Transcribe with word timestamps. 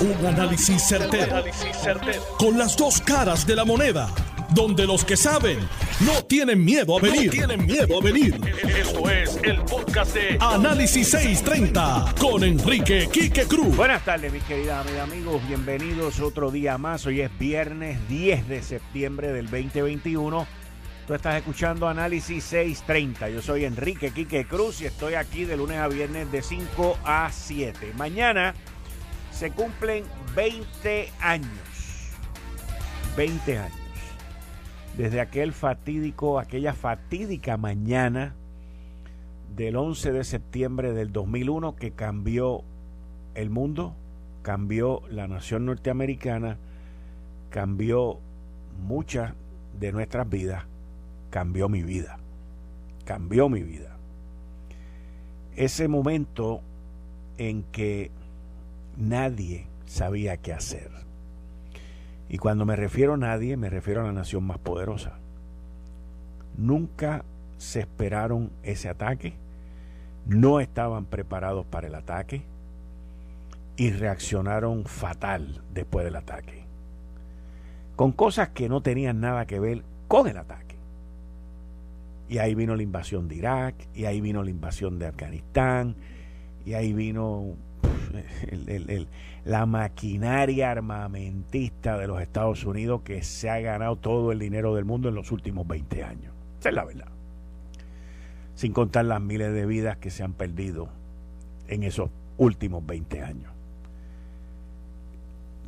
Un 0.00 0.26
análisis 0.26 0.82
certero, 0.88 1.44
Con 2.38 2.56
las 2.56 2.74
dos 2.74 3.02
caras 3.02 3.46
de 3.46 3.54
la 3.54 3.66
moneda. 3.66 4.08
Donde 4.54 4.86
los 4.86 5.04
que 5.04 5.14
saben 5.14 5.58
no 6.00 6.24
tienen 6.24 6.64
miedo 6.64 6.96
a 6.96 7.02
venir. 7.02 7.30
tienen 7.30 7.66
miedo 7.66 7.98
a 8.00 8.02
venir. 8.02 8.40
Esto 8.66 9.10
es 9.10 9.38
el 9.42 9.60
podcast 9.60 10.14
de 10.14 10.38
Análisis 10.40 11.10
630 11.10 12.14
con 12.18 12.42
Enrique 12.44 13.10
Quique 13.12 13.44
Cruz. 13.44 13.76
Buenas 13.76 14.02
tardes, 14.02 14.32
mis 14.32 14.42
queridas 14.44 14.86
amigos. 15.02 15.46
Bienvenidos 15.46 16.18
otro 16.20 16.50
día 16.50 16.78
más. 16.78 17.04
Hoy 17.04 17.20
es 17.20 17.38
viernes 17.38 17.98
10 18.08 18.48
de 18.48 18.62
septiembre 18.62 19.32
del 19.32 19.50
2021. 19.50 20.46
Tú 21.06 21.14
estás 21.14 21.36
escuchando 21.36 21.86
Análisis 21.86 22.42
630. 22.44 23.28
Yo 23.28 23.42
soy 23.42 23.66
Enrique 23.66 24.12
Quique 24.12 24.46
Cruz 24.46 24.80
y 24.80 24.86
estoy 24.86 25.12
aquí 25.12 25.44
de 25.44 25.58
lunes 25.58 25.76
a 25.76 25.88
viernes 25.88 26.32
de 26.32 26.40
5 26.40 26.98
a 27.04 27.30
7. 27.30 27.92
Mañana 27.98 28.54
se 29.40 29.50
cumplen 29.52 30.04
20 30.36 31.08
años. 31.18 31.48
20 33.16 33.56
años. 33.56 33.78
Desde 34.98 35.18
aquel 35.18 35.54
fatídico, 35.54 36.38
aquella 36.38 36.74
fatídica 36.74 37.56
mañana 37.56 38.34
del 39.56 39.76
11 39.76 40.12
de 40.12 40.24
septiembre 40.24 40.92
del 40.92 41.10
2001 41.10 41.74
que 41.76 41.92
cambió 41.92 42.64
el 43.34 43.48
mundo, 43.48 43.94
cambió 44.42 45.00
la 45.08 45.26
nación 45.26 45.64
norteamericana, 45.64 46.58
cambió 47.48 48.18
muchas 48.78 49.32
de 49.78 49.90
nuestras 49.90 50.28
vidas, 50.28 50.64
cambió 51.30 51.70
mi 51.70 51.82
vida, 51.82 52.18
cambió 53.06 53.48
mi 53.48 53.62
vida. 53.62 53.96
Ese 55.56 55.88
momento 55.88 56.60
en 57.38 57.62
que 57.62 58.10
nadie 59.00 59.66
sabía 59.86 60.36
qué 60.36 60.52
hacer. 60.52 60.90
Y 62.28 62.38
cuando 62.38 62.64
me 62.64 62.76
refiero 62.76 63.14
a 63.14 63.16
nadie, 63.16 63.56
me 63.56 63.70
refiero 63.70 64.02
a 64.02 64.04
la 64.04 64.12
nación 64.12 64.44
más 64.44 64.58
poderosa. 64.58 65.18
Nunca 66.56 67.24
se 67.58 67.80
esperaron 67.80 68.50
ese 68.62 68.88
ataque, 68.88 69.34
no 70.26 70.60
estaban 70.60 71.06
preparados 71.06 71.66
para 71.66 71.88
el 71.88 71.94
ataque 71.94 72.42
y 73.76 73.90
reaccionaron 73.90 74.84
fatal 74.84 75.62
después 75.74 76.04
del 76.04 76.16
ataque. 76.16 76.64
Con 77.96 78.12
cosas 78.12 78.50
que 78.50 78.68
no 78.68 78.80
tenían 78.80 79.20
nada 79.20 79.46
que 79.46 79.58
ver 79.58 79.82
con 80.06 80.28
el 80.28 80.38
ataque. 80.38 80.76
Y 82.28 82.38
ahí 82.38 82.54
vino 82.54 82.76
la 82.76 82.82
invasión 82.82 83.26
de 83.26 83.34
Irak, 83.36 83.74
y 83.94 84.04
ahí 84.04 84.20
vino 84.20 84.42
la 84.44 84.50
invasión 84.50 84.98
de 84.98 85.06
Afganistán, 85.06 85.96
y 86.70 86.74
ahí 86.74 86.92
vino 86.92 87.56
la 89.44 89.66
maquinaria 89.66 90.70
armamentista 90.70 91.98
de 91.98 92.06
los 92.06 92.22
Estados 92.22 92.64
Unidos 92.64 93.00
que 93.02 93.24
se 93.24 93.50
ha 93.50 93.58
ganado 93.58 93.96
todo 93.96 94.30
el 94.30 94.38
dinero 94.38 94.76
del 94.76 94.84
mundo 94.84 95.08
en 95.08 95.16
los 95.16 95.32
últimos 95.32 95.66
20 95.66 96.04
años. 96.04 96.32
Esa 96.60 96.68
es 96.68 96.74
la 96.76 96.84
verdad. 96.84 97.08
Sin 98.54 98.72
contar 98.72 99.04
las 99.06 99.20
miles 99.20 99.52
de 99.52 99.66
vidas 99.66 99.96
que 99.96 100.10
se 100.10 100.22
han 100.22 100.32
perdido 100.32 100.90
en 101.66 101.82
esos 101.82 102.08
últimos 102.38 102.86
20 102.86 103.20
años. 103.20 103.52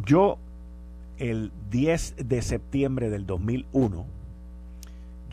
Yo, 0.06 0.38
el 1.18 1.50
10 1.72 2.28
de 2.28 2.42
septiembre 2.42 3.10
del 3.10 3.26
2001, 3.26 4.06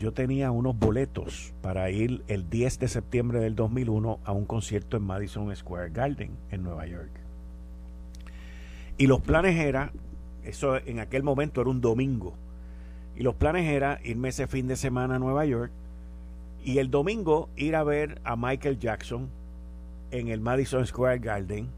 yo 0.00 0.12
tenía 0.12 0.50
unos 0.50 0.78
boletos 0.78 1.52
para 1.60 1.90
ir 1.90 2.22
el 2.26 2.48
10 2.48 2.78
de 2.78 2.88
septiembre 2.88 3.38
del 3.38 3.54
2001 3.54 4.18
a 4.24 4.32
un 4.32 4.46
concierto 4.46 4.96
en 4.96 5.02
Madison 5.02 5.54
Square 5.54 5.90
Garden 5.90 6.30
en 6.50 6.62
Nueva 6.62 6.86
York. 6.86 7.10
Y 8.96 9.06
los 9.06 9.20
planes 9.20 9.56
eran, 9.56 9.90
eso 10.42 10.78
en 10.78 11.00
aquel 11.00 11.22
momento 11.22 11.60
era 11.60 11.68
un 11.68 11.82
domingo, 11.82 12.32
y 13.14 13.22
los 13.22 13.34
planes 13.34 13.68
eran 13.68 13.98
irme 14.02 14.30
ese 14.30 14.46
fin 14.46 14.68
de 14.68 14.76
semana 14.76 15.16
a 15.16 15.18
Nueva 15.18 15.44
York 15.44 15.70
y 16.64 16.78
el 16.78 16.90
domingo 16.90 17.50
ir 17.56 17.76
a 17.76 17.84
ver 17.84 18.22
a 18.24 18.36
Michael 18.36 18.78
Jackson 18.78 19.28
en 20.12 20.28
el 20.28 20.40
Madison 20.40 20.86
Square 20.86 21.18
Garden 21.18 21.68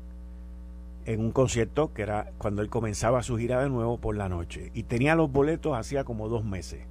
en 1.06 1.20
un 1.20 1.32
concierto 1.32 1.92
que 1.92 2.02
era 2.02 2.30
cuando 2.38 2.62
él 2.62 2.68
comenzaba 2.68 3.24
su 3.24 3.36
gira 3.36 3.60
de 3.60 3.68
nuevo 3.68 3.98
por 3.98 4.16
la 4.16 4.28
noche. 4.28 4.70
Y 4.74 4.84
tenía 4.84 5.16
los 5.16 5.32
boletos 5.32 5.76
hacía 5.76 6.04
como 6.04 6.28
dos 6.28 6.44
meses 6.44 6.86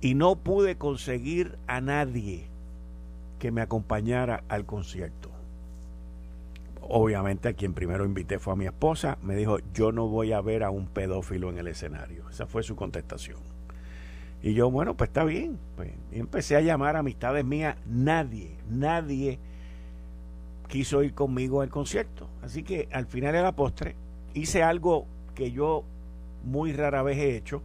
y 0.00 0.14
no 0.14 0.36
pude 0.36 0.76
conseguir 0.76 1.56
a 1.66 1.80
nadie 1.80 2.44
que 3.38 3.50
me 3.50 3.60
acompañara 3.60 4.44
al 4.48 4.64
concierto. 4.64 5.30
Obviamente 6.88 7.48
a 7.48 7.52
quien 7.54 7.74
primero 7.74 8.04
invité 8.04 8.38
fue 8.38 8.52
a 8.52 8.56
mi 8.56 8.66
esposa. 8.66 9.18
Me 9.22 9.34
dijo, 9.34 9.58
yo 9.74 9.92
no 9.92 10.06
voy 10.06 10.32
a 10.32 10.40
ver 10.40 10.62
a 10.62 10.70
un 10.70 10.86
pedófilo 10.86 11.50
en 11.50 11.58
el 11.58 11.66
escenario. 11.66 12.28
Esa 12.30 12.46
fue 12.46 12.62
su 12.62 12.76
contestación. 12.76 13.38
Y 14.42 14.54
yo, 14.54 14.70
bueno, 14.70 14.96
pues 14.96 15.08
está 15.08 15.24
bien. 15.24 15.58
Pues, 15.74 15.90
y 16.12 16.20
empecé 16.20 16.56
a 16.56 16.60
llamar 16.60 16.94
a 16.94 17.00
amistades 17.00 17.44
mías. 17.44 17.76
Nadie, 17.86 18.50
nadie 18.70 19.38
quiso 20.68 21.02
ir 21.02 21.14
conmigo 21.14 21.62
al 21.62 21.70
concierto. 21.70 22.28
Así 22.42 22.62
que 22.62 22.88
al 22.92 23.06
final 23.06 23.32
de 23.32 23.42
la 23.42 23.52
postre 23.52 23.96
hice 24.34 24.62
algo 24.62 25.06
que 25.34 25.50
yo 25.50 25.82
muy 26.44 26.72
rara 26.72 27.02
vez 27.02 27.18
he 27.18 27.36
hecho 27.36 27.62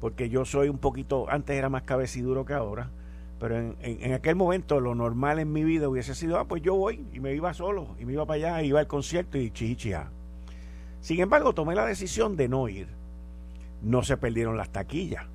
porque 0.00 0.28
yo 0.28 0.44
soy 0.44 0.68
un 0.68 0.78
poquito, 0.78 1.26
antes 1.30 1.56
era 1.56 1.68
más 1.68 1.82
cabeciduro 1.82 2.44
que 2.44 2.54
ahora, 2.54 2.90
pero 3.38 3.74
en, 3.80 4.12
aquel 4.12 4.36
momento 4.36 4.80
lo 4.80 4.94
normal 4.94 5.38
en 5.38 5.52
mi 5.52 5.64
vida 5.64 5.88
hubiese 5.88 6.14
sido, 6.14 6.38
ah, 6.38 6.46
pues 6.46 6.62
yo 6.62 6.74
voy 6.74 7.04
y 7.12 7.20
me 7.20 7.34
iba 7.34 7.52
solo, 7.52 7.88
y 7.98 8.04
me 8.04 8.12
iba 8.12 8.26
para 8.26 8.36
allá, 8.36 8.62
iba 8.62 8.80
al 8.80 8.86
concierto 8.86 9.38
y 9.38 9.50
chichichia. 9.50 10.08
Sin 11.00 11.20
embargo, 11.20 11.52
tomé 11.52 11.74
la 11.74 11.84
decisión 11.84 12.36
de 12.36 12.48
no 12.48 12.68
ir. 12.68 12.88
No 13.82 14.02
se 14.02 14.16
perdieron 14.16 14.56
las 14.56 14.70
taquillas. 14.70 15.26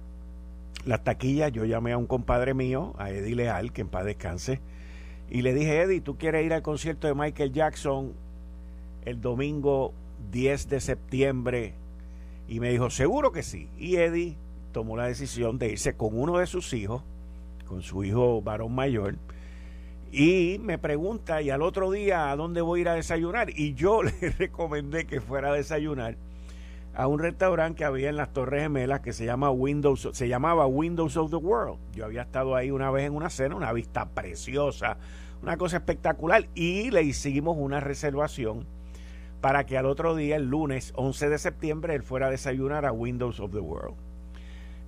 Las 0.86 1.04
taquillas, 1.04 1.52
yo 1.52 1.66
llamé 1.66 1.92
a 1.92 1.98
un 1.98 2.08
compadre 2.08 2.56
mío, 2.56 2.96
a 2.98 3.12
Eddie 3.12 3.36
Leal, 3.36 3.72
que 3.72 3.82
en 3.82 3.90
paz 3.90 4.06
descanse, 4.06 4.62
y 5.30 5.44
le 5.44 5.54
dije, 5.54 5.82
Eddie, 5.82 6.02
¿tú 6.02 6.18
quieres 6.18 6.46
ir 6.46 6.54
al 6.54 6.64
concierto 6.64 7.08
de 7.08 7.14
Michael 7.14 7.54
Jackson 7.54 8.14
el 9.06 9.22
domingo 9.22 9.94
10 10.32 10.70
de 10.70 10.82
septiembre? 10.82 11.74
Y 12.48 12.60
me 12.60 12.72
dijo, 12.72 12.90
seguro 12.90 13.32
que 13.32 13.44
sí. 13.44 13.70
Y 13.78 13.98
Eddie 13.98 14.38
tomó 14.72 14.98
la 14.98 15.08
decisión 15.08 15.58
de 15.58 15.72
irse 15.72 15.96
con 15.96 16.20
uno 16.20 16.38
de 16.38 16.48
sus 16.48 16.74
hijos, 16.74 17.04
con 17.68 17.82
su 17.82 18.04
hijo 18.04 18.42
varón 18.42 18.74
mayor, 18.74 19.16
y 20.12 20.58
me 20.60 20.80
pregunta, 20.80 21.42
¿y 21.42 21.52
al 21.52 21.62
otro 21.62 21.92
día 21.92 22.32
a 22.32 22.36
dónde 22.36 22.62
voy 22.62 22.80
a 22.80 22.82
ir 22.82 22.90
a 22.90 22.94
desayunar? 22.96 23.52
Y 23.52 23.76
yo 23.76 24.02
le 24.04 24.12
recomendé 24.38 25.06
que 25.06 25.22
fuera 25.22 25.50
a 25.50 25.54
desayunar 25.54 26.16
a 26.96 27.08
un 27.08 27.20
restaurante 27.20 27.78
que 27.78 27.86
había 27.86 28.10
en 28.10 28.18
las 28.18 28.34
Torres 28.34 28.64
Gemelas 28.64 29.02
que 29.02 29.14
se 29.14 29.26
llama 29.26 29.52
Windows, 29.52 30.10
se 30.12 30.28
llamaba 30.28 30.66
Windows 30.66 31.16
of 31.16 31.30
the 31.30 31.38
World. 31.38 31.80
Yo 31.94 32.06
había 32.06 32.24
estado 32.24 32.56
ahí 32.56 32.72
una 32.72 32.90
vez 32.90 33.06
en 33.06 33.16
una 33.16 33.30
cena, 33.30 33.56
una 33.56 33.72
vista 33.72 34.10
preciosa, 34.10 34.98
una 35.44 35.58
cosa 35.58 35.78
espectacular, 35.78 36.48
y 36.56 36.90
le 36.90 37.04
hicimos 37.04 37.56
una 37.58 37.80
reservación 37.80 38.66
para 39.42 39.66
que 39.66 39.78
al 39.78 39.86
otro 39.86 40.16
día, 40.16 40.36
el 40.36 40.50
lunes 40.50 40.92
11 40.96 41.30
de 41.30 41.38
septiembre, 41.38 41.96
él 41.96 42.04
fuera 42.04 42.28
a 42.28 42.32
desayunar 42.32 42.86
a 42.86 42.92
Windows 42.92 43.40
of 43.40 43.52
the 43.52 43.60
World. 43.60 44.09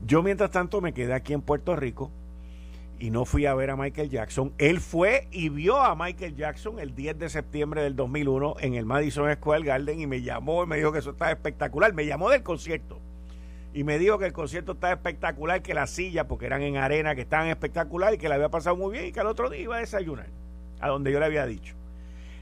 Yo 0.06 0.24
mientras 0.24 0.52
tanto 0.52 0.82
me 0.82 0.94
quedé 0.94 1.14
aquí 1.14 1.34
en 1.34 1.42
Puerto 1.42 1.76
Rico 1.76 2.12
y 3.00 3.12
no 3.12 3.26
fui 3.26 3.46
a 3.46 3.54
ver 3.54 3.70
a 3.70 3.76
Michael 3.76 4.10
Jackson. 4.10 4.54
Él 4.58 4.80
fue 4.80 5.28
y 5.32 5.50
vio 5.50 5.80
a 5.80 5.96
Michael 5.96 6.36
Jackson 6.36 6.80
el 6.80 6.96
10 6.96 7.20
de 7.20 7.30
septiembre 7.30 7.82
del 7.84 7.96
2001 7.96 8.56
en 8.60 8.74
el 8.76 8.86
Madison 8.86 9.32
Square 9.34 9.64
Garden 9.64 10.00
y 10.00 10.08
me 10.08 10.22
llamó 10.22 10.64
y 10.64 10.68
me 10.68 10.78
dijo 10.78 10.92
que 10.92 11.00
eso 11.00 11.12
estaba 11.12 11.32
espectacular. 11.32 11.94
Me 11.94 12.06
llamó 12.06 12.30
del 12.30 12.44
concierto 12.44 13.00
y 13.74 13.84
me 13.84 14.00
dijo 14.00 14.18
que 14.18 14.26
el 14.26 14.34
concierto 14.34 14.74
estaba 14.74 14.94
espectacular, 14.94 15.62
que 15.62 15.74
las 15.74 15.92
sillas, 15.92 16.26
porque 16.26 16.48
eran 16.48 16.62
en 16.62 16.78
arena, 16.78 17.16
que 17.16 17.22
estaban 17.22 17.48
espectacular 17.48 18.14
y 18.14 18.18
que 18.18 18.28
le 18.28 18.36
había 18.36 18.50
pasado 18.50 18.76
muy 18.76 18.92
bien 18.92 19.06
y 19.06 19.12
que 19.12 19.20
al 19.20 19.28
otro 19.28 19.50
día 19.50 19.62
iba 19.62 19.78
a 19.78 19.80
desayunar, 19.80 20.28
a 20.80 20.90
donde 20.90 21.12
yo 21.12 21.20
le 21.20 21.26
había 21.26 21.46
dicho. 21.46 21.76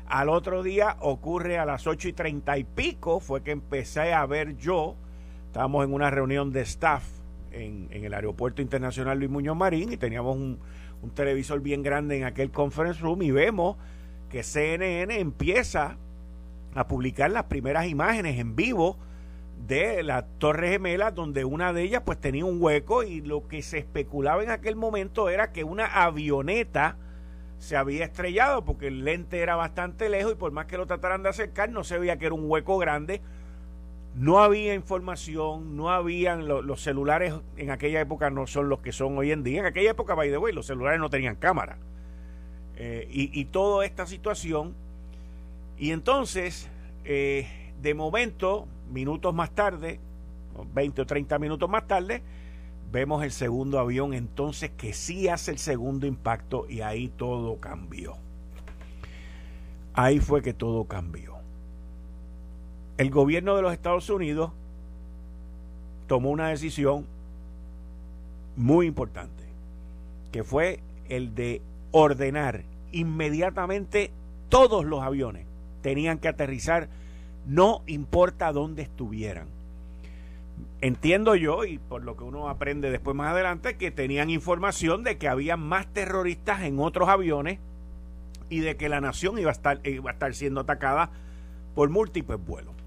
Al 0.08 0.30
otro 0.30 0.64
día 0.64 0.96
ocurre 1.02 1.60
a 1.60 1.66
las 1.66 1.86
ocho 1.86 2.08
y 2.08 2.14
treinta 2.14 2.58
y 2.58 2.64
pico, 2.64 3.20
fue 3.20 3.44
que 3.44 3.52
empecé 3.52 4.14
a 4.14 4.26
ver 4.26 4.58
yo, 4.58 4.96
estábamos 5.48 5.86
en 5.86 5.94
una 5.94 6.10
reunión 6.10 6.52
de 6.52 6.62
staff 6.62 7.19
en, 7.52 7.88
el 7.92 8.14
Aeropuerto 8.14 8.62
Internacional 8.62 9.18
Luis 9.18 9.30
Muñoz 9.30 9.58
Marín 9.58 9.92
y 9.92 9.98
teníamos 9.98 10.36
un, 10.36 10.60
televisor 11.14 11.62
bien 11.62 11.82
grande 11.82 12.18
en 12.18 12.26
aquel 12.26 12.52
conference 12.52 13.02
room 13.02 13.22
y 13.22 13.32
vemos 13.32 13.78
que 14.30 14.44
CNN 14.44 15.20
empieza 15.20 15.98
a 16.76 16.88
publicar 16.88 17.32
las 17.32 17.46
primeras 17.46 17.88
imágenes 17.88 18.38
en 18.38 18.56
vivo 18.56 18.98
de 19.66 20.04
la 20.04 20.26
Torre 20.26 20.70
Gemela, 20.72 21.12
donde 21.12 21.46
una 21.46 21.74
de 21.74 21.84
ellas 21.84 22.04
pues 22.06 22.20
tenía 22.20 22.46
un 22.46 22.62
hueco 22.62 23.04
y 23.04 23.22
lo 23.22 23.48
que 23.48 23.62
se 23.62 23.78
especulaba 23.78 24.44
en 24.44 24.52
aquel 24.52 24.76
momento 24.76 25.30
era 25.30 25.52
que 25.52 25.64
una 25.64 25.86
avioneta 25.86 26.98
se 27.60 27.76
había 27.76 28.06
estrellado 28.06 28.64
porque 28.64 28.88
el 28.88 29.04
lente 29.04 29.40
era 29.40 29.56
bastante 29.56 30.10
lejos 30.10 30.34
y 30.34 30.36
por 30.36 30.52
más 30.52 30.66
que 30.66 30.78
lo 30.78 30.86
trataran 30.86 31.24
de 31.24 31.30
acercar 31.30 31.70
no 31.70 31.84
se 31.84 31.98
veía 31.98 32.18
que 32.18 32.26
era 32.26 32.36
un 32.36 32.50
hueco 32.50 32.78
grande 32.78 33.22
no 34.16 34.40
había 34.40 34.74
información, 34.74 35.78
no 35.78 35.90
habían 35.92 36.48
los 36.48 36.82
celulares 36.82 37.34
en 37.58 37.72
aquella 37.72 38.02
época 38.02 38.30
no 38.30 38.48
son 38.48 38.70
los 38.70 38.80
que 38.80 38.92
son 38.92 39.18
hoy 39.18 39.32
en 39.32 39.44
día. 39.44 39.60
En 39.60 39.66
aquella 39.66 39.92
época, 39.92 40.16
by 40.16 40.30
the 40.30 40.38
way, 40.38 40.54
los 40.54 40.66
celulares 40.66 41.00
no 41.00 41.10
tenían 41.10 41.36
cámara. 41.36 41.78
Eh, 42.76 43.08
y, 43.12 43.46
toda 43.46 43.86
esta 43.86 44.06
situación. 44.06 44.74
Y 45.78 45.92
entonces 45.92 46.70
eh, 47.06 47.48
de 47.82 47.94
momento, 47.94 48.68
minutos 48.92 49.34
más 49.34 49.52
tarde, 49.52 50.00
20 50.74 51.02
o 51.02 51.06
30 51.06 51.40
minutos 51.40 51.70
más 51.70 51.88
tarde, 51.88 52.22
vemos 52.92 53.24
el 53.24 53.32
segundo 53.32 53.80
avión 53.80 54.14
entonces 54.14 54.72
que 54.72 54.94
sí 54.94 55.28
hace 55.28 55.52
el 55.52 55.60
segundo 55.60 56.08
impacto 56.08 56.66
y 56.70 56.82
ahí 56.82 57.10
todo 57.10 57.58
cambió. 57.60 58.18
Ahí 59.94 60.20
fue 60.20 60.42
que 60.42 60.54
todo 60.54 60.86
cambió. 60.86 61.29
El 63.00 63.12
gobierno 63.12 63.56
de 63.56 63.62
los 63.62 63.72
Estados 63.72 64.10
Unidos 64.10 64.52
tomó 66.08 66.32
una 66.32 66.50
decisión 66.50 67.06
muy 68.58 68.88
importante, 68.88 69.42
que 70.34 70.44
fue 70.44 70.82
el 71.08 71.34
de 71.34 71.62
ordenar 71.92 72.64
inmediatamente 72.92 74.12
todos 74.50 74.84
los 74.84 75.02
aviones 75.02 75.46
tenían 75.82 76.18
que 76.18 76.28
aterrizar, 76.28 76.90
no 77.48 77.84
importa 77.88 78.52
dónde 78.52 78.82
estuvieran. 78.82 79.48
Entiendo 80.82 81.36
yo, 81.36 81.64
y 81.64 81.78
por 81.78 82.04
lo 82.04 82.18
que 82.18 82.26
uno 82.26 82.50
aprende 82.50 82.92
después 82.92 83.16
más 83.16 83.32
adelante, 83.32 83.78
que 83.78 83.92
tenían 83.92 84.30
información 84.30 85.06
de 85.06 85.18
que 85.18 85.30
había 85.30 85.56
más 85.56 85.88
terroristas 85.88 86.64
en 86.64 86.80
otros 86.80 87.08
aviones 87.08 87.60
y 88.50 88.60
de 88.60 88.76
que 88.76 88.90
la 88.90 89.00
nación 89.00 89.40
iba 89.40 89.52
a 89.52 89.54
estar, 89.54 89.80
iba 89.88 90.10
a 90.10 90.14
estar 90.14 90.34
siendo 90.34 90.60
atacada 90.60 91.12
por 91.76 91.90
múltiples 91.90 92.46
vuelos. 92.46 92.79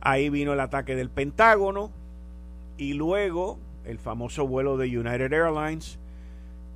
Ahí 0.00 0.30
vino 0.30 0.52
el 0.52 0.60
ataque 0.60 0.94
del 0.94 1.10
Pentágono 1.10 1.90
y 2.76 2.94
luego 2.94 3.58
el 3.84 3.98
famoso 3.98 4.46
vuelo 4.46 4.76
de 4.76 4.86
United 4.98 5.32
Airlines 5.32 5.98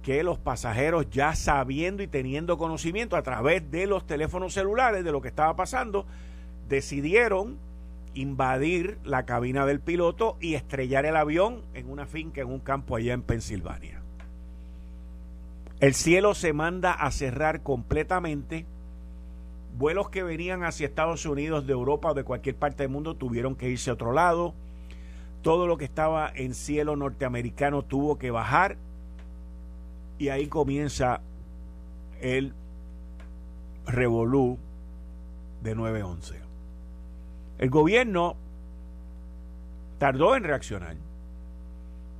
que 0.02 0.24
los 0.24 0.38
pasajeros 0.38 1.08
ya 1.10 1.34
sabiendo 1.34 2.02
y 2.02 2.08
teniendo 2.08 2.58
conocimiento 2.58 3.16
a 3.16 3.22
través 3.22 3.70
de 3.70 3.86
los 3.86 4.06
teléfonos 4.06 4.52
celulares 4.52 5.04
de 5.04 5.12
lo 5.12 5.22
que 5.22 5.28
estaba 5.28 5.54
pasando, 5.54 6.06
decidieron 6.68 7.56
invadir 8.14 8.98
la 9.04 9.24
cabina 9.24 9.64
del 9.64 9.80
piloto 9.80 10.36
y 10.40 10.54
estrellar 10.54 11.06
el 11.06 11.16
avión 11.16 11.62
en 11.74 11.88
una 11.88 12.06
finca 12.06 12.40
en 12.40 12.48
un 12.48 12.58
campo 12.58 12.96
allá 12.96 13.14
en 13.14 13.22
Pensilvania. 13.22 14.02
El 15.80 15.94
cielo 15.94 16.34
se 16.34 16.52
manda 16.52 16.92
a 16.92 17.10
cerrar 17.10 17.62
completamente. 17.62 18.66
Vuelos 19.78 20.10
que 20.10 20.22
venían 20.22 20.64
hacia 20.64 20.86
Estados 20.86 21.24
Unidos, 21.24 21.66
de 21.66 21.72
Europa 21.72 22.10
o 22.10 22.14
de 22.14 22.24
cualquier 22.24 22.56
parte 22.56 22.82
del 22.82 22.92
mundo 22.92 23.16
tuvieron 23.16 23.56
que 23.56 23.68
irse 23.70 23.90
a 23.90 23.94
otro 23.94 24.12
lado. 24.12 24.54
Todo 25.42 25.66
lo 25.66 25.76
que 25.76 25.84
estaba 25.84 26.30
en 26.34 26.54
cielo 26.54 26.94
norteamericano 26.94 27.82
tuvo 27.82 28.18
que 28.18 28.30
bajar 28.30 28.76
y 30.18 30.28
ahí 30.28 30.46
comienza 30.46 31.20
el 32.20 32.52
revolú 33.86 34.58
de 35.62 35.76
9-11. 35.76 36.34
El 37.58 37.70
gobierno 37.70 38.36
tardó 39.98 40.36
en 40.36 40.44
reaccionar 40.44 40.96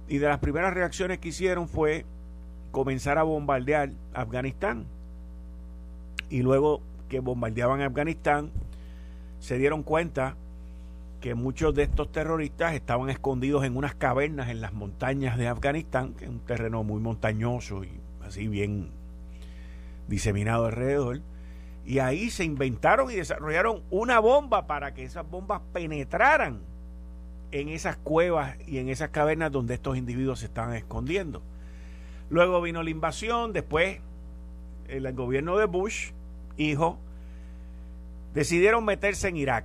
y 0.09 0.19
de 0.19 0.29
las 0.29 0.39
primeras 0.39 0.75
reacciones 0.75 1.19
que 1.19 1.29
hicieron 1.29 1.69
fue 1.69 2.05
comenzar 2.71 3.19
a 3.19 3.23
bombardear 3.23 3.91
Afganistán. 4.15 4.87
Y 6.29 6.43
luego 6.43 6.81
que 7.13 7.21
bombardeaban 7.21 7.83
Afganistán, 7.83 8.51
se 9.39 9.59
dieron 9.59 9.83
cuenta 9.83 10.35
que 11.21 11.35
muchos 11.35 11.75
de 11.75 11.83
estos 11.83 12.11
terroristas 12.11 12.73
estaban 12.73 13.11
escondidos 13.11 13.65
en 13.65 13.77
unas 13.77 13.95
cavernas 13.95 14.49
en 14.49 14.63
las 14.63 14.73
montañas 14.73 15.37
de 15.37 15.47
Afganistán, 15.47 16.15
que 16.15 16.25
es 16.25 16.31
un 16.31 16.41
terreno 16.41 16.83
muy 16.85 17.03
montañoso 17.03 17.85
y 17.85 17.91
así 18.27 18.49
bien 18.49 18.89
diseminado 20.09 20.65
alrededor. 20.65 21.21
Y 21.85 21.99
ahí 21.99 22.31
se 22.31 22.45
inventaron 22.45 23.11
y 23.11 23.17
desarrollaron 23.17 23.83
una 23.91 24.19
bomba 24.19 24.67
para 24.67 24.95
que 24.95 25.05
esas 25.05 25.29
bombas 25.29 25.61
penetraran 25.75 26.61
en 27.51 27.69
esas 27.69 27.99
cuevas 27.99 28.57
y 28.67 28.79
en 28.79 28.89
esas 28.89 29.11
cavernas 29.11 29.53
donde 29.53 29.75
estos 29.75 29.99
individuos 29.99 30.39
se 30.39 30.47
estaban 30.47 30.75
escondiendo. 30.77 31.43
Luego 32.31 32.63
vino 32.63 32.83
la 32.83 32.89
invasión, 32.89 33.53
después 33.53 34.01
el 34.89 35.13
gobierno 35.13 35.59
de 35.59 35.67
Bush, 35.67 36.13
hijo, 36.57 36.99
decidieron 38.35 38.85
meterse 38.85 39.29
en 39.29 39.37
Irak, 39.37 39.65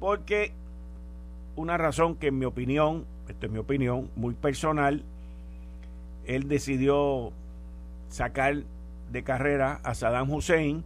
porque 0.00 0.52
una 1.56 1.76
razón 1.76 2.16
que 2.16 2.28
en 2.28 2.38
mi 2.38 2.44
opinión, 2.44 3.04
esta 3.28 3.46
es 3.46 3.52
mi 3.52 3.58
opinión 3.58 4.10
muy 4.16 4.34
personal, 4.34 5.02
él 6.26 6.48
decidió 6.48 7.32
sacar 8.08 8.62
de 9.10 9.22
carrera 9.22 9.80
a 9.82 9.94
Saddam 9.94 10.30
Hussein, 10.30 10.84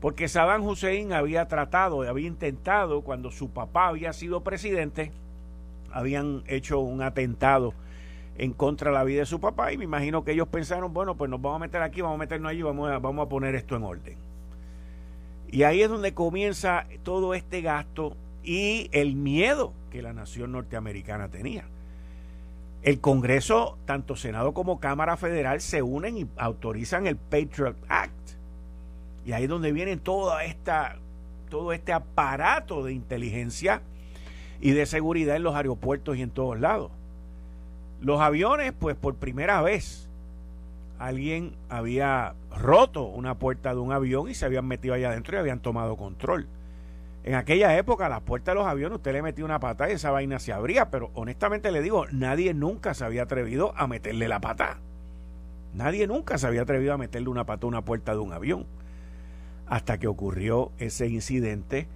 porque 0.00 0.28
Saddam 0.28 0.62
Hussein 0.62 1.12
había 1.12 1.48
tratado, 1.48 2.02
había 2.02 2.26
intentado, 2.26 3.02
cuando 3.02 3.30
su 3.30 3.50
papá 3.50 3.88
había 3.88 4.12
sido 4.12 4.42
presidente, 4.42 5.12
habían 5.90 6.42
hecho 6.46 6.80
un 6.80 7.02
atentado 7.02 7.72
en 8.36 8.52
contra 8.52 8.90
de 8.90 8.96
la 8.96 9.04
vida 9.04 9.20
de 9.20 9.26
su 9.26 9.40
papá 9.40 9.72
y 9.72 9.78
me 9.78 9.84
imagino 9.84 10.24
que 10.24 10.32
ellos 10.32 10.48
pensaron, 10.48 10.92
bueno, 10.92 11.14
pues 11.14 11.30
nos 11.30 11.40
vamos 11.40 11.56
a 11.56 11.60
meter 11.60 11.82
aquí, 11.82 12.00
vamos 12.00 12.16
a 12.16 12.18
meternos 12.18 12.50
allí, 12.50 12.62
vamos 12.62 12.90
a, 12.90 12.98
vamos 12.98 13.26
a 13.26 13.28
poner 13.28 13.54
esto 13.54 13.76
en 13.76 13.84
orden. 13.84 14.33
Y 15.50 15.62
ahí 15.62 15.82
es 15.82 15.88
donde 15.88 16.14
comienza 16.14 16.86
todo 17.02 17.34
este 17.34 17.60
gasto 17.62 18.16
y 18.42 18.88
el 18.92 19.14
miedo 19.14 19.72
que 19.90 20.02
la 20.02 20.12
nación 20.12 20.52
norteamericana 20.52 21.28
tenía. 21.28 21.64
El 22.82 23.00
Congreso, 23.00 23.78
tanto 23.86 24.14
Senado 24.14 24.52
como 24.52 24.78
Cámara 24.78 25.16
Federal, 25.16 25.60
se 25.60 25.82
unen 25.82 26.18
y 26.18 26.26
autorizan 26.36 27.06
el 27.06 27.16
Patriot 27.16 27.76
Act. 27.88 28.12
Y 29.24 29.32
ahí 29.32 29.44
es 29.44 29.48
donde 29.48 29.72
viene 29.72 29.96
toda 29.96 30.44
esta, 30.44 30.96
todo 31.48 31.72
este 31.72 31.94
aparato 31.94 32.84
de 32.84 32.92
inteligencia 32.92 33.80
y 34.60 34.72
de 34.72 34.84
seguridad 34.84 35.36
en 35.36 35.44
los 35.44 35.54
aeropuertos 35.54 36.16
y 36.18 36.22
en 36.22 36.30
todos 36.30 36.60
lados. 36.60 36.90
Los 38.02 38.20
aviones, 38.20 38.74
pues 38.78 38.96
por 38.96 39.14
primera 39.14 39.62
vez, 39.62 40.10
alguien 40.98 41.56
había 41.68 42.34
roto 42.56 43.04
una 43.04 43.38
puerta 43.38 43.74
de 43.74 43.80
un 43.80 43.92
avión 43.92 44.28
y 44.28 44.34
se 44.34 44.44
habían 44.44 44.66
metido 44.66 44.94
allá 44.94 45.10
adentro 45.10 45.36
y 45.36 45.40
habían 45.40 45.60
tomado 45.60 45.96
control. 45.96 46.46
En 47.24 47.34
aquella 47.34 47.76
época, 47.78 48.08
las 48.08 48.20
puertas 48.20 48.54
de 48.54 48.60
los 48.60 48.68
aviones, 48.68 48.96
usted 48.96 49.12
le 49.12 49.22
metía 49.22 49.46
una 49.46 49.58
pata 49.58 49.88
y 49.88 49.92
esa 49.92 50.10
vaina 50.10 50.38
se 50.38 50.52
abría, 50.52 50.90
pero 50.90 51.10
honestamente 51.14 51.72
le 51.72 51.80
digo, 51.80 52.06
nadie 52.12 52.52
nunca 52.52 52.92
se 52.92 53.04
había 53.04 53.22
atrevido 53.22 53.72
a 53.76 53.86
meterle 53.86 54.28
la 54.28 54.40
pata. 54.40 54.78
Nadie 55.74 56.06
nunca 56.06 56.36
se 56.36 56.46
había 56.46 56.62
atrevido 56.62 56.92
a 56.92 56.98
meterle 56.98 57.30
una 57.30 57.44
pata 57.44 57.64
a 57.64 57.68
una 57.68 57.82
puerta 57.82 58.12
de 58.12 58.18
un 58.18 58.32
avión. 58.32 58.66
Hasta 59.66 59.98
que 59.98 60.06
ocurrió 60.06 60.70
ese 60.78 61.08
incidente 61.08 61.88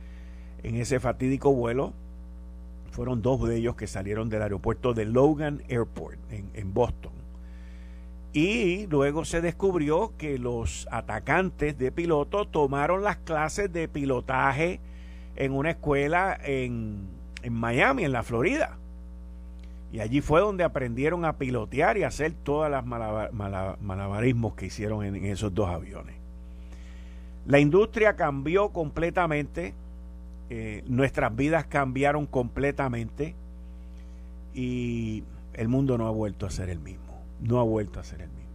en 0.63 0.77
ese 0.77 0.99
fatídico 0.99 1.53
vuelo. 1.53 1.93
Fueron 2.91 3.21
dos 3.21 3.47
de 3.47 3.57
ellos 3.57 3.77
que 3.77 3.87
salieron 3.87 4.31
del 4.31 4.43
aeropuerto 4.43 4.95
de 4.95 5.05
Logan 5.05 5.63
Airport 5.69 6.19
en, 6.33 6.51
en 6.55 6.73
Boston. 6.73 7.13
Y 8.33 8.87
luego 8.89 9.25
se 9.25 9.41
descubrió 9.41 10.13
que 10.19 10.39
los 10.39 10.87
atacantes 10.91 11.79
de 11.79 11.91
piloto 11.91 12.47
tomaron 12.47 13.03
las 13.03 13.17
clases 13.17 13.73
de 13.73 13.89
pilotaje 13.89 14.81
en 15.37 15.53
una 15.53 15.71
escuela 15.71 16.39
en, 16.43 17.07
Miami, 17.49 18.05
en 18.05 18.13
la 18.13 18.23
Florida. 18.23 18.77
Y 19.93 20.01
allí 20.01 20.21
fue 20.21 20.41
donde 20.41 20.65
aprendieron 20.65 21.25
a 21.25 21.39
pilotear 21.39 21.97
y 21.97 22.03
hacer 22.03 22.33
todas 22.33 22.71
las 22.71 22.85
malabarismos 22.85 24.55
que 24.55 24.67
hicieron 24.67 25.05
en, 25.05 25.25
esos 25.25 25.55
dos 25.55 25.71
aviones. 25.71 26.17
La 27.47 27.61
industria 27.61 28.15
cambió 28.15 28.69
completamente, 28.71 29.73
eh, 30.51 30.85
nuestras 30.87 31.35
vidas 31.35 31.65
cambiaron 31.65 32.27
completamente 32.27 33.35
y 34.55 35.23
el 35.55 35.69
mundo 35.69 35.97
no 35.97 36.07
ha 36.07 36.11
vuelto 36.11 36.47
a 36.47 36.51
ser 36.51 36.69
el 36.69 36.81
mismo, 36.81 37.08
no 37.41 37.61
ha 37.61 37.63
vuelto 37.63 38.01
a 38.01 38.05
ser 38.05 38.23
el 38.23 38.29
mismo. 38.31 38.49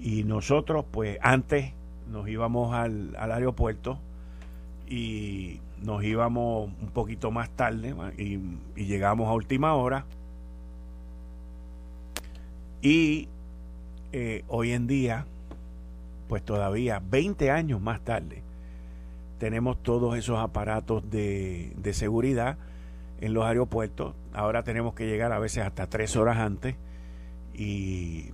Y 0.00 0.24
nosotros, 0.24 0.84
pues 0.90 1.18
antes 1.22 1.72
nos 2.10 2.28
íbamos 2.28 2.74
al, 2.74 3.14
al 3.18 3.32
aeropuerto, 3.32 3.98
y 4.92 5.58
nos 5.82 6.04
íbamos 6.04 6.70
un 6.80 6.88
poquito 6.88 7.30
más 7.30 7.48
tarde 7.48 7.94
y, 8.18 8.38
llegamos 8.76 9.26
a 9.28 9.32
última 9.32 9.74
hora. 9.74 10.04
Y 12.82 13.28
eh, 14.12 14.44
hoy 14.48 14.72
en 14.72 14.86
día, 14.86 15.24
pues 16.28 16.44
todavía 16.44 17.00
20 17.02 17.50
años 17.50 17.80
más 17.80 18.02
tarde, 18.02 18.42
tenemos 19.38 19.82
todos 19.82 20.16
esos 20.18 20.38
aparatos 20.38 21.10
de, 21.10 21.72
de 21.76 21.94
seguridad 21.94 22.58
en 23.22 23.32
los 23.32 23.46
aeropuertos. 23.46 24.14
Ahora 24.34 24.62
tenemos 24.62 24.92
que 24.92 25.06
llegar 25.06 25.32
a 25.32 25.38
veces 25.38 25.64
hasta 25.64 25.86
tres 25.86 26.16
horas 26.16 26.36
antes. 26.36 26.76
Y, 27.54 28.30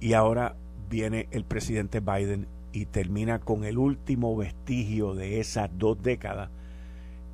y 0.00 0.12
ahora 0.14 0.56
viene 0.88 1.28
el 1.30 1.44
presidente 1.44 2.00
Biden 2.00 2.46
y 2.72 2.86
termina 2.86 3.38
con 3.40 3.64
el 3.64 3.78
último 3.78 4.36
vestigio 4.36 5.14
de 5.14 5.40
esas 5.40 5.70
dos 5.78 6.02
décadas, 6.02 6.50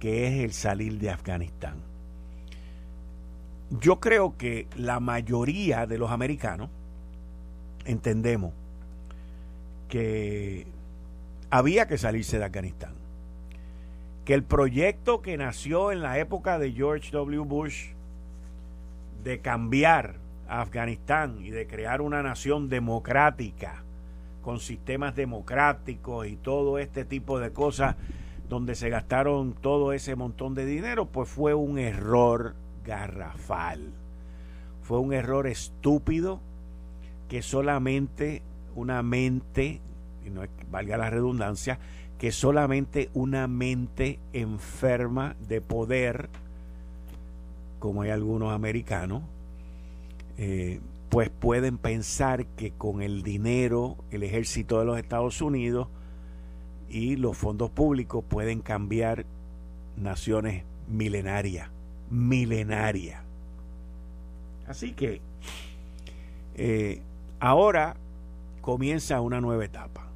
que 0.01 0.27
es 0.29 0.45
el 0.45 0.53
salir 0.53 0.99
de 0.99 1.11
Afganistán. 1.11 1.77
Yo 3.81 3.99
creo 4.01 4.37
que 4.37 4.67
la 4.77 5.01
mayoría 5.01 5.87
de 5.87 5.99
los 5.99 6.11
americanos 6.11 6.71
entendemos 7.85 8.53
que 9.89 10.67
había 11.51 11.87
que 11.89 11.99
salirse 11.99 12.39
de 12.39 12.45
Afganistán. 12.45 12.95
que 14.27 14.35
el 14.35 14.43
proyecto 14.43 15.23
que 15.23 15.37
nació 15.37 15.93
en 15.93 16.03
la 16.03 16.19
época 16.19 16.59
de 16.59 16.73
George 16.73 17.13
W. 17.13 17.45
Bush 17.45 17.91
de 19.23 19.41
cambiar 19.41 20.17
Afganistán 20.49 21.39
y 21.41 21.51
de 21.51 21.67
crear 21.67 22.01
una 22.01 22.23
nación 22.23 22.69
democrática 22.69 23.83
con 24.43 24.61
sistemas 24.61 25.17
democráticos 25.17 26.27
y 26.29 26.37
todo 26.37 26.79
este 26.79 27.05
tipo 27.05 27.41
de 27.41 27.53
cosas 27.53 27.97
donde 28.49 28.77
se 28.77 28.91
gastaron 28.91 29.55
todo 29.55 29.93
ese 29.93 30.15
montón 30.15 30.55
de 30.55 30.65
dinero, 30.67 31.07
pues 31.07 31.29
fue 31.29 31.55
un 31.55 31.79
error 31.79 32.55
garrafal. 32.85 33.93
Fue 34.83 35.01
un 35.01 35.13
error 35.13 35.49
estúpido 35.49 36.41
que 37.29 37.43
solamente 37.43 38.43
una 38.77 39.03
mente, 39.03 39.81
y 40.25 40.31
no 40.31 40.43
valga 40.71 40.97
la 40.97 41.11
redundancia, 41.11 41.81
que 42.19 42.31
solamente 42.31 43.11
una 43.15 43.49
mente 43.49 44.21
enferma 44.33 45.35
de 45.49 45.61
poder, 45.61 46.29
como 47.81 48.03
hay 48.03 48.11
algunos 48.11 48.53
americanos, 48.53 49.23
eh, 50.39 50.81
pues 51.09 51.31
pueden 51.31 51.79
pensar 51.79 52.47
que 52.47 52.73
con 52.73 53.03
el 53.03 53.23
dinero, 53.23 53.97
el 54.11 54.23
ejército 54.23 54.79
de 54.79 54.85
los 54.85 54.99
Estados 54.99 55.41
Unidos 55.41 55.89
y 56.89 57.17
los 57.17 57.37
fondos 57.37 57.71
públicos 57.71 58.25
pueden 58.29 58.61
cambiar 58.61 59.25
naciones 59.97 60.65
milenarias, 60.89 61.71
milenarias. 62.11 63.23
Así 64.67 64.93
que 64.93 65.21
eh, 66.57 67.01
ahora 67.41 67.97
comienza 68.61 69.21
una 69.21 69.41
nueva 69.41 69.65
etapa. 69.65 70.07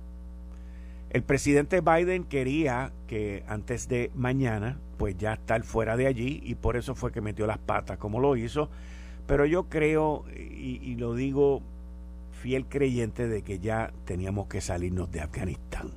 El 1.11 1.23
presidente 1.23 1.81
Biden 1.81 2.25
quería 2.25 2.93
que 3.09 3.43
antes 3.49 3.89
de 3.89 4.11
mañana, 4.15 4.79
pues 4.97 5.17
ya 5.17 5.35
estar 5.35 5.63
fuera 5.65 5.97
de 5.97 6.07
allí 6.07 6.41
y 6.45 6.55
por 6.55 6.77
eso 6.77 6.95
fue 6.95 7.11
que 7.11 7.21
metió 7.21 7.47
las 7.47 7.59
patas 7.59 7.99
como 7.99 8.21
lo 8.21 8.37
hizo. 8.37 8.69
Pero 9.31 9.47
yo 9.47 9.69
creo, 9.69 10.25
y, 10.37 10.97
lo 10.97 11.15
digo 11.15 11.63
fiel 12.33 12.67
creyente, 12.67 13.29
de 13.29 13.43
que 13.43 13.61
ya 13.61 13.93
teníamos 14.05 14.49
que 14.49 14.61
salirnos 14.61 15.13
de 15.13 15.21
Afganistán. 15.21 15.93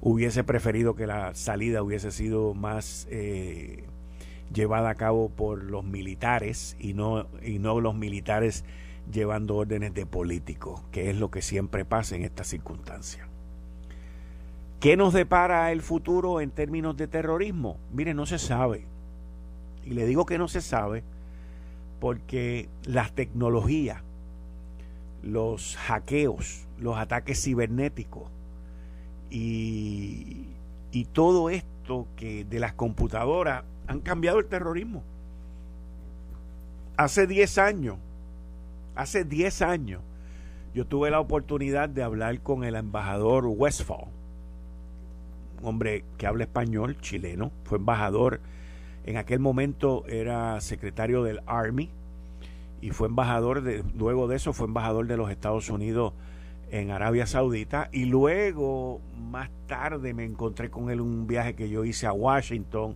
Hubiese 0.00 0.42
preferido 0.42 0.94
que 0.94 1.06
la 1.06 1.34
salida 1.34 1.82
hubiese 1.82 2.10
sido 2.10 2.54
más 2.54 3.06
eh, 3.10 3.84
llevada 4.50 4.88
a 4.88 4.94
cabo 4.94 5.28
por 5.28 5.62
los 5.62 5.84
militares 5.84 6.74
y 6.80 6.94
no, 6.94 7.26
y 7.44 7.58
no 7.58 7.78
los 7.82 7.94
militares 7.94 8.64
llevando 9.12 9.56
órdenes 9.56 9.92
de 9.92 10.06
políticos, 10.06 10.80
que 10.92 11.10
es 11.10 11.16
lo 11.16 11.30
que 11.30 11.42
siempre 11.42 11.84
pasa 11.84 12.16
en 12.16 12.24
estas 12.24 12.46
circunstancias. 12.46 13.28
¿Qué 14.80 14.96
nos 14.96 15.12
depara 15.12 15.70
el 15.70 15.82
futuro 15.82 16.40
en 16.40 16.50
términos 16.50 16.96
de 16.96 17.08
terrorismo? 17.08 17.76
Mire, 17.92 18.14
no 18.14 18.24
se 18.24 18.38
sabe. 18.38 18.86
Y 19.84 19.90
le 19.90 20.06
digo 20.06 20.24
que 20.24 20.38
no 20.38 20.48
se 20.48 20.62
sabe 20.62 21.04
porque 22.00 22.68
las 22.84 23.12
tecnologías, 23.12 24.02
los 25.22 25.76
hackeos, 25.76 26.66
los 26.78 26.96
ataques 26.96 27.42
cibernéticos 27.42 28.30
y, 29.30 30.46
todo 31.12 31.50
esto 31.50 32.06
que 32.16 32.44
de 32.44 32.58
las 32.58 32.72
computadoras 32.72 33.64
han 33.86 34.00
cambiado 34.00 34.38
el 34.38 34.46
terrorismo. 34.46 35.02
Hace 36.96 37.26
10 37.26 37.58
años 37.58 37.96
Hace 39.00 39.24
10 39.24 39.62
años 39.62 40.02
yo 40.74 40.86
tuve 40.86 41.10
la 41.10 41.20
oportunidad 41.20 41.88
de 41.88 42.02
hablar 42.02 42.40
con 42.40 42.64
el 42.64 42.74
embajador 42.74 43.46
Westphal, 43.46 44.08
un 45.60 45.66
hombre 45.68 46.04
que 46.18 46.26
habla 46.26 46.44
español, 46.44 46.96
chileno, 47.00 47.50
fue 47.64 47.78
embajador, 47.78 48.40
en 49.10 49.16
aquel 49.16 49.40
momento 49.40 50.04
era 50.06 50.60
secretario 50.60 51.22
del 51.22 51.40
Army 51.46 51.90
y 52.80 52.90
fue 52.90 53.08
embajador, 53.08 53.62
de, 53.62 53.84
luego 53.96 54.28
de 54.28 54.36
eso 54.36 54.52
fue 54.52 54.66
embajador 54.66 55.06
de 55.06 55.16
los 55.16 55.30
Estados 55.30 55.68
Unidos 55.68 56.12
en 56.70 56.92
Arabia 56.92 57.26
Saudita 57.26 57.88
y 57.92 58.04
luego 58.04 59.00
más 59.18 59.50
tarde 59.66 60.14
me 60.14 60.24
encontré 60.24 60.70
con 60.70 60.90
él 60.90 60.98
en 60.98 61.00
un 61.00 61.26
viaje 61.26 61.54
que 61.54 61.68
yo 61.68 61.84
hice 61.84 62.06
a 62.06 62.12
Washington 62.12 62.94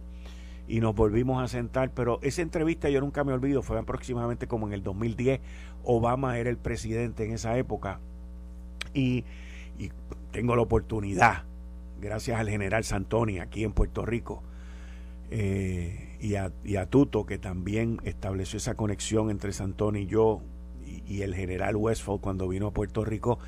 y 0.69 0.81
nos 0.81 0.95
volvimos 0.95 1.43
a 1.43 1.49
sentar, 1.49 1.91
pero 1.91 2.21
esa 2.23 2.41
entrevista 2.41 2.89
yo 2.89 3.01
nunca 3.01 3.25
me 3.25 3.33
olvido, 3.33 3.63
fue 3.63 3.79
aproximadamente 3.79 4.47
como 4.47 4.67
en 4.69 4.73
el 4.73 4.83
2010, 4.83 5.41
Obama 5.83 6.39
era 6.39 6.49
el 6.49 6.57
presidente 6.57 7.25
en 7.25 7.33
esa 7.33 7.59
época 7.59 7.99
y, 8.95 9.25
tengo 10.31 10.57
la 10.57 10.63
oportunidad, 10.63 11.43
gracias 12.01 12.39
al 12.39 12.49
general 12.49 12.85
Santoni 12.85 13.39
aquí 13.39 13.63
en 13.65 13.73
Puerto 13.73 14.05
Rico 14.05 14.43
eh, 15.31 16.04
y, 16.25 16.77
a, 16.77 16.87
Tuto, 16.87 17.27
que 17.27 17.39
también 17.39 17.99
estableció 18.05 18.57
esa 18.57 18.75
conexión 18.77 19.31
entre 19.31 19.53
Santoni 19.53 20.01
y 20.01 20.07
yo 20.07 20.41
y, 20.83 21.03
y 21.07 21.23
el 21.23 21.35
general 21.35 21.77
Westphal 21.77 22.19
cuando 22.21 22.49
vino 22.49 22.69
a 22.69 22.71
Puerto 22.73 23.05
Rico, 23.05 23.39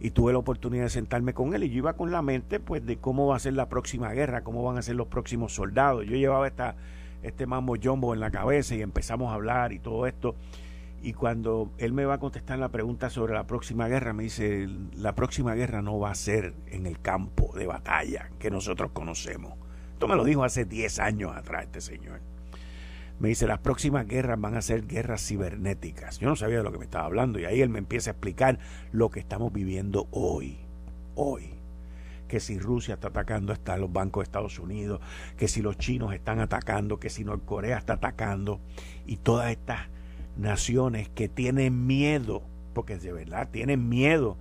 y 0.00 0.10
tuve 0.10 0.32
la 0.32 0.38
oportunidad 0.38 0.84
de 0.84 0.90
sentarme 0.90 1.32
con 1.32 1.54
él 1.54 1.62
y 1.62 1.70
yo 1.70 1.78
iba 1.78 1.94
con 1.94 2.10
la 2.10 2.22
mente 2.22 2.58
pues 2.58 2.84
de 2.84 2.98
cómo 2.98 3.28
va 3.28 3.36
a 3.36 3.38
ser 3.38 3.54
la 3.54 3.68
próxima 3.68 4.12
guerra, 4.12 4.42
cómo 4.42 4.64
van 4.64 4.76
a 4.76 4.82
ser 4.82 4.96
los 4.96 5.06
próximos 5.06 5.54
soldados. 5.54 6.04
Yo 6.06 6.16
llevaba 6.16 6.46
esta, 6.48 6.76
este 7.22 7.46
mambo 7.46 7.76
jumbo 7.82 8.12
en 8.14 8.20
la 8.20 8.30
cabeza 8.30 8.74
y 8.74 8.82
empezamos 8.82 9.30
a 9.30 9.34
hablar 9.34 9.72
y 9.72 9.78
todo 9.78 10.06
esto. 10.06 10.34
Y 11.02 11.12
cuando 11.12 11.70
él 11.78 11.92
me 11.92 12.04
va 12.04 12.14
a 12.14 12.18
contestar 12.18 12.58
la 12.58 12.70
pregunta 12.70 13.10
sobre 13.10 13.34
la 13.34 13.46
próxima 13.46 13.86
guerra, 13.88 14.12
me 14.12 14.24
dice, 14.24 14.68
la 14.96 15.14
próxima 15.14 15.54
guerra 15.54 15.82
no 15.82 15.98
va 16.00 16.10
a 16.10 16.14
ser 16.14 16.54
en 16.66 16.86
el 16.86 17.00
campo 17.00 17.52
de 17.56 17.66
batalla 17.66 18.30
que 18.38 18.50
nosotros 18.50 18.90
conocemos. 18.92 19.54
Esto 19.94 20.06
me 20.06 20.16
lo 20.16 20.24
dijo 20.24 20.44
hace 20.44 20.64
10 20.64 20.98
años 20.98 21.34
atrás 21.34 21.64
este 21.64 21.80
señor 21.80 22.20
me 23.18 23.28
dice, 23.28 23.46
las 23.46 23.60
próximas 23.60 24.06
guerras 24.06 24.40
van 24.40 24.56
a 24.56 24.62
ser 24.62 24.86
guerras 24.86 25.26
cibernéticas. 25.26 26.18
Yo 26.18 26.28
no 26.28 26.36
sabía 26.36 26.58
de 26.58 26.64
lo 26.64 26.72
que 26.72 26.78
me 26.78 26.84
estaba 26.84 27.04
hablando 27.04 27.38
y 27.38 27.44
ahí 27.44 27.60
él 27.60 27.68
me 27.68 27.78
empieza 27.78 28.10
a 28.10 28.12
explicar 28.12 28.58
lo 28.92 29.10
que 29.10 29.20
estamos 29.20 29.52
viviendo 29.52 30.08
hoy. 30.10 30.58
Hoy. 31.14 31.54
Que 32.28 32.40
si 32.40 32.58
Rusia 32.58 32.94
está 32.94 33.08
atacando 33.08 33.52
hasta 33.52 33.76
los 33.76 33.92
bancos 33.92 34.22
de 34.22 34.24
Estados 34.24 34.58
Unidos, 34.58 35.00
que 35.36 35.46
si 35.46 35.62
los 35.62 35.78
chinos 35.78 36.12
están 36.12 36.40
atacando, 36.40 36.98
que 36.98 37.10
si 37.10 37.24
Norcorea 37.24 37.78
está 37.78 37.94
atacando 37.94 38.60
y 39.06 39.18
todas 39.18 39.50
estas 39.50 39.88
naciones 40.36 41.08
que 41.08 41.28
tienen 41.28 41.86
miedo, 41.86 42.42
porque 42.72 42.96
de 42.98 43.12
verdad 43.12 43.48
tienen 43.52 43.88
miedo 43.88 44.36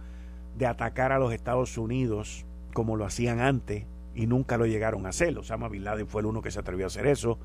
de 0.58 0.66
atacar 0.66 1.12
a 1.12 1.20
los 1.20 1.32
Estados 1.32 1.78
Unidos 1.78 2.46
como 2.74 2.96
lo 2.96 3.06
hacían 3.06 3.40
antes 3.40 3.86
y 4.16 4.28
nunca 4.28 4.58
lo 4.58 4.66
llegaron 4.66 5.06
a 5.06 5.10
hacer. 5.10 5.38
Osama 5.38 5.70
Bin 5.70 5.84
Laden 5.84 6.08
fue 6.08 6.22
el 6.22 6.28
uno 6.28 6.42
que 6.42 6.52
se 6.52 6.60
atrevió 6.60 6.86
a 6.86 6.88
hacer 6.88 7.08
eso. 7.08 7.40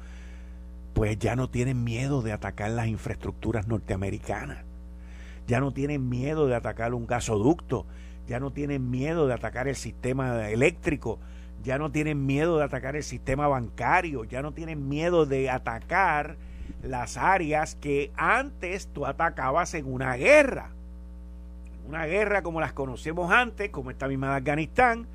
Pues 0.94 1.18
ya 1.18 1.37
no 1.37 1.48
tienen 1.48 1.84
miedo 1.84 2.22
de 2.22 2.32
atacar 2.32 2.70
las 2.70 2.88
infraestructuras 2.88 3.68
norteamericanas, 3.68 4.64
ya 5.46 5.60
no 5.60 5.72
tienen 5.72 6.08
miedo 6.08 6.46
de 6.46 6.56
atacar 6.56 6.92
un 6.92 7.06
gasoducto, 7.06 7.87
ya 8.26 8.40
no 8.40 8.52
tienen 8.52 8.90
miedo 8.90 9.26
de 9.26 9.34
atacar 9.34 9.68
el 9.68 9.76
sistema 9.76 10.48
eléctrico, 10.50 11.18
ya 11.62 11.78
no 11.78 11.90
tienen 11.90 12.26
miedo 12.26 12.58
de 12.58 12.64
atacar 12.64 12.96
el 12.96 13.04
sistema 13.04 13.46
bancario, 13.48 14.25
ya 14.25 14.42
no 14.42 14.52
tienen 14.52 14.88
miedo 14.88 15.25
de 15.25 15.50
atacar 15.50 16.37
las 16.82 17.16
áreas 17.16 17.76
que 17.76 18.10
antes 18.16 18.88
tú 18.88 19.06
atacabas 19.06 19.75
en 19.75 19.92
una 19.92 20.16
guerra. 20.16 20.70
Una 21.88 22.06
guerra 22.06 22.42
como 22.42 22.60
las 22.60 22.72
conocemos 22.72 23.30
antes, 23.32 23.70
como 23.70 23.90
esta 23.90 24.08
misma 24.08 24.30
de 24.30 24.37
Afganistán, 24.37 25.06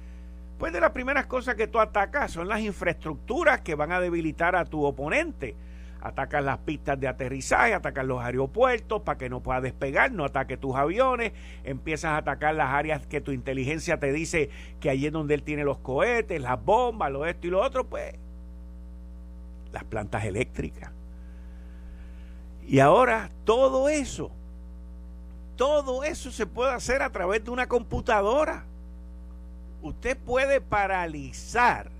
pues 0.57 0.73
de 0.73 0.79
las 0.79 0.91
primeras 0.91 1.25
cosas 1.25 1.55
que 1.55 1.67
tú 1.67 1.79
atacas 1.79 2.31
son 2.31 2.47
las 2.47 2.61
infraestructuras 2.61 3.61
que 3.61 3.75
van 3.75 3.91
a 3.91 3.99
debilitar 3.99 4.55
a 4.55 4.65
tu 4.65 4.83
oponente 4.83 5.55
atacan 6.03 6.43
las 6.43 6.57
pistas 6.59 6.99
de 6.99 7.07
aterrizaje, 7.07 7.73
atacan 7.73 8.09
los 8.09 8.21
aeropuertos 8.21 9.01
para 9.03 9.17
que 9.17 9.29
no 9.29 9.39
pueda 9.39 9.61
despegar, 9.61 10.11
no 10.11 10.25
ataque 10.25 10.57
tus 10.57 10.75
aviones, 10.75 11.31
empiezas 11.63 12.11
a 12.11 12.17
atacar 12.17 12.55
las 12.55 12.73
áreas 12.73 13.07
que 13.07 13.21
tu 13.21 13.31
inteligencia 13.31 13.97
te 13.97 14.11
dice 14.11 14.49
que 14.81 14.89
allí 14.89 15.07
es 15.07 15.13
donde 15.13 15.33
él 15.33 15.43
tiene 15.43 15.63
los 15.63 15.77
cohetes, 15.77 16.41
las 16.41 16.61
bombas, 16.61 17.09
lo 17.09 17.25
esto 17.25 17.47
y 17.47 17.51
lo 17.51 17.61
otro, 17.61 17.85
pues 17.85 18.15
las 19.71 19.85
plantas 19.85 20.25
eléctricas. 20.25 20.91
Y 22.67 22.79
ahora 22.79 23.29
todo 23.45 23.87
eso, 23.87 24.29
todo 25.55 26.03
eso 26.03 26.31
se 26.31 26.45
puede 26.45 26.73
hacer 26.73 27.01
a 27.01 27.11
través 27.11 27.45
de 27.45 27.51
una 27.51 27.67
computadora. 27.67 28.65
Usted 29.83 30.17
puede 30.17 30.61
paralizar 30.61 31.91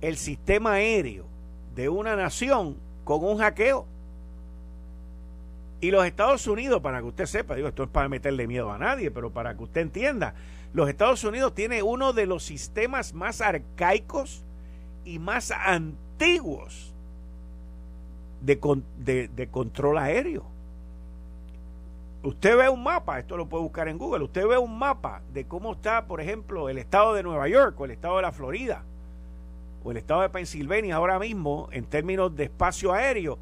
el 0.00 0.16
sistema 0.16 0.72
aéreo 0.72 1.26
de 1.76 1.90
una 1.90 2.16
nación 2.16 2.76
con 3.04 3.22
un 3.22 3.38
hackeo. 3.38 3.86
Y 5.82 5.90
los 5.90 6.04
Estados 6.06 6.46
Unidos, 6.46 6.80
para 6.80 7.00
que 7.00 7.06
usted 7.06 7.26
sepa, 7.26 7.54
digo, 7.54 7.68
esto 7.68 7.84
es 7.84 7.90
para 7.90 8.08
meterle 8.08 8.46
miedo 8.46 8.72
a 8.72 8.78
nadie, 8.78 9.10
pero 9.10 9.30
para 9.30 9.54
que 9.54 9.64
usted 9.64 9.82
entienda, 9.82 10.34
los 10.72 10.88
Estados 10.88 11.24
Unidos 11.24 11.54
tiene 11.54 11.82
uno 11.82 12.14
de 12.14 12.26
los 12.26 12.42
sistemas 12.42 13.12
más 13.12 13.42
arcaicos 13.42 14.42
y 15.04 15.18
más 15.18 15.50
antiguos 15.50 16.94
de, 18.40 19.28
de 19.28 19.46
control 19.48 19.98
aéreo. 19.98 20.44
Usted 22.22 22.56
ve 22.56 22.68
un 22.68 22.82
mapa, 22.82 23.18
esto 23.18 23.36
lo 23.36 23.48
puede 23.48 23.62
buscar 23.62 23.88
en 23.88 23.96
Google, 23.96 24.24
usted 24.24 24.46
ve 24.46 24.58
un 24.58 24.78
mapa 24.78 25.22
de 25.32 25.46
cómo 25.46 25.72
está, 25.72 26.06
por 26.06 26.20
ejemplo, 26.20 26.68
el 26.68 26.76
estado 26.76 27.14
de 27.14 27.22
Nueva 27.22 27.48
York 27.48 27.80
o 27.80 27.86
el 27.86 27.92
estado 27.92 28.16
de 28.16 28.22
la 28.22 28.32
Florida 28.32 28.84
o 29.82 29.90
el 29.90 29.96
estado 29.96 30.20
de 30.20 30.28
Pensilvania 30.28 30.96
ahora 30.96 31.18
mismo 31.18 31.68
en 31.72 31.84
términos 31.84 32.36
de 32.36 32.44
espacio 32.44 32.92
aéreo 32.92 33.38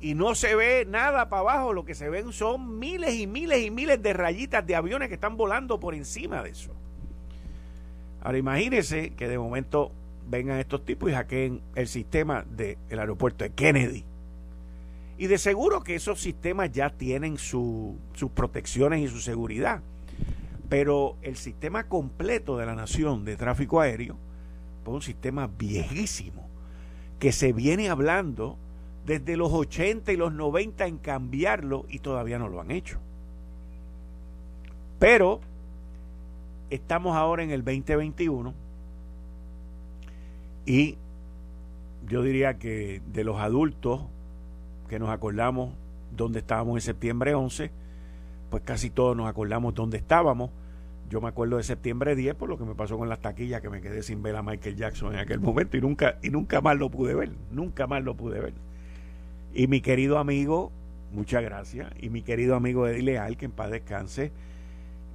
y 0.00 0.14
no 0.14 0.34
se 0.34 0.54
ve 0.54 0.84
nada 0.86 1.28
para 1.28 1.40
abajo, 1.40 1.72
lo 1.72 1.84
que 1.84 1.94
se 1.94 2.10
ven 2.10 2.32
son 2.32 2.78
miles 2.78 3.14
y 3.14 3.26
miles 3.26 3.64
y 3.64 3.70
miles 3.70 4.02
de 4.02 4.12
rayitas 4.12 4.66
de 4.66 4.76
aviones 4.76 5.08
que 5.08 5.14
están 5.14 5.36
volando 5.36 5.80
por 5.80 5.94
encima 5.94 6.42
de 6.42 6.50
eso. 6.50 6.72
Ahora 8.22 8.38
imagínense 8.38 9.10
que 9.10 9.26
de 9.26 9.38
momento 9.38 9.90
vengan 10.28 10.58
estos 10.58 10.84
tipos 10.84 11.10
y 11.10 11.14
hackeen 11.14 11.62
el 11.74 11.88
sistema 11.88 12.44
del 12.48 12.76
aeropuerto 12.90 13.44
de 13.44 13.50
Kennedy. 13.50 14.04
Y 15.18 15.26
de 15.26 15.36
seguro 15.36 15.82
que 15.82 15.96
esos 15.96 16.20
sistemas 16.20 16.70
ya 16.70 16.90
tienen 16.90 17.38
sus 17.38 17.96
protecciones 18.34 19.00
y 19.00 19.08
su 19.08 19.20
seguridad. 19.20 19.82
Pero 20.68 21.16
el 21.22 21.36
sistema 21.36 21.88
completo 21.88 22.56
de 22.56 22.66
la 22.66 22.76
nación 22.76 23.24
de 23.24 23.36
tráfico 23.36 23.80
aéreo 23.80 24.16
es 24.82 24.88
un 24.88 25.02
sistema 25.02 25.50
viejísimo 25.58 26.48
que 27.18 27.32
se 27.32 27.52
viene 27.52 27.90
hablando 27.90 28.56
desde 29.04 29.36
los 29.36 29.52
80 29.52 30.12
y 30.12 30.16
los 30.16 30.32
90 30.32 30.86
en 30.86 30.98
cambiarlo 30.98 31.84
y 31.88 31.98
todavía 31.98 32.38
no 32.38 32.48
lo 32.48 32.60
han 32.60 32.70
hecho. 32.70 32.98
Pero 34.98 35.40
estamos 36.70 37.16
ahora 37.16 37.42
en 37.42 37.50
el 37.50 37.64
2021 37.64 38.54
y 40.66 40.96
yo 42.08 42.22
diría 42.22 42.58
que 42.58 43.00
de 43.12 43.24
los 43.24 43.40
adultos 43.40 44.02
que 44.88 44.98
nos 44.98 45.10
acordamos 45.10 45.70
dónde 46.16 46.40
estábamos 46.40 46.76
en 46.76 46.80
septiembre 46.80 47.34
11, 47.34 47.70
pues 48.50 48.62
casi 48.64 48.90
todos 48.90 49.16
nos 49.16 49.28
acordamos 49.28 49.74
dónde 49.74 49.98
estábamos. 49.98 50.50
Yo 51.10 51.20
me 51.20 51.28
acuerdo 51.28 51.56
de 51.56 51.62
septiembre 51.62 52.16
10 52.16 52.34
por 52.34 52.48
lo 52.48 52.58
que 52.58 52.64
me 52.64 52.74
pasó 52.74 52.98
con 52.98 53.08
las 53.08 53.20
taquillas 53.20 53.62
que 53.62 53.70
me 53.70 53.80
quedé 53.80 54.02
sin 54.02 54.22
ver 54.22 54.36
a 54.36 54.42
Michael 54.42 54.76
Jackson 54.76 55.14
en 55.14 55.20
aquel 55.20 55.40
momento 55.40 55.76
y 55.76 55.80
nunca 55.80 56.18
y 56.22 56.30
nunca 56.30 56.60
más 56.60 56.76
lo 56.76 56.90
pude 56.90 57.14
ver, 57.14 57.30
nunca 57.50 57.86
más 57.86 58.02
lo 58.02 58.14
pude 58.14 58.40
ver. 58.40 58.54
Y 59.54 59.66
mi 59.66 59.80
querido 59.80 60.18
amigo, 60.18 60.70
muchas 61.12 61.42
gracias, 61.42 61.90
y 62.00 62.10
mi 62.10 62.22
querido 62.22 62.54
amigo 62.54 62.86
Eddie 62.86 63.02
Leal, 63.02 63.36
que 63.36 63.46
en 63.46 63.52
paz 63.52 63.70
descanse, 63.70 64.32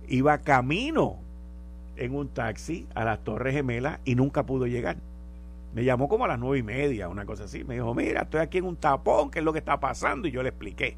iba 0.07 0.37
camino 0.39 1.17
en 1.95 2.15
un 2.15 2.27
taxi 2.27 2.87
a 2.95 3.03
las 3.03 3.23
Torres 3.23 3.53
Gemelas 3.53 3.99
y 4.03 4.15
nunca 4.15 4.43
pudo 4.43 4.65
llegar. 4.65 4.97
Me 5.73 5.83
llamó 5.83 6.07
como 6.07 6.25
a 6.25 6.27
las 6.27 6.39
nueve 6.39 6.59
y 6.59 6.63
media, 6.63 7.09
una 7.09 7.25
cosa 7.25 7.45
así. 7.45 7.63
Me 7.63 7.75
dijo, 7.75 7.93
mira, 7.95 8.21
estoy 8.23 8.41
aquí 8.41 8.59
en 8.59 8.65
un 8.65 8.75
tapón, 8.75 9.31
¿qué 9.31 9.39
es 9.39 9.45
lo 9.45 9.53
que 9.53 9.59
está 9.59 9.79
pasando? 9.79 10.27
Y 10.27 10.31
yo 10.31 10.43
le 10.43 10.49
expliqué. 10.49 10.97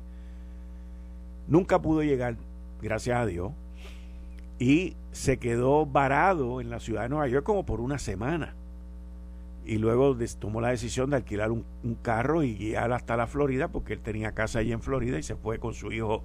Nunca 1.48 1.82
pudo 1.82 2.04
llegar, 2.04 2.36
gracias 2.82 3.18
a 3.18 3.26
Dios. 3.26 3.54
Y 4.60 4.96
se 5.12 5.38
quedó 5.38 5.86
varado 5.86 6.60
en 6.60 6.70
la 6.70 6.80
ciudad 6.80 7.04
de 7.04 7.10
Nueva 7.10 7.28
York 7.28 7.46
como 7.46 7.66
por 7.66 7.80
una 7.80 8.00
semana. 8.00 8.54
Y 9.66 9.78
luego 9.78 10.16
tomó 10.40 10.62
la 10.62 10.70
decisión 10.70 11.10
de 11.10 11.18
alquilar 11.18 11.52
un, 11.52 11.66
carro 12.02 12.44
y 12.44 12.56
guiar 12.56 12.92
hasta 12.92 13.16
la 13.18 13.28
Florida, 13.28 13.70
porque 13.70 13.94
él 13.94 14.02
tenía 14.02 14.34
casa 14.34 14.60
allí 14.60 14.74
en 14.74 14.82
Florida 14.82 15.18
y 15.18 15.24
se 15.24 15.36
fue 15.36 15.58
con 15.58 15.74
su 15.74 15.92
hijo 15.92 16.24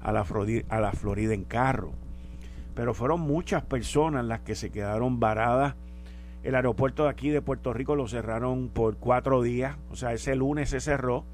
a 0.00 0.12
la, 0.12 0.24
a 0.68 0.80
la 0.80 0.92
Florida 0.92 1.34
en 1.34 1.44
carro. 1.44 1.92
Pero 2.74 2.94
fueron 2.94 3.20
muchas 3.20 3.64
personas 3.64 4.24
las 4.24 4.40
que 4.40 4.54
se 4.54 4.70
quedaron 4.70 5.18
varadas 5.18 5.74
el 6.48 6.54
aeropuerto 6.54 7.04
de 7.04 7.10
aquí 7.10 7.28
de 7.28 7.42
Puerto 7.42 7.74
Rico 7.74 7.94
lo 7.94 8.08
cerraron 8.08 8.70
por 8.70 8.96
cuatro 8.96 9.42
días, 9.42 9.76
o 9.90 9.96
sea, 9.96 10.14
ese 10.14 10.34
lunes 10.34 10.70
se 10.70 10.80
cerró 10.80 11.26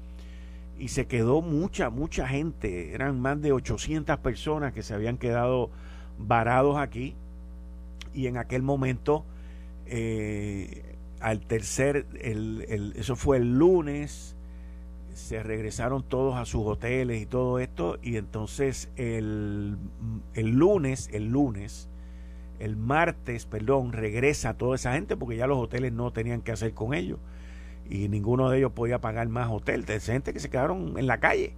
y 0.77 0.89
se 0.89 1.05
quedó 1.07 1.41
mucha, 1.41 1.89
mucha 1.89 2.27
gente. 2.27 2.93
Eran 2.93 3.21
más 3.21 3.41
de 3.41 3.53
800 3.53 4.17
personas 4.19 4.73
que 4.73 4.83
se 4.83 4.93
habían 4.93 5.17
quedado 5.17 5.69
varados 6.19 6.77
aquí. 6.77 7.15
Y 8.13 8.27
en 8.27 8.35
aquel 8.35 8.61
momento, 8.61 9.23
eh, 9.85 10.97
al 11.21 11.39
tercer, 11.39 12.07
el, 12.19 12.93
eso 12.97 13.15
fue 13.15 13.37
el 13.37 13.57
lunes, 13.57 14.35
se 15.13 15.41
regresaron 15.43 16.03
todos 16.03 16.35
a 16.35 16.43
sus 16.43 16.65
hoteles 16.65 17.21
y 17.21 17.25
todo 17.25 17.59
esto. 17.59 17.99
Y 18.03 18.17
entonces 18.17 18.89
el, 18.97 19.77
el 20.33 20.49
lunes, 20.49 21.09
el 21.13 21.29
lunes, 21.29 21.87
el 22.59 22.75
martes, 22.75 23.45
perdón, 23.45 23.93
regresa 23.93 24.55
toda 24.55 24.75
esa 24.75 24.93
gente 24.93 25.17
porque 25.17 25.37
ya 25.37 25.47
los 25.47 25.57
hoteles 25.57 25.93
no 25.93 26.11
tenían 26.11 26.41
que 26.41 26.51
hacer 26.51 26.73
con 26.73 26.93
ellos 26.93 27.19
y 27.89 28.09
ninguno 28.09 28.49
de 28.49 28.57
ellos 28.59 28.71
podía 28.71 28.99
pagar 28.99 29.27
más 29.29 29.49
hotel. 29.51 29.85
De 29.85 29.99
gente 29.99 30.33
que 30.33 30.39
se 30.39 30.49
quedaron 30.49 30.97
en 30.97 31.07
la 31.07 31.19
calle 31.19 31.53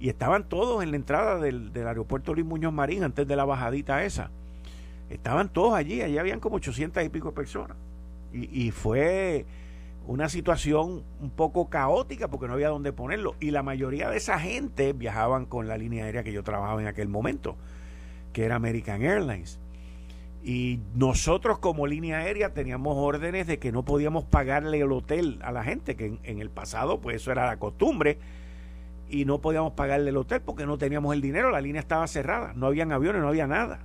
y 0.00 0.08
estaban 0.08 0.48
todos 0.48 0.82
en 0.82 0.90
la 0.90 0.96
entrada 0.96 1.38
del, 1.38 1.72
aeropuerto 1.74 2.34
Luis 2.34 2.46
Muñoz 2.46 2.72
Marín 2.72 3.04
antes 3.04 3.26
de 3.26 3.36
la 3.36 3.44
bajadita 3.44 4.04
esa. 4.04 4.30
Estaban 5.10 5.48
todos 5.48 5.74
allí, 5.74 6.02
allí 6.02 6.18
habían 6.18 6.40
como 6.40 6.56
800 6.56 7.04
y 7.04 7.08
pico 7.08 7.32
personas. 7.32 7.76
Y, 8.32 8.66
y 8.66 8.70
fue 8.70 9.46
una 10.06 10.28
situación 10.28 11.02
un 11.20 11.30
poco 11.30 11.68
caótica 11.68 12.28
porque 12.28 12.46
no 12.46 12.54
había 12.54 12.68
dónde 12.68 12.92
ponerlo. 12.92 13.34
Y 13.40 13.50
la 13.50 13.62
mayoría 13.62 14.08
de 14.08 14.18
esa 14.18 14.38
gente 14.38 14.92
viajaban 14.92 15.46
con 15.46 15.66
la 15.66 15.76
línea 15.76 16.04
aérea 16.04 16.22
que 16.22 16.32
yo 16.32 16.42
trabajaba 16.42 16.80
en 16.80 16.88
aquel 16.88 17.08
momento, 17.08 17.56
que 18.32 18.44
era 18.44 18.56
American 18.56 19.02
Airlines. 19.02 19.58
Y 20.42 20.80
nosotros 20.94 21.58
como 21.58 21.86
línea 21.86 22.18
aérea 22.18 22.54
teníamos 22.54 22.96
órdenes 22.96 23.46
de 23.46 23.58
que 23.58 23.72
no 23.72 23.84
podíamos 23.84 24.24
pagarle 24.24 24.80
el 24.80 24.92
hotel 24.92 25.38
a 25.42 25.52
la 25.52 25.64
gente, 25.64 25.96
que 25.96 26.18
en, 26.22 26.40
el 26.40 26.50
pasado 26.50 27.00
pues 27.00 27.16
eso 27.16 27.32
era 27.32 27.46
la 27.46 27.58
costumbre, 27.58 28.18
y 29.10 29.24
no 29.24 29.40
podíamos 29.40 29.72
pagarle 29.72 30.10
el 30.10 30.16
hotel 30.16 30.40
porque 30.42 30.66
no 30.66 30.78
teníamos 30.78 31.14
el 31.14 31.20
dinero, 31.20 31.50
la 31.50 31.60
línea 31.60 31.80
estaba 31.80 32.06
cerrada, 32.06 32.52
no 32.54 32.66
habían 32.66 32.92
aviones, 32.92 33.22
no 33.22 33.28
había 33.28 33.46
nada. 33.46 33.80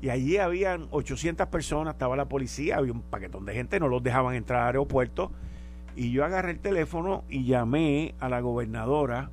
Y 0.00 0.10
allí 0.10 0.36
habían 0.36 0.86
800 0.90 1.48
personas, 1.48 1.94
estaba 1.94 2.14
la 2.14 2.28
policía, 2.28 2.76
había 2.76 2.92
un 2.92 3.02
paquetón 3.02 3.44
de 3.44 3.54
gente, 3.54 3.80
no 3.80 3.88
los 3.88 4.02
dejaban 4.02 4.36
entrar 4.36 4.60
al 4.60 4.66
aeropuerto. 4.68 5.32
Y 5.96 6.12
yo 6.12 6.24
agarré 6.24 6.52
el 6.52 6.60
teléfono 6.60 7.24
y 7.28 7.44
llamé 7.44 8.14
a 8.20 8.28
la 8.28 8.40
gobernadora 8.40 9.30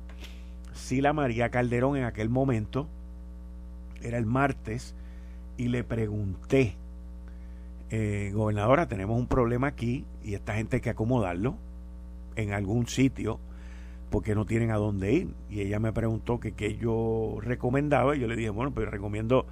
Sila 0.76 1.12
María 1.12 1.50
Calderón 1.50 1.96
en 1.96 2.04
aquel 2.04 2.28
momento, 2.28 2.88
era 4.02 4.18
el 4.18 4.26
martes, 4.26 4.94
y 5.56 5.68
le 5.68 5.84
pregunté, 5.84 6.76
eh, 7.90 8.30
gobernadora, 8.34 8.88
tenemos 8.88 9.18
un 9.18 9.26
problema 9.26 9.68
aquí 9.68 10.04
y 10.22 10.34
esta 10.34 10.54
gente 10.54 10.76
hay 10.76 10.80
que 10.82 10.90
acomodarlo 10.90 11.56
en 12.34 12.52
algún 12.52 12.86
sitio 12.86 13.38
porque 14.10 14.34
no 14.34 14.44
tienen 14.44 14.70
a 14.70 14.76
dónde 14.76 15.12
ir. 15.12 15.28
Y 15.50 15.60
ella 15.60 15.78
me 15.78 15.92
preguntó 15.92 16.40
que 16.40 16.52
qué 16.52 16.76
yo 16.76 17.38
recomendaba 17.40 18.16
y 18.16 18.20
yo 18.20 18.26
le 18.26 18.36
dije, 18.36 18.50
bueno, 18.50 18.72
pues 18.72 18.88
recomiendo 18.88 19.46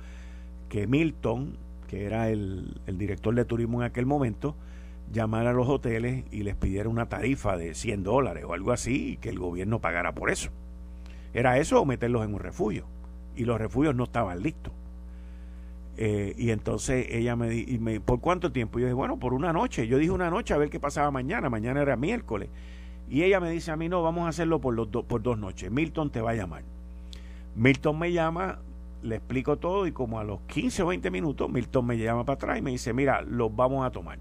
que 0.69 0.87
Milton, 0.87 1.57
que 1.89 2.05
era 2.05 2.31
el, 2.31 2.81
el 2.87 2.99
director 2.99 3.35
de 3.35 3.45
turismo 3.45 3.81
en 3.83 3.87
aquel 3.87 4.07
momento, 4.07 4.57
llamara 5.13 5.51
a 5.51 5.53
los 5.53 5.69
hoteles 5.69 6.25
y 6.31 6.43
les 6.43 6.57
pidiera 6.57 6.89
una 6.89 7.09
tarifa 7.09 7.57
de 7.57 7.75
100 7.75 8.03
dólares 8.03 8.45
o 8.47 8.53
algo 8.53 8.73
así 8.73 9.13
y 9.13 9.17
que 9.17 9.29
el 9.29 9.39
gobierno 9.39 9.81
pagara 9.81 10.13
por 10.13 10.31
eso. 10.31 10.51
Era 11.33 11.59
eso 11.59 11.81
o 11.81 11.85
meterlos 11.85 12.25
en 12.25 12.35
un 12.35 12.41
refugio. 12.41 12.87
Y 13.37 13.45
los 13.45 13.59
refugios 13.59 13.95
no 13.95 14.05
estaban 14.05 14.43
listos. 14.43 14.73
Eh, 15.97 16.35
y 16.37 16.51
entonces 16.51 17.07
ella 17.11 17.37
me, 17.37 17.65
me 17.79 18.01
¿por 18.01 18.21
cuánto 18.21 18.51
tiempo? 18.51 18.79
yo 18.79 18.87
dije, 18.87 18.95
bueno, 18.95 19.19
por 19.19 19.33
una 19.35 19.53
noche. 19.53 19.87
Yo 19.87 19.99
dije 19.99 20.11
una 20.11 20.31
noche 20.31 20.55
a 20.55 20.59
ver 20.59 20.71
qué 20.71 20.81
pasaba 20.81 21.11
mañana. 21.11 21.49
Mañana 21.51 21.83
era 21.83 21.97
miércoles. 21.97 22.49
Y 23.09 23.23
ella 23.23 23.41
me 23.41 23.51
dice 23.51 23.71
a 23.71 23.77
mí, 23.77 23.89
no, 23.89 24.03
vamos 24.03 24.27
a 24.27 24.29
hacerlo 24.29 24.61
por, 24.61 24.75
los 24.75 24.89
por 24.89 25.23
dos 25.23 25.39
noches. 25.39 25.71
Milton 25.71 26.11
te 26.11 26.21
va 26.21 26.31
a 26.31 26.35
llamar. 26.35 26.63
Milton 27.55 27.99
me 27.99 28.13
llama, 28.13 28.59
le 29.03 29.17
explico 29.17 29.57
todo 29.59 29.87
y 29.87 29.93
como 29.93 30.19
a 30.19 30.25
los 30.25 30.41
15 30.49 30.83
o 30.83 30.87
20 30.87 31.11
minutos, 31.11 31.49
Milton 31.49 31.87
me 31.87 31.99
llama 31.99 32.25
para 32.25 32.35
atrás 32.35 32.59
y 32.59 32.63
me 32.63 32.73
dice, 32.73 32.93
mira, 32.93 33.23
los 33.23 33.55
vamos 33.55 33.87
a 33.87 33.91
tomar. 33.91 34.19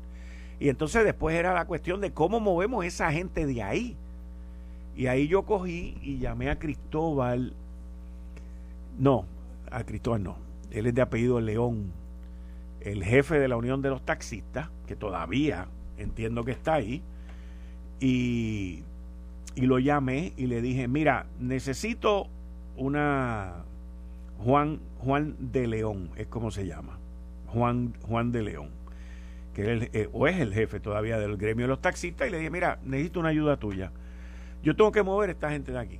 Y 0.59 0.69
entonces 0.69 1.03
después 1.03 1.35
era 1.35 1.53
la 1.53 1.65
cuestión 1.65 2.01
de 2.01 2.11
cómo 2.11 2.39
movemos 2.39 2.85
esa 2.85 3.11
gente 3.11 3.45
de 3.45 3.63
ahí. 3.63 3.95
Y 4.95 5.07
ahí 5.07 5.27
yo 5.27 5.43
cogí 5.43 5.97
y 6.03 6.19
llamé 6.19 6.51
a 6.51 6.59
Cristóbal. 6.59 7.53
No, 8.99 9.25
a 9.71 9.83
Cristóbal 9.83 10.21
no 10.21 10.52
él 10.73 10.87
es 10.87 10.95
de 10.95 11.01
apellido 11.01 11.39
León, 11.39 11.91
el 12.81 13.03
jefe 13.03 13.39
de 13.39 13.47
la 13.47 13.55
Unión 13.55 13.81
de 13.81 13.89
los 13.89 14.03
Taxistas, 14.03 14.69
que 14.87 14.95
todavía 14.95 15.67
entiendo 15.97 16.43
que 16.43 16.51
está 16.51 16.73
ahí, 16.73 17.01
y, 17.99 18.83
y 19.55 19.61
lo 19.61 19.79
llamé 19.79 20.33
y 20.35 20.47
le 20.47 20.61
dije, 20.61 20.87
mira, 20.87 21.27
necesito 21.39 22.27
una 22.75 23.63
Juan, 24.43 24.79
Juan 24.97 25.35
de 25.39 25.67
León, 25.67 26.09
es 26.17 26.27
como 26.27 26.51
se 26.51 26.65
llama, 26.65 26.97
Juan, 27.47 27.93
Juan 28.01 28.31
de 28.31 28.41
León, 28.41 28.69
que 29.53 29.89
eh, 29.93 30.09
o 30.11 30.27
es 30.27 30.39
el 30.39 30.53
jefe 30.53 30.79
todavía 30.79 31.19
del 31.19 31.37
gremio 31.37 31.65
de 31.65 31.69
los 31.69 31.81
taxistas, 31.81 32.27
y 32.27 32.31
le 32.31 32.37
dije, 32.37 32.49
mira, 32.49 32.79
necesito 32.83 33.19
una 33.19 33.29
ayuda 33.29 33.57
tuya. 33.57 33.91
Yo 34.63 34.75
tengo 34.75 34.91
que 34.91 35.03
mover 35.03 35.29
a 35.29 35.33
esta 35.33 35.51
gente 35.51 35.71
de 35.71 35.79
aquí. 35.79 35.99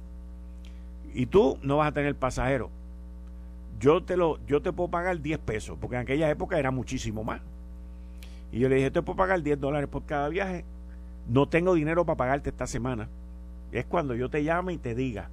Y 1.14 1.28
tú 1.28 1.60
no 1.62 1.78
vas 1.78 1.90
a 1.90 1.92
tener 1.92 2.16
pasajero 2.16 2.72
yo 3.80 4.04
te 4.04 4.18
lo 4.18 4.40
yo 4.46 4.62
te 4.62 4.72
puedo 4.72 4.90
pagar 4.90 5.22
10 5.22 5.40
pesos, 5.40 5.78
porque 5.80 5.96
en 5.96 6.02
aquella 6.04 6.30
época 6.30 6.60
era 6.60 6.72
muchísimo 6.72 7.24
más. 7.24 7.42
Y 8.52 8.60
yo 8.60 8.70
le 8.70 8.76
dije, 8.76 8.92
te 8.92 9.02
puedo 9.02 9.18
pagar 9.18 9.42
10 9.42 9.60
dólares 9.60 9.90
por 9.90 10.06
cada 10.06 10.30
viaje. 10.30 10.64
No 11.28 11.48
tengo 11.48 11.74
dinero 11.74 12.06
para 12.06 12.18
pagarte 12.18 12.50
esta 12.50 12.68
semana. 12.68 13.10
Es 13.72 13.86
cuando 13.86 14.16
yo 14.16 14.30
te 14.30 14.44
llame 14.44 14.74
y 14.74 14.78
te 14.78 14.94
diga. 14.94 15.30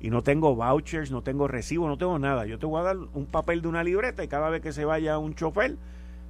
Y 0.00 0.10
no 0.10 0.22
tengo 0.22 0.56
vouchers, 0.56 1.10
no 1.10 1.22
tengo 1.22 1.46
recibo, 1.48 1.86
no 1.86 1.98
tengo 1.98 2.18
nada. 2.18 2.46
Yo 2.46 2.58
te 2.58 2.66
voy 2.66 2.80
a 2.80 2.84
dar 2.84 2.96
un 2.96 3.26
papel 3.26 3.62
de 3.62 3.68
una 3.68 3.84
libreta 3.84 4.24
y 4.24 4.28
cada 4.28 4.48
vez 4.48 4.62
que 4.62 4.72
se 4.72 4.84
vaya 4.84 5.18
un 5.18 5.34
chofer, 5.34 5.76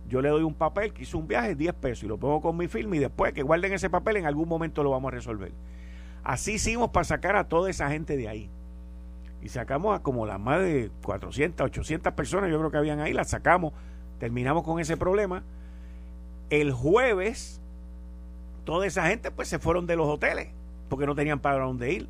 yo 0.08 0.20
le 0.20 0.28
doy 0.28 0.42
un 0.42 0.54
papel 0.54 0.92
que 0.92 1.06
un 1.16 1.26
viaje, 1.26 1.54
10 1.54 1.74
pesos, 1.74 2.04
y 2.04 2.08
lo 2.08 2.18
pongo 2.18 2.40
con 2.40 2.56
mi 2.56 2.68
firma 2.68 2.96
y 2.96 2.98
después 2.98 3.32
que 3.32 3.42
guarden 3.42 3.72
ese 3.72 3.88
papel, 3.88 4.16
en 4.16 4.26
algún 4.26 4.48
momento 4.48 4.82
lo 4.82 4.90
vamos 4.90 5.12
a 5.12 5.14
resolver. 5.14 5.52
Así 6.24 6.54
hicimos 6.54 6.90
para 6.90 7.04
sacar 7.04 7.36
a 7.36 7.44
toda 7.44 7.70
esa 7.70 7.88
gente 7.88 8.16
de 8.16 8.28
ahí. 8.28 8.50
Y 9.42 9.48
sacamos 9.48 9.98
a 9.98 10.02
como 10.02 10.24
las 10.24 10.38
más 10.38 10.60
de 10.60 10.90
400, 11.02 11.66
800 11.66 12.12
personas, 12.14 12.50
yo 12.50 12.58
creo 12.58 12.70
que 12.70 12.76
habían 12.76 13.00
ahí, 13.00 13.12
las 13.12 13.30
sacamos, 13.30 13.72
terminamos 14.18 14.62
con 14.62 14.78
ese 14.78 14.96
problema. 14.96 15.42
El 16.48 16.72
jueves, 16.72 17.60
toda 18.64 18.86
esa 18.86 19.06
gente 19.06 19.30
pues 19.30 19.48
se 19.48 19.58
fueron 19.58 19.86
de 19.86 19.96
los 19.96 20.06
hoteles, 20.06 20.48
porque 20.88 21.06
no 21.06 21.14
tenían 21.14 21.40
para 21.40 21.64
dónde 21.64 21.92
ir. 21.92 22.08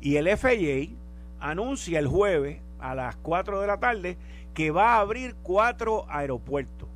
Y 0.00 0.16
el 0.16 0.28
FAA 0.36 0.94
anuncia 1.40 1.98
el 1.98 2.06
jueves 2.06 2.60
a 2.80 2.94
las 2.94 3.16
4 3.16 3.60
de 3.60 3.66
la 3.66 3.78
tarde 3.78 4.16
que 4.58 4.72
va 4.72 4.96
a 4.96 5.00
abrir 5.00 5.36
cuatro 5.42 6.04
aeropuertos. 6.08 6.88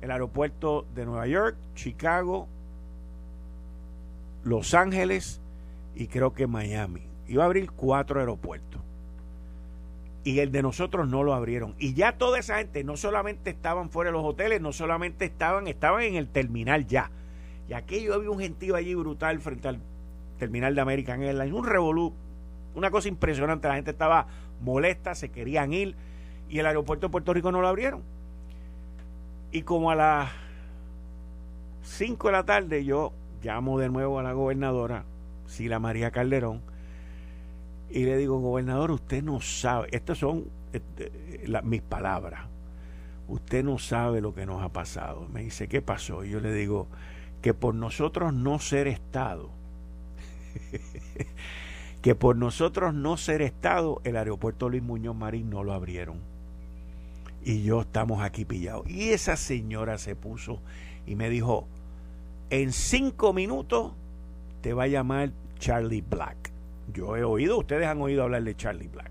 El 0.00 0.10
aeropuerto 0.10 0.86
de 0.94 1.04
Nueva 1.04 1.26
York, 1.26 1.56
Chicago, 1.74 2.48
Los 4.42 4.72
Ángeles 4.72 5.40
y 5.94 6.06
creo 6.06 6.32
que 6.32 6.46
Miami. 6.46 7.02
Iba 7.26 7.42
a 7.42 7.46
abrir 7.46 7.70
cuatro 7.72 8.20
aeropuertos. 8.20 8.67
Y 10.28 10.40
el 10.40 10.52
de 10.52 10.60
nosotros 10.60 11.08
no 11.08 11.22
lo 11.22 11.32
abrieron. 11.32 11.74
Y 11.78 11.94
ya 11.94 12.18
toda 12.18 12.38
esa 12.38 12.58
gente 12.58 12.84
no 12.84 12.98
solamente 12.98 13.48
estaban 13.48 13.88
fuera 13.88 14.10
de 14.10 14.12
los 14.12 14.26
hoteles, 14.26 14.60
no 14.60 14.74
solamente 14.74 15.24
estaban, 15.24 15.66
estaban 15.68 16.02
en 16.02 16.16
el 16.16 16.28
terminal 16.28 16.86
ya. 16.86 17.10
Y 17.66 17.72
aquello 17.72 18.12
había 18.12 18.28
un 18.28 18.38
gentío 18.38 18.76
allí 18.76 18.94
brutal 18.94 19.40
frente 19.40 19.68
al 19.68 19.80
terminal 20.38 20.74
de 20.74 20.82
American 20.82 21.22
Airlines, 21.22 21.54
un 21.54 21.64
revolú, 21.64 22.12
una 22.74 22.90
cosa 22.90 23.08
impresionante. 23.08 23.68
La 23.68 23.76
gente 23.76 23.92
estaba 23.92 24.26
molesta, 24.60 25.14
se 25.14 25.30
querían 25.30 25.72
ir 25.72 25.94
y 26.50 26.58
el 26.58 26.66
aeropuerto 26.66 27.06
de 27.06 27.10
Puerto 27.10 27.32
Rico 27.32 27.50
no 27.50 27.62
lo 27.62 27.68
abrieron. 27.68 28.02
Y 29.50 29.62
como 29.62 29.90
a 29.90 29.94
las 29.94 30.30
5 31.84 32.28
de 32.28 32.32
la 32.32 32.44
tarde 32.44 32.84
yo 32.84 33.14
llamo 33.42 33.78
de 33.78 33.88
nuevo 33.88 34.18
a 34.18 34.22
la 34.22 34.34
gobernadora, 34.34 35.04
Sila 35.46 35.78
María 35.78 36.10
Calderón, 36.10 36.60
y 37.90 38.04
le 38.04 38.16
digo, 38.16 38.38
gobernador, 38.40 38.90
usted 38.90 39.22
no 39.22 39.40
sabe, 39.40 39.88
estas 39.92 40.18
son 40.18 40.44
este, 40.72 41.10
mis 41.62 41.82
palabras, 41.82 42.46
usted 43.28 43.64
no 43.64 43.78
sabe 43.78 44.20
lo 44.20 44.34
que 44.34 44.46
nos 44.46 44.62
ha 44.62 44.70
pasado. 44.70 45.26
Me 45.32 45.42
dice, 45.42 45.68
¿qué 45.68 45.82
pasó? 45.82 46.24
Y 46.24 46.30
yo 46.30 46.40
le 46.40 46.52
digo, 46.52 46.88
que 47.42 47.54
por 47.54 47.74
nosotros 47.74 48.34
no 48.34 48.58
ser 48.58 48.88
Estado, 48.88 49.50
que 52.02 52.14
por 52.14 52.36
nosotros 52.36 52.94
no 52.94 53.16
ser 53.16 53.42
Estado, 53.42 54.00
el 54.04 54.16
aeropuerto 54.16 54.68
Luis 54.68 54.82
Muñoz 54.82 55.16
Marín 55.16 55.50
no 55.50 55.64
lo 55.64 55.72
abrieron. 55.72 56.18
Y 57.44 57.62
yo 57.62 57.82
estamos 57.82 58.22
aquí 58.22 58.44
pillados. 58.44 58.88
Y 58.90 59.10
esa 59.10 59.36
señora 59.36 59.96
se 59.98 60.16
puso 60.16 60.60
y 61.06 61.14
me 61.14 61.30
dijo, 61.30 61.66
en 62.50 62.72
cinco 62.72 63.32
minutos 63.32 63.92
te 64.60 64.74
va 64.74 64.84
a 64.84 64.88
llamar 64.88 65.30
Charlie 65.58 66.02
Black. 66.02 66.47
Yo 66.92 67.16
he 67.16 67.24
oído, 67.24 67.58
ustedes 67.58 67.86
han 67.86 68.00
oído 68.00 68.22
hablar 68.22 68.42
de 68.42 68.56
Charlie 68.56 68.88
Black. 68.88 69.10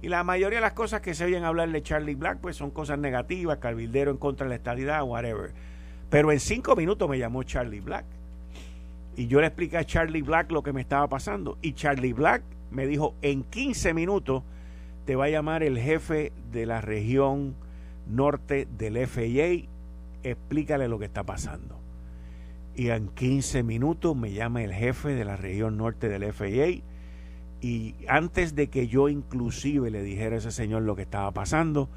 Y 0.00 0.08
la 0.08 0.22
mayoría 0.22 0.58
de 0.58 0.62
las 0.62 0.72
cosas 0.72 1.00
que 1.00 1.14
se 1.14 1.24
oyen 1.24 1.44
hablar 1.44 1.70
de 1.70 1.82
Charlie 1.82 2.14
Black, 2.14 2.38
pues 2.38 2.56
son 2.56 2.70
cosas 2.70 2.98
negativas, 2.98 3.58
calvildero 3.58 4.10
en 4.10 4.16
contra 4.16 4.44
de 4.44 4.50
la 4.50 4.54
estabilidad, 4.56 5.02
whatever. 5.02 5.52
Pero 6.08 6.30
en 6.30 6.40
cinco 6.40 6.76
minutos 6.76 7.08
me 7.08 7.18
llamó 7.18 7.42
Charlie 7.42 7.80
Black. 7.80 8.04
Y 9.16 9.26
yo 9.26 9.40
le 9.40 9.48
expliqué 9.48 9.78
a 9.78 9.84
Charlie 9.84 10.22
Black 10.22 10.52
lo 10.52 10.62
que 10.62 10.72
me 10.72 10.80
estaba 10.80 11.08
pasando. 11.08 11.58
Y 11.60 11.72
Charlie 11.72 12.12
Black 12.12 12.42
me 12.70 12.86
dijo, 12.86 13.14
en 13.22 13.42
15 13.42 13.92
minutos 13.92 14.44
te 15.04 15.16
va 15.16 15.24
a 15.24 15.30
llamar 15.30 15.62
el 15.62 15.78
jefe 15.78 16.32
de 16.52 16.66
la 16.66 16.80
región 16.80 17.56
norte 18.06 18.68
del 18.78 19.06
FAA, 19.06 19.68
explícale 20.22 20.86
lo 20.86 20.98
que 20.98 21.06
está 21.06 21.24
pasando. 21.24 21.77
Y 22.78 22.90
en 22.90 23.08
15 23.08 23.64
minutos 23.64 24.16
me 24.16 24.30
llama 24.30 24.62
el 24.62 24.72
jefe 24.72 25.08
de 25.08 25.24
la 25.24 25.34
región 25.34 25.76
norte 25.76 26.08
del 26.08 26.32
FAA 26.32 26.84
y 27.60 27.96
antes 28.06 28.54
de 28.54 28.68
que 28.68 28.86
yo 28.86 29.08
inclusive 29.08 29.90
le 29.90 30.00
dijera 30.00 30.36
a 30.36 30.38
ese 30.38 30.52
señor 30.52 30.82
lo 30.82 30.94
que 30.94 31.02
estaba 31.02 31.32
pasando, 31.32 31.88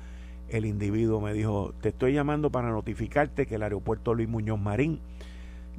el 0.50 0.66
individuo 0.66 1.22
me 1.22 1.34
dijo, 1.34 1.76
te 1.82 1.90
estoy 1.90 2.14
llamando 2.14 2.50
para 2.50 2.72
notificarte 2.72 3.46
que 3.46 3.56
el 3.56 3.62
aeropuerto 3.62 4.16
Luis 4.16 4.28
Muñoz 4.28 4.60
Marín 4.60 5.02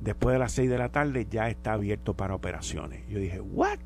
después 0.00 0.34
de 0.34 0.38
las 0.38 0.52
6 0.52 0.70
de 0.70 0.78
la 0.78 0.90
tarde 0.90 1.26
ya 1.28 1.48
está 1.48 1.72
abierto 1.72 2.14
para 2.14 2.36
operaciones. 2.36 3.02
Yo 3.08 3.18
dije, 3.18 3.40
¿what? 3.40 3.80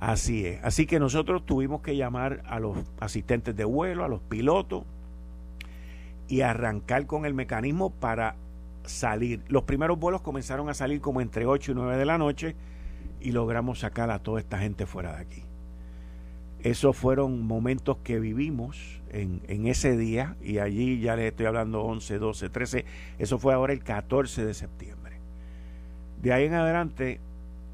Así 0.00 0.46
es. 0.46 0.64
Así 0.64 0.86
que 0.86 0.98
nosotros 0.98 1.44
tuvimos 1.44 1.82
que 1.82 1.96
llamar 1.96 2.42
a 2.46 2.60
los 2.60 2.78
asistentes 2.98 3.54
de 3.54 3.66
vuelo, 3.66 4.06
a 4.06 4.08
los 4.08 4.22
pilotos 4.22 4.84
y 6.28 6.40
arrancar 6.40 7.04
con 7.04 7.26
el 7.26 7.34
mecanismo 7.34 7.90
para 7.90 8.36
salir. 8.84 9.42
Los 9.48 9.64
primeros 9.64 9.98
vuelos 9.98 10.20
comenzaron 10.20 10.68
a 10.68 10.74
salir 10.74 11.00
como 11.00 11.20
entre 11.20 11.46
8 11.46 11.72
y 11.72 11.74
9 11.74 11.96
de 11.96 12.04
la 12.04 12.18
noche 12.18 12.56
y 13.20 13.32
logramos 13.32 13.80
sacar 13.80 14.10
a 14.10 14.18
toda 14.20 14.40
esta 14.40 14.58
gente 14.58 14.86
fuera 14.86 15.16
de 15.16 15.22
aquí. 15.22 15.42
Esos 16.60 16.96
fueron 16.96 17.46
momentos 17.46 17.98
que 18.02 18.18
vivimos 18.18 19.00
en, 19.10 19.42
en, 19.46 19.66
ese 19.66 19.96
día 19.96 20.36
y 20.42 20.58
allí 20.58 21.00
ya 21.00 21.14
les 21.14 21.26
estoy 21.26 21.46
hablando 21.46 21.82
11, 21.82 22.18
12, 22.18 22.48
13. 22.48 22.84
Eso 23.18 23.38
fue 23.38 23.54
ahora 23.54 23.72
el 23.72 23.84
14 23.84 24.44
de 24.44 24.54
septiembre. 24.54 25.18
De 26.20 26.32
ahí 26.32 26.46
en 26.46 26.54
adelante, 26.54 27.20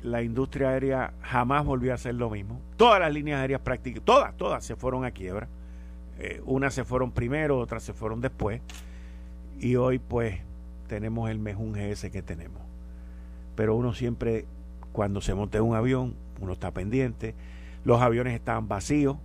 la 0.03 0.23
industria 0.23 0.69
aérea 0.69 1.14
jamás 1.23 1.64
volvió 1.64 1.95
a 1.95 1.97
ser 1.97 2.14
lo 2.14 2.29
mismo. 2.29 2.61
Todas 2.77 3.01
las 3.01 3.12
líneas 3.12 3.40
aéreas 3.40 3.62
prácticamente, 3.62 4.05
todas, 4.05 4.37
todas 4.37 4.62
se 4.62 4.77
fueron 4.77 5.05
a 5.05 5.11
quiebra. 5.11 5.49
Eh, 6.19 6.43
unas 6.45 6.75
se 6.75 6.85
fueron 6.85 7.11
primero, 7.11 7.59
otras 7.59 7.83
se 7.83 7.95
fueron 7.95 8.21
después. 8.21 8.61
Y 9.59 9.77
hoy 9.77 9.99
pues 9.99 10.40
tenemos 10.87 11.31
el 11.31 11.38
mejun 11.38 11.73
GS 11.73 12.11
que 12.11 12.23
tenemos. 12.23 12.62
Pero 13.57 13.77
uno 13.77 13.92
siempre, 13.92 14.47
cuando 14.92 15.20
se 15.20 15.35
monta 15.35 15.59
en 15.59 15.64
un 15.64 15.77
avión, 15.77 16.14
uno 16.40 16.53
está 16.53 16.70
pendiente. 16.73 17.35
Los 17.85 18.01
aviones 18.03 18.35
estaban 18.35 18.68
vacíos. 18.68 19.16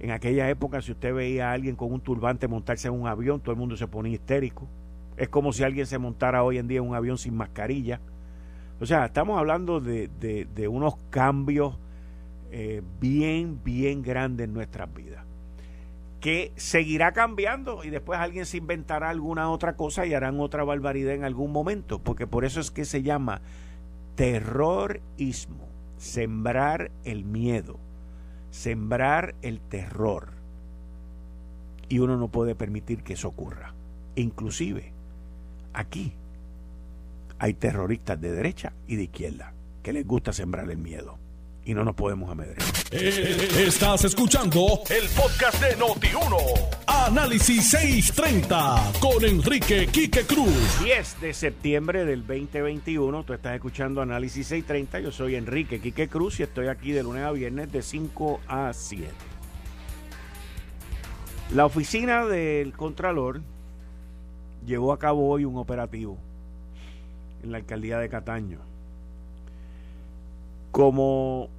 En 0.00 0.10
aquella 0.10 0.48
época, 0.50 0.82
si 0.82 0.92
usted 0.92 1.14
veía 1.14 1.50
a 1.50 1.52
alguien 1.52 1.76
con 1.76 1.92
un 1.92 2.00
turbante 2.00 2.48
montarse 2.48 2.88
en 2.88 2.94
un 2.94 3.06
avión, 3.06 3.40
todo 3.40 3.52
el 3.52 3.58
mundo 3.58 3.76
se 3.76 3.86
ponía 3.86 4.12
histérico. 4.12 4.66
Es 5.16 5.28
como 5.28 5.52
si 5.52 5.62
alguien 5.62 5.86
se 5.86 5.98
montara 5.98 6.42
hoy 6.42 6.58
en 6.58 6.68
día 6.68 6.78
en 6.78 6.88
un 6.88 6.94
avión 6.94 7.18
sin 7.18 7.36
mascarilla 7.36 8.00
o 8.80 8.86
sea, 8.86 9.06
estamos 9.06 9.38
hablando 9.38 9.80
de, 9.80 10.08
de, 10.08 10.68
unos 10.68 10.96
cambios 11.10 11.78
eh, 12.50 12.82
bien, 13.00 13.60
bien 13.64 14.02
grandes 14.02 14.46
en 14.46 14.52
nuestras 14.52 14.92
vidas. 14.92 15.23
Que 16.24 16.52
seguirá 16.56 17.12
cambiando 17.12 17.84
y 17.84 17.90
después 17.90 18.18
alguien 18.18 18.46
se 18.46 18.56
inventará 18.56 19.10
alguna 19.10 19.50
otra 19.50 19.76
cosa 19.76 20.06
y 20.06 20.14
harán 20.14 20.40
otra 20.40 20.64
barbaridad 20.64 21.12
en 21.12 21.22
algún 21.22 21.52
momento. 21.52 21.98
Porque 21.98 22.26
por 22.26 22.46
eso 22.46 22.60
es 22.60 22.70
que 22.70 22.86
se 22.86 23.02
llama 23.02 23.42
terrorismo. 24.14 25.68
Sembrar 25.98 26.90
el 27.04 27.26
miedo. 27.26 27.78
Sembrar 28.50 29.34
el 29.42 29.60
terror. 29.60 30.32
Y 31.90 31.98
uno 31.98 32.16
no 32.16 32.28
puede 32.28 32.54
permitir 32.54 33.02
que 33.02 33.12
eso 33.12 33.28
ocurra. 33.28 33.74
Inclusive 34.16 34.92
aquí 35.74 36.14
hay 37.38 37.52
terroristas 37.52 38.18
de 38.18 38.32
derecha 38.32 38.72
y 38.86 38.96
de 38.96 39.02
izquierda 39.02 39.52
que 39.82 39.92
les 39.92 40.06
gusta 40.06 40.32
sembrar 40.32 40.70
el 40.70 40.78
miedo. 40.78 41.18
Y 41.66 41.72
no 41.72 41.82
nos 41.82 41.94
podemos 41.94 42.30
amedrentar. 42.30 42.66
Eh, 42.90 43.64
estás 43.66 44.04
escuchando 44.04 44.82
el 44.90 45.08
podcast 45.08 45.62
de 45.62 45.76
Noti1. 45.78 46.36
Análisis 46.86 47.70
630 47.70 48.92
con 49.00 49.24
Enrique 49.24 49.86
Quique 49.86 50.24
Cruz. 50.24 50.80
10 50.82 51.20
de 51.22 51.32
septiembre 51.32 52.04
del 52.04 52.26
2021. 52.26 53.24
Tú 53.24 53.32
estás 53.32 53.54
escuchando 53.54 54.02
Análisis 54.02 54.46
630. 54.46 55.00
Yo 55.00 55.10
soy 55.10 55.36
Enrique 55.36 55.80
Quique 55.80 56.08
Cruz 56.08 56.38
y 56.40 56.42
estoy 56.42 56.68
aquí 56.68 56.92
de 56.92 57.02
lunes 57.02 57.24
a 57.24 57.32
viernes 57.32 57.72
de 57.72 57.80
5 57.80 58.40
a 58.46 58.70
7. 58.74 59.08
La 61.54 61.64
oficina 61.64 62.26
del 62.26 62.72
Contralor 62.72 63.40
llevó 64.66 64.92
a 64.92 64.98
cabo 64.98 65.28
hoy 65.28 65.44
un 65.46 65.56
operativo 65.56 66.18
en 67.42 67.52
la 67.52 67.58
alcaldía 67.58 67.98
de 67.98 68.08
Cataño. 68.10 68.73
Como 70.74 71.50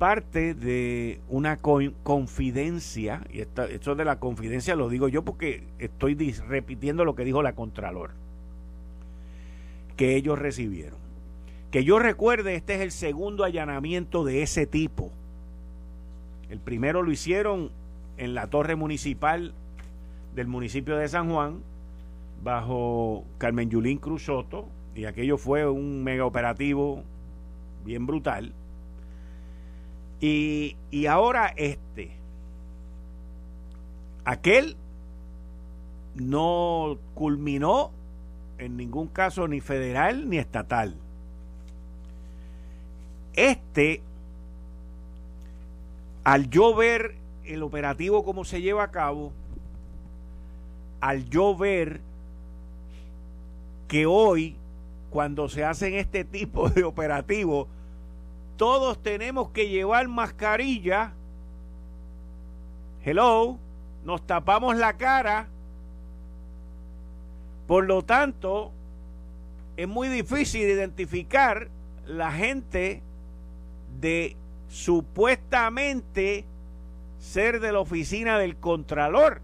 parte 0.00 0.54
de 0.54 1.20
una 1.28 1.58
confidencia, 1.58 3.22
y 3.32 3.38
esto 3.38 3.94
de 3.94 4.04
la 4.04 4.18
confidencia 4.18 4.74
lo 4.74 4.88
digo 4.88 5.06
yo 5.06 5.22
porque 5.22 5.62
estoy 5.78 6.16
repitiendo 6.48 7.04
lo 7.04 7.14
que 7.14 7.24
dijo 7.24 7.40
la 7.44 7.52
Contralor, 7.52 8.10
que 9.96 10.16
ellos 10.16 10.40
recibieron. 10.40 10.98
Que 11.70 11.84
yo 11.84 12.00
recuerde, 12.00 12.56
este 12.56 12.74
es 12.74 12.80
el 12.80 12.90
segundo 12.90 13.44
allanamiento 13.44 14.24
de 14.24 14.42
ese 14.42 14.66
tipo. 14.66 15.12
El 16.50 16.58
primero 16.58 17.04
lo 17.04 17.12
hicieron 17.12 17.70
en 18.16 18.34
la 18.34 18.48
torre 18.48 18.74
municipal 18.74 19.54
del 20.34 20.48
municipio 20.48 20.96
de 20.96 21.06
San 21.06 21.30
Juan, 21.30 21.60
bajo 22.42 23.22
Carmen 23.38 23.70
Yulín 23.70 23.98
Cruz 23.98 24.24
Soto, 24.24 24.66
y 24.96 25.04
aquello 25.04 25.38
fue 25.38 25.68
un 25.68 26.02
mega 26.02 26.26
operativo 26.26 27.04
bien 27.84 28.06
brutal. 28.06 28.52
Y, 30.20 30.76
y 30.90 31.06
ahora 31.06 31.52
este, 31.56 32.12
aquel 34.24 34.76
no 36.14 36.98
culminó 37.14 37.90
en 38.58 38.76
ningún 38.76 39.08
caso 39.08 39.48
ni 39.48 39.60
federal 39.60 40.28
ni 40.28 40.38
estatal. 40.38 40.94
Este, 43.34 44.02
al 46.24 46.50
yo 46.50 46.74
ver 46.74 47.16
el 47.44 47.62
operativo 47.62 48.24
como 48.24 48.44
se 48.44 48.60
lleva 48.60 48.84
a 48.84 48.90
cabo, 48.90 49.32
al 51.00 51.28
yo 51.28 51.56
ver 51.56 52.00
que 53.88 54.06
hoy, 54.06 54.56
cuando 55.12 55.50
se 55.50 55.62
hacen 55.62 55.94
este 55.94 56.24
tipo 56.24 56.70
de 56.70 56.84
operativos, 56.84 57.68
todos 58.56 59.02
tenemos 59.02 59.50
que 59.50 59.68
llevar 59.68 60.08
mascarilla. 60.08 61.12
Hello, 63.04 63.58
nos 64.04 64.26
tapamos 64.26 64.74
la 64.76 64.94
cara. 64.96 65.48
Por 67.66 67.84
lo 67.84 68.02
tanto, 68.02 68.72
es 69.76 69.86
muy 69.86 70.08
difícil 70.08 70.62
identificar 70.62 71.68
la 72.06 72.32
gente 72.32 73.02
de 74.00 74.34
supuestamente 74.70 76.46
ser 77.18 77.60
de 77.60 77.72
la 77.72 77.80
oficina 77.80 78.38
del 78.38 78.56
Contralor. 78.56 79.42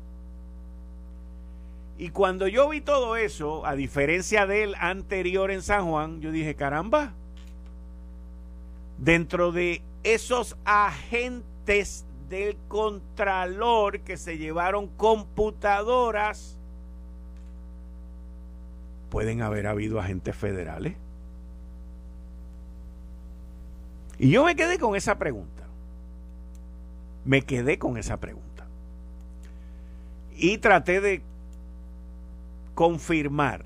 Y 1.98 2.10
cuando 2.10 2.46
yo 2.46 2.68
vi 2.68 2.80
todo 2.80 3.16
eso, 3.16 3.66
a 3.66 3.74
diferencia 3.74 4.46
del 4.46 4.76
anterior 4.76 5.50
en 5.50 5.62
San 5.62 5.90
Juan, 5.90 6.20
yo 6.20 6.30
dije, 6.30 6.54
caramba, 6.54 7.12
dentro 8.98 9.50
de 9.50 9.82
esos 10.04 10.56
agentes 10.64 12.04
del 12.28 12.56
Contralor 12.68 14.00
que 14.00 14.16
se 14.16 14.38
llevaron 14.38 14.86
computadoras, 14.86 16.56
pueden 19.10 19.42
haber 19.42 19.66
habido 19.66 19.98
agentes 19.98 20.36
federales. 20.36 20.94
Y 24.20 24.30
yo 24.30 24.44
me 24.44 24.54
quedé 24.54 24.78
con 24.78 24.94
esa 24.94 25.18
pregunta. 25.18 25.64
Me 27.24 27.42
quedé 27.42 27.76
con 27.76 27.96
esa 27.96 28.18
pregunta. 28.18 28.66
Y 30.36 30.58
traté 30.58 31.00
de 31.00 31.22
confirmar 32.78 33.64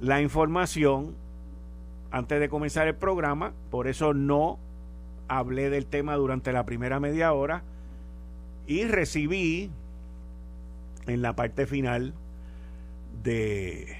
la 0.00 0.22
información 0.22 1.14
antes 2.10 2.40
de 2.40 2.48
comenzar 2.48 2.88
el 2.88 2.94
programa, 2.94 3.52
por 3.70 3.86
eso 3.86 4.14
no 4.14 4.58
hablé 5.28 5.68
del 5.68 5.84
tema 5.84 6.14
durante 6.14 6.54
la 6.54 6.64
primera 6.64 7.00
media 7.00 7.34
hora 7.34 7.62
y 8.66 8.84
recibí 8.84 9.70
en 11.06 11.20
la 11.20 11.36
parte 11.36 11.66
final 11.66 12.14
de 13.22 13.94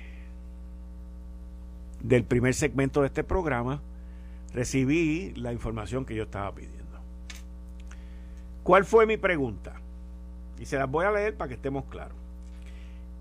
del 2.00 2.24
primer 2.24 2.54
segmento 2.54 3.02
de 3.02 3.09
este 3.09 3.24
programa 3.24 3.83
recibí 4.54 5.35
la 5.37 5.52
información 5.52 6.07
que 6.07 6.14
yo 6.14 6.22
estaba 6.22 6.50
pidiendo. 6.54 6.98
¿Cuál 8.62 8.87
fue 8.87 9.04
mi 9.04 9.18
pregunta? 9.18 9.74
Y 10.59 10.64
se 10.64 10.78
las 10.78 10.90
voy 10.90 11.04
a 11.04 11.12
leer 11.12 11.37
para 11.37 11.48
que 11.48 11.54
estemos 11.57 11.85
claros. 11.85 12.24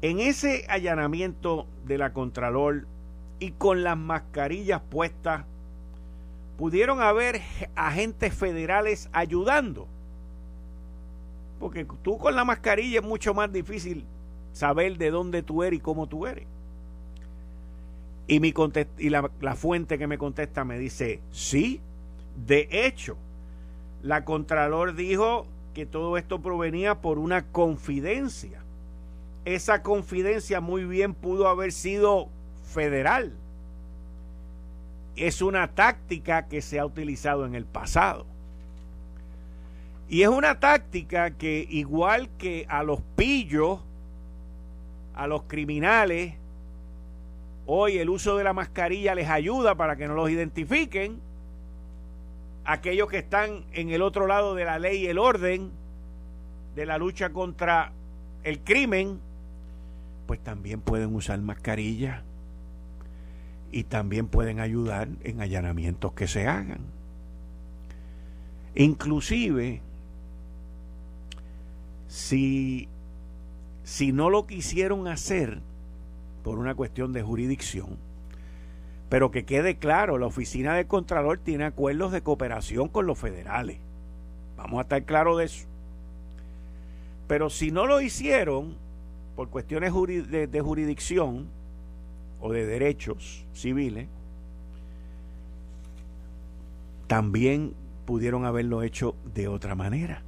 En 0.03 0.19
ese 0.19 0.65
allanamiento 0.67 1.65
de 1.85 1.97
la 1.97 2.11
Contralor 2.11 2.85
y 3.39 3.51
con 3.51 3.83
las 3.83 3.97
mascarillas 3.97 4.81
puestas, 4.81 5.45
pudieron 6.57 7.01
haber 7.01 7.39
agentes 7.73 8.33
federales 8.33 9.09
ayudando. 9.13 9.87
Porque 11.57 11.87
tú 12.01 12.17
con 12.17 12.35
la 12.35 12.43
mascarilla 12.43 12.99
es 12.99 13.05
mucho 13.05 13.33
más 13.33 13.53
difícil 13.53 14.03
saber 14.51 14.97
de 14.97 15.09
dónde 15.09 15.41
tú 15.41 15.63
eres 15.63 15.79
y 15.79 15.81
cómo 15.81 16.07
tú 16.07 16.27
eres. 16.27 16.47
Y, 18.27 18.41
mi 18.41 18.53
y 18.97 19.09
la, 19.09 19.31
la 19.39 19.55
fuente 19.55 19.97
que 19.97 20.07
me 20.07 20.17
contesta 20.17 20.65
me 20.65 20.77
dice, 20.77 21.21
sí, 21.31 21.79
de 22.45 22.67
hecho, 22.69 23.15
la 24.01 24.25
Contralor 24.25 24.95
dijo 24.95 25.45
que 25.73 25.85
todo 25.85 26.17
esto 26.17 26.41
provenía 26.41 26.99
por 26.99 27.19
una 27.19 27.45
confidencia. 27.45 28.62
Esa 29.45 29.83
confidencia 29.83 30.61
muy 30.61 30.85
bien 30.85 31.13
pudo 31.13 31.47
haber 31.47 31.71
sido 31.71 32.29
federal. 32.71 33.33
Es 35.15 35.41
una 35.41 35.67
táctica 35.67 36.47
que 36.47 36.61
se 36.61 36.79
ha 36.79 36.85
utilizado 36.85 37.45
en 37.45 37.55
el 37.55 37.65
pasado. 37.65 38.25
Y 40.09 40.23
es 40.23 40.29
una 40.29 40.59
táctica 40.59 41.31
que 41.31 41.67
igual 41.69 42.29
que 42.37 42.65
a 42.69 42.83
los 42.83 43.01
pillos, 43.15 43.79
a 45.15 45.27
los 45.27 45.43
criminales, 45.43 46.35
Hoy 47.65 47.97
el 47.97 48.09
uso 48.09 48.35
de 48.35 48.43
la 48.43 48.51
mascarilla 48.51 49.15
les 49.15 49.29
ayuda 49.29 49.75
para 49.75 49.95
que 49.95 50.07
no 50.07 50.15
los 50.15 50.29
identifiquen. 50.29 51.21
Aquellos 52.65 53.09
que 53.09 53.19
están 53.19 53.63
en 53.71 53.89
el 53.89 54.01
otro 54.01 54.27
lado 54.27 54.53
de 54.53 54.65
la 54.65 54.79
ley 54.79 55.03
y 55.03 55.07
el 55.07 55.17
orden, 55.17 55.71
de 56.75 56.85
la 56.85 56.97
lucha 56.97 57.31
contra 57.31 57.93
el 58.43 58.59
crimen, 58.59 59.19
pues 60.33 60.43
también 60.43 60.81
pueden 60.81 61.13
usar 61.13 61.39
mascarilla 61.41 62.23
y 63.71 63.83
también 63.83 64.25
pueden 64.25 64.59
ayudar 64.59 65.07
en 65.23 65.41
allanamientos 65.41 66.13
que 66.13 66.27
se 66.27 66.47
hagan. 66.47 66.79
Inclusive, 68.73 69.79
si, 72.07 72.87
si 73.83 74.11
no 74.11 74.31
lo 74.31 74.47
quisieron 74.47 75.07
hacer, 75.07 75.59
por 76.43 76.57
una 76.57 76.73
cuestión 76.73 77.13
de 77.13 77.21
jurisdicción. 77.21 77.89
Pero 79.09 79.29
que 79.29 79.45
quede 79.45 79.75
claro, 79.75 80.17
la 80.17 80.25
oficina 80.25 80.73
del 80.73 80.87
Contralor 80.87 81.37
tiene 81.37 81.65
acuerdos 81.65 82.11
de 82.11 82.21
cooperación 82.23 82.87
con 82.87 83.05
los 83.05 83.19
federales. 83.19 83.77
Vamos 84.57 84.79
a 84.79 84.81
estar 84.81 85.03
claros 85.03 85.37
de 85.37 85.45
eso. 85.45 85.67
Pero 87.27 87.51
si 87.51 87.69
no 87.69 87.85
lo 87.85 88.01
hicieron 88.01 88.81
por 89.35 89.49
cuestiones 89.49 89.93
de, 90.29 90.47
de 90.47 90.61
jurisdicción 90.61 91.47
o 92.39 92.51
de 92.51 92.65
derechos 92.65 93.45
civiles, 93.53 94.07
también 97.07 97.73
pudieron 98.05 98.45
haberlo 98.45 98.83
hecho 98.83 99.15
de 99.33 99.47
otra 99.47 99.75
manera 99.75 100.23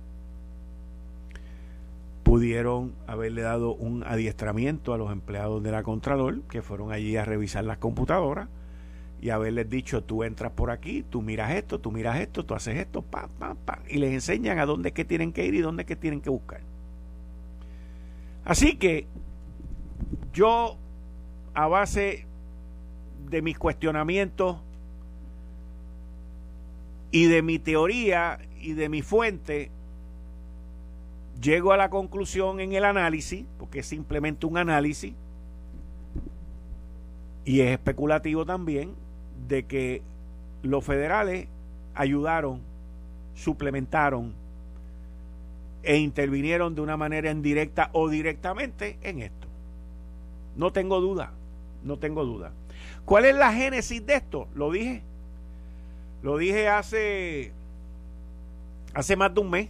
pudieron 2.25 2.95
haberle 3.05 3.43
dado 3.43 3.75
un 3.75 4.03
adiestramiento 4.03 4.95
a 4.95 4.97
los 4.97 5.11
empleados 5.11 5.61
de 5.61 5.71
la 5.71 5.83
Contralor 5.83 6.41
que 6.49 6.63
fueron 6.63 6.91
allí 6.91 7.15
a 7.17 7.23
revisar 7.23 7.63
las 7.63 7.77
computadoras 7.77 8.49
y 9.21 9.29
haberles 9.29 9.69
dicho 9.69 10.03
tú 10.03 10.23
entras 10.23 10.51
por 10.51 10.71
aquí, 10.71 11.05
tú 11.07 11.21
miras 11.21 11.51
esto, 11.53 11.79
tú 11.79 11.91
miras 11.91 12.19
esto, 12.19 12.43
tú 12.43 12.55
haces 12.55 12.77
esto, 12.77 13.03
pa, 13.03 13.29
pa, 13.39 13.53
pa, 13.53 13.79
y 13.87 13.99
les 13.99 14.11
enseñan 14.11 14.57
a 14.57 14.65
dónde 14.65 14.89
es 14.89 14.95
que 14.95 15.05
tienen 15.05 15.31
que 15.33 15.45
ir 15.45 15.53
y 15.53 15.61
dónde 15.61 15.83
es 15.83 15.87
que 15.87 15.95
tienen 15.95 16.19
que 16.19 16.31
buscar. 16.31 16.61
Así 18.45 18.77
que 18.77 19.07
yo, 20.31 20.77
a 21.55 21.67
base 21.67 22.27
de 23.29 23.41
mis 23.41 23.57
cuestionamientos 23.57 24.57
y 27.09 27.25
de 27.25 27.41
mi 27.41 27.57
teoría 27.57 28.37
y 28.61 28.73
de 28.73 28.87
mi 28.87 29.01
fuente, 29.01 29.71
llego 31.41 31.71
a 31.71 31.77
la 31.77 31.89
conclusión 31.89 32.59
en 32.59 32.73
el 32.73 32.85
análisis, 32.85 33.45
porque 33.57 33.79
es 33.79 33.87
simplemente 33.87 34.45
un 34.45 34.57
análisis, 34.57 35.13
y 37.45 37.61
es 37.61 37.71
especulativo 37.71 38.45
también, 38.45 38.93
de 39.47 39.65
que 39.65 40.03
los 40.61 40.83
federales 40.83 41.47
ayudaron, 41.95 42.61
suplementaron 43.33 44.33
e 45.85 45.97
intervinieron 45.97 46.75
de 46.75 46.81
una 46.81 46.97
manera 46.97 47.31
indirecta 47.31 47.89
o 47.93 48.09
directamente 48.09 48.97
en 49.01 49.21
esto. 49.21 49.47
No 50.55 50.71
tengo 50.71 50.99
duda, 50.99 51.31
no 51.83 51.97
tengo 51.97 52.25
duda. 52.25 52.51
¿Cuál 53.05 53.25
es 53.25 53.35
la 53.35 53.53
génesis 53.53 54.05
de 54.05 54.15
esto? 54.15 54.47
Lo 54.55 54.71
dije. 54.71 55.03
Lo 56.23 56.37
dije 56.37 56.67
hace 56.67 57.53
hace 58.95 59.15
más 59.15 59.33
de 59.33 59.41
un 59.41 59.49
mes. 59.51 59.69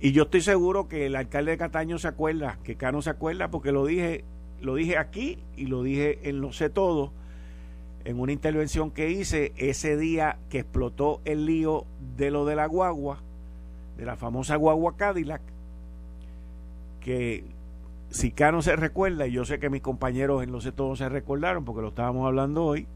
Y 0.00 0.12
yo 0.12 0.24
estoy 0.24 0.42
seguro 0.42 0.88
que 0.88 1.06
el 1.06 1.16
alcalde 1.16 1.52
de 1.52 1.56
Cataño 1.56 1.98
se 1.98 2.08
acuerda, 2.08 2.58
que 2.64 2.76
Cano 2.76 3.00
se 3.00 3.08
acuerda, 3.08 3.48
porque 3.48 3.72
lo 3.72 3.86
dije, 3.86 4.24
lo 4.60 4.74
dije 4.74 4.98
aquí 4.98 5.38
y 5.56 5.66
lo 5.66 5.82
dije 5.82 6.28
en 6.28 6.42
Lo 6.42 6.52
sé 6.52 6.68
todo, 6.68 7.12
en 8.04 8.20
una 8.20 8.32
intervención 8.32 8.90
que 8.90 9.10
hice 9.10 9.52
ese 9.56 9.96
día 9.96 10.38
que 10.50 10.58
explotó 10.60 11.22
el 11.24 11.46
lío 11.46 11.86
de 12.16 12.30
lo 12.30 12.44
de 12.44 12.56
la 12.56 12.66
guagua, 12.66 13.22
de 13.96 14.04
la 14.04 14.16
famosa 14.16 14.56
guagua 14.56 14.96
Cadillac, 14.96 15.42
que 17.00 17.44
si 18.10 18.30
Cano 18.30 18.62
se 18.62 18.76
recuerda, 18.76 19.26
y 19.26 19.32
yo 19.32 19.44
sé 19.44 19.58
que 19.58 19.70
mis 19.70 19.82
compañeros 19.82 20.42
en 20.42 20.52
Lo 20.52 20.60
sé 20.60 20.72
todo 20.72 20.96
se 20.96 21.08
recordaron, 21.08 21.64
porque 21.64 21.82
lo 21.82 21.88
estábamos 21.88 22.26
hablando 22.26 22.64
hoy, 22.64 22.86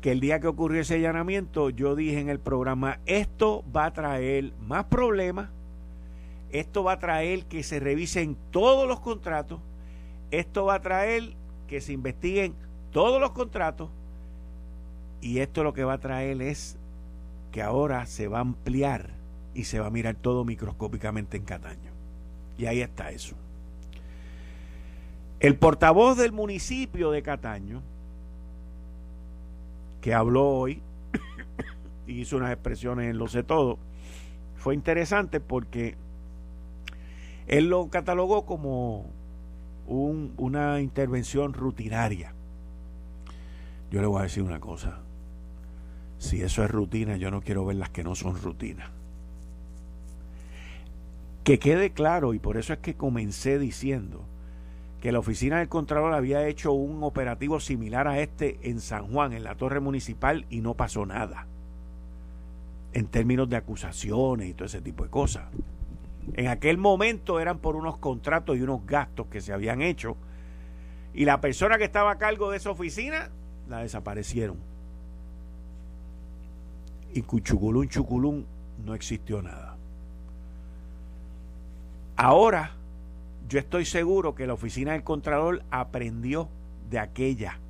que 0.00 0.12
el 0.12 0.20
día 0.20 0.40
que 0.40 0.46
ocurrió 0.46 0.80
ese 0.80 0.94
allanamiento, 0.94 1.70
yo 1.70 1.96
dije 1.96 2.20
en 2.20 2.28
el 2.28 2.38
programa, 2.38 3.00
esto 3.06 3.64
va 3.74 3.86
a 3.86 3.92
traer 3.92 4.52
más 4.60 4.84
problemas 4.84 5.50
Esto 6.50 6.84
va 6.84 6.92
a 6.92 6.98
traer 6.98 7.44
que 7.44 7.62
se 7.62 7.80
revisen 7.80 8.36
todos 8.50 8.88
los 8.88 9.00
contratos. 9.00 9.60
Esto 10.30 10.64
va 10.64 10.76
a 10.76 10.80
traer 10.80 11.34
que 11.66 11.80
se 11.80 11.92
investiguen 11.92 12.54
todos 12.92 13.20
los 13.20 13.32
contratos. 13.32 13.90
Y 15.20 15.40
esto 15.40 15.64
lo 15.64 15.74
que 15.74 15.84
va 15.84 15.94
a 15.94 15.98
traer 15.98 16.40
es 16.40 16.78
que 17.52 17.60
ahora 17.60 18.06
se 18.06 18.28
va 18.28 18.38
a 18.38 18.42
ampliar 18.42 19.17
y 19.58 19.64
se 19.64 19.80
va 19.80 19.88
a 19.88 19.90
mirar 19.90 20.14
todo 20.14 20.44
microscópicamente 20.44 21.36
en 21.36 21.42
Cataño. 21.42 21.90
Y 22.58 22.66
ahí 22.66 22.80
está 22.80 23.10
eso. 23.10 23.34
El 25.40 25.56
portavoz 25.56 26.16
del 26.16 26.30
municipio 26.30 27.10
de 27.10 27.22
Cataño, 27.22 27.82
que 30.00 30.14
habló 30.14 30.46
hoy 30.46 30.80
y 32.06 32.20
hizo 32.20 32.36
unas 32.36 32.52
expresiones 32.52 33.10
en 33.10 33.18
lo 33.18 33.26
sé 33.26 33.42
todo, 33.42 33.80
fue 34.54 34.76
interesante 34.76 35.40
porque 35.40 35.96
él 37.48 37.68
lo 37.68 37.88
catalogó 37.88 38.46
como 38.46 39.06
una 39.88 40.80
intervención 40.80 41.52
rutinaria. 41.52 42.32
Yo 43.90 44.00
le 44.00 44.06
voy 44.06 44.20
a 44.20 44.22
decir 44.22 44.44
una 44.44 44.60
cosa. 44.60 45.00
Si 46.18 46.42
eso 46.42 46.62
es 46.62 46.70
rutina, 46.70 47.16
yo 47.16 47.32
no 47.32 47.40
quiero 47.40 47.64
ver 47.64 47.74
las 47.74 47.90
que 47.90 48.04
no 48.04 48.14
son 48.14 48.40
rutina. 48.40 48.92
Que 51.48 51.58
quede 51.58 51.92
claro, 51.92 52.34
y 52.34 52.38
por 52.38 52.58
eso 52.58 52.74
es 52.74 52.80
que 52.80 52.94
comencé 52.94 53.58
diciendo 53.58 54.22
que 55.00 55.12
la 55.12 55.18
oficina 55.18 55.60
del 55.60 55.70
Contralor 55.70 56.12
había 56.12 56.46
hecho 56.46 56.72
un 56.72 57.02
operativo 57.02 57.58
similar 57.58 58.06
a 58.06 58.20
este 58.20 58.58
en 58.68 58.82
San 58.82 59.10
Juan, 59.10 59.32
en 59.32 59.44
la 59.44 59.54
torre 59.54 59.80
municipal, 59.80 60.44
y 60.50 60.60
no 60.60 60.74
pasó 60.74 61.06
nada. 61.06 61.46
En 62.92 63.06
términos 63.06 63.48
de 63.48 63.56
acusaciones 63.56 64.50
y 64.50 64.52
todo 64.52 64.66
ese 64.66 64.82
tipo 64.82 65.04
de 65.04 65.08
cosas. 65.08 65.44
En 66.34 66.48
aquel 66.48 66.76
momento 66.76 67.40
eran 67.40 67.60
por 67.60 67.76
unos 67.76 67.96
contratos 67.96 68.58
y 68.58 68.60
unos 68.60 68.84
gastos 68.84 69.28
que 69.28 69.40
se 69.40 69.54
habían 69.54 69.80
hecho. 69.80 70.18
Y 71.14 71.24
la 71.24 71.40
persona 71.40 71.78
que 71.78 71.84
estaba 71.84 72.10
a 72.10 72.18
cargo 72.18 72.50
de 72.50 72.58
esa 72.58 72.72
oficina 72.72 73.30
la 73.70 73.78
desaparecieron. 73.78 74.58
Y 77.14 77.22
cuchuculún, 77.22 77.88
chuculún, 77.88 78.44
no 78.84 78.94
existió 78.94 79.40
nada. 79.40 79.77
Ahora, 82.20 82.72
yo 83.48 83.60
estoy 83.60 83.84
seguro 83.84 84.34
que 84.34 84.48
la 84.48 84.54
oficina 84.54 84.90
del 84.90 85.04
Contralor 85.04 85.62
aprendió 85.70 86.48
de 86.90 86.98
aquella 86.98 87.60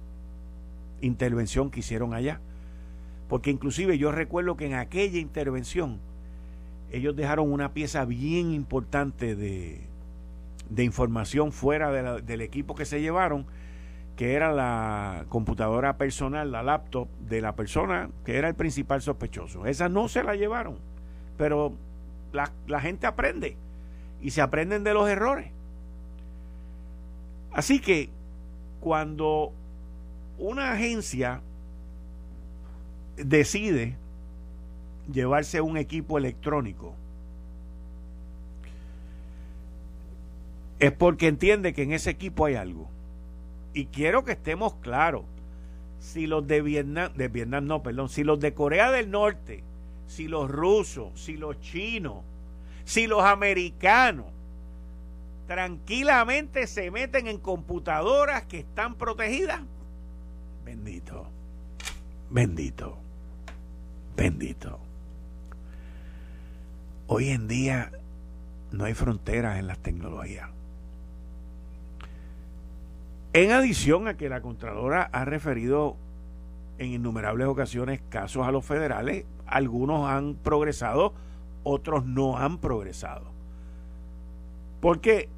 intervención 1.03 1.71
que 1.71 1.81
hicieron 1.81 2.15
allá. 2.15 2.41
Porque 3.29 3.51
inclusive 3.51 3.99
yo 3.99 4.11
recuerdo 4.11 4.57
que 4.57 4.65
en 4.65 4.73
aquella 4.73 5.19
intervención 5.19 5.99
ellos 6.91 7.15
dejaron 7.15 7.53
una 7.53 7.75
pieza 7.75 8.07
bien 8.07 8.53
importante 8.53 9.37
de, 9.37 9.83
información 10.79 11.53
fuera 11.53 11.93
del 11.93 12.41
equipo 12.41 12.75
que 12.75 12.87
se 12.87 13.03
llevaron, 13.03 13.45
que 14.17 14.33
era 14.33 14.51
la 14.51 15.27
computadora 15.29 15.99
personal, 15.99 16.53
la 16.53 16.63
laptop 16.63 17.07
de 17.29 17.43
la 17.43 17.55
persona 17.55 18.09
que 18.25 18.39
era 18.39 18.49
el 18.49 18.55
principal 18.55 19.03
sospechoso. 19.03 19.67
Esa 19.67 19.91
no 19.91 20.09
se 20.09 20.25
la 20.25 20.37
llevaron, 20.37 20.79
pero 21.37 21.75
la 22.33 22.81
gente 22.81 23.07
aprende 23.07 23.59
y 24.21 24.31
se 24.31 24.41
aprenden 24.41 24.85
de 24.85 24.95
los 24.95 25.09
errores. 25.09 25.51
Así 27.53 27.81
que 27.81 28.11
cuando 28.81 29.53
una 30.39 30.73
agencia 30.73 31.41
decide 33.17 33.97
llevarse 35.13 35.61
un 35.61 35.77
equipo 35.77 36.19
electrónico, 36.19 36.95
es 40.79 40.93
porque 40.93 41.27
entiende 41.27 41.73
que 41.73 41.83
en 41.83 41.93
ese 41.93 42.11
equipo 42.11 42.45
hay 42.45 42.55
algo. 42.55 42.89
Y 43.75 43.87
quiero 43.87 44.25
que 44.25 44.33
estemos 44.33 44.75
claros. 44.77 45.25
Si 46.01 46.29
los 46.29 46.47
de 46.47 46.63
Vietnam, 46.63 47.13
de 47.15 47.27
Vietnam 47.29 47.67
no, 47.67 47.83
perdón, 47.83 48.09
si 48.09 48.23
los 48.23 48.39
de 48.39 48.55
Corea 48.55 48.93
del 48.93 49.11
Norte, 49.11 49.65
si 50.07 50.29
los 50.29 50.49
rusos, 50.49 51.09
si 51.21 51.37
los 51.37 51.61
chinos, 51.61 52.23
si 52.89 53.07
los 53.07 53.23
americanos 53.23 54.25
tranquilamente 55.47 56.67
se 56.67 56.91
meten 56.91 57.27
en 57.27 57.37
computadoras 57.37 58.45
que 58.45 58.61
están 58.61 58.95
protegidas, 58.95 59.61
bendito, 60.65 61.27
bendito, 62.31 62.97
bendito. 64.17 64.79
Hoy 67.09 67.29
en 67.29 67.47
día 67.47 67.93
no 68.73 68.87
hay 68.87 68.95
fronteras 68.95 69.59
en 69.59 69.67
las 69.67 69.79
tecnologías. 69.81 70.49
En 73.35 73.53
adición 73.53 74.09
a 74.09 74.17
que 74.17 74.31
la 74.31 74.41
Contralora 74.41 75.11
ha 75.13 75.27
referido 75.27 75.95
en 76.79 76.95
innumerables 76.95 77.49
ocasiones 77.49 78.01
casos 78.09 78.47
a 78.47 78.51
los 78.51 78.65
federales, 78.65 79.27
algunos 79.47 80.09
han 80.09 80.37
progresado, 80.37 81.13
otros 81.69 82.05
no 82.07 82.39
han 82.39 82.59
progresado. 82.59 83.27
Porque 84.81 85.29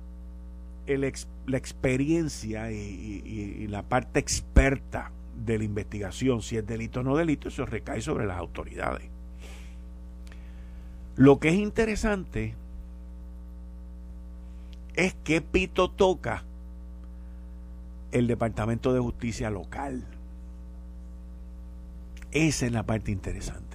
la 0.87 1.57
experiencia 1.57 2.71
y, 2.73 3.67
la 3.69 3.83
parte 3.83 4.21
experta 4.21 5.11
de 5.45 5.59
la 5.59 5.65
investigación, 5.65 6.43
si 6.43 6.57
es 6.57 6.67
delito 6.67 7.01
o 7.01 7.03
no 7.03 7.17
delito, 7.17 7.49
eso 7.49 7.65
recae 7.67 8.01
sobre 8.01 8.27
las 8.27 8.39
autoridades. 8.39 9.09
Lo 11.17 11.39
que 11.39 11.49
es 11.49 11.55
interesante 11.55 12.55
es 14.95 15.15
que 15.25 15.41
pito 15.41 15.91
toca 15.91 16.45
el 18.13 18.27
Departamento 18.27 18.93
de 18.93 19.01
Justicia 19.01 19.51
local. 19.51 20.05
Esa 22.33 22.67
es 22.67 22.73
la 22.73 22.83
parte 22.85 23.11
interesante. 23.11 23.70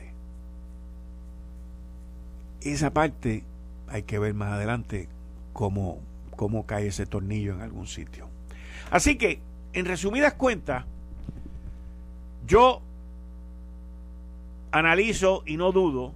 Esa 2.65 2.91
parte 2.91 3.43
hay 3.88 4.04
que 4.04 4.19
ver 4.19 4.34
más 4.34 4.54
adelante 4.54 5.08
cómo, 5.54 5.99
cómo 6.36 6.65
cae 6.65 6.88
ese 6.88 7.06
tornillo 7.06 7.54
en 7.54 7.62
algún 7.62 7.88
sitio. 7.88 8.28
Así 8.89 9.17
que, 9.17 9.39
en 9.73 9.86
resumidas 9.86 10.34
cuentas, 10.34 10.84
yo 12.47 12.82
analizo 14.71 15.43
y 15.45 15.58
no 15.58 15.71
dudo 15.71 16.12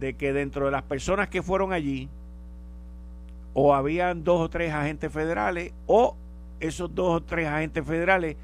de 0.00 0.14
que 0.14 0.32
dentro 0.32 0.66
de 0.66 0.70
las 0.70 0.82
personas 0.82 1.28
que 1.28 1.42
fueron 1.42 1.72
allí, 1.72 2.08
o 3.54 3.74
habían 3.74 4.24
dos 4.24 4.40
o 4.40 4.48
tres 4.48 4.72
agentes 4.72 5.12
federales, 5.12 5.72
o 5.86 6.16
esos 6.60 6.94
dos 6.94 7.16
o 7.16 7.20
tres 7.22 7.48
agentes 7.48 7.84
federales 7.84 8.36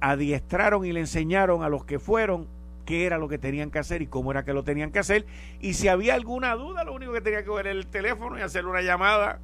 adiestraron 0.00 0.84
y 0.84 0.92
le 0.92 1.00
enseñaron 1.00 1.62
a 1.62 1.68
los 1.68 1.84
que 1.84 1.98
fueron 1.98 2.46
qué 2.84 3.06
era 3.06 3.18
lo 3.18 3.28
que 3.28 3.38
tenían 3.38 3.70
que 3.70 3.78
hacer 3.78 4.02
y 4.02 4.06
cómo 4.06 4.30
era 4.30 4.44
que 4.44 4.52
lo 4.52 4.64
tenían 4.64 4.90
que 4.92 4.98
hacer. 4.98 5.26
Y 5.60 5.74
si 5.74 5.88
había 5.88 6.14
alguna 6.14 6.54
duda, 6.54 6.84
lo 6.84 6.92
único 6.92 7.12
que 7.12 7.20
tenía 7.20 7.44
que 7.44 7.50
ver 7.50 7.66
era 7.66 7.78
el 7.78 7.86
teléfono 7.86 8.38
y 8.38 8.42
hacer 8.42 8.66
una 8.66 8.82
llamada, 8.82 9.40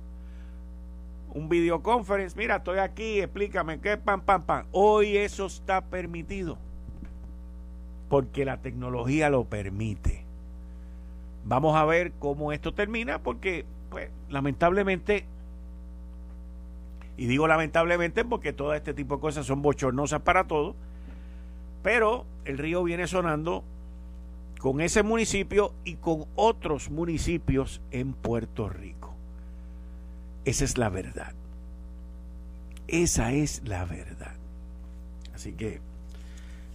un 1.35 1.49
videoconference. 1.49 2.37
Mira, 2.37 2.57
estoy 2.57 2.79
aquí, 2.79 3.21
explícame 3.21 3.81
qué, 3.81 3.97
pam, 3.97 4.21
pam, 4.21 4.43
pam. 4.43 4.67
Hoy 4.73 5.17
eso 5.17 5.47
está 5.47 5.81
permitido 5.83 6.59
porque 8.09 8.45
la 8.45 8.59
tecnología 8.59 9.31
lo 9.31 9.45
permite. 9.45 10.25
Vamos 11.45 11.77
a 11.77 11.85
ver 11.85 12.13
cómo 12.19 12.53
esto 12.53 12.75
termina 12.75 13.21
porque, 13.21 13.65
pues, 13.91 14.11
lamentablemente 14.29 15.27
y 17.19 17.27
digo 17.27 17.49
lamentablemente 17.49 18.25
porque 18.25 18.53
todo 18.53 18.75
este 18.75 18.95
tipo 18.95 19.17
de 19.17 19.21
cosas 19.21 19.45
son 19.45 19.61
bochornosas 19.61 20.23
para 20.23 20.47
todos. 20.47 20.77
Pero 21.89 22.27
el 22.45 22.59
río 22.59 22.83
viene 22.83 23.07
sonando 23.07 23.65
con 24.61 24.83
ese 24.83 25.03
municipio 25.03 25.73
y 25.85 25.95
con 25.95 26.27
otros 26.35 26.91
municipios 26.91 27.81
en 27.93 28.13
Puerto 28.13 28.69
Rico. 28.69 29.15
Esa 30.45 30.67
es 30.67 30.77
la 30.77 30.91
verdad. 30.91 31.33
Esa 32.89 33.33
es 33.33 33.63
la 33.65 33.87
verdad. 33.87 34.35
Así 35.35 35.55
que 35.55 35.81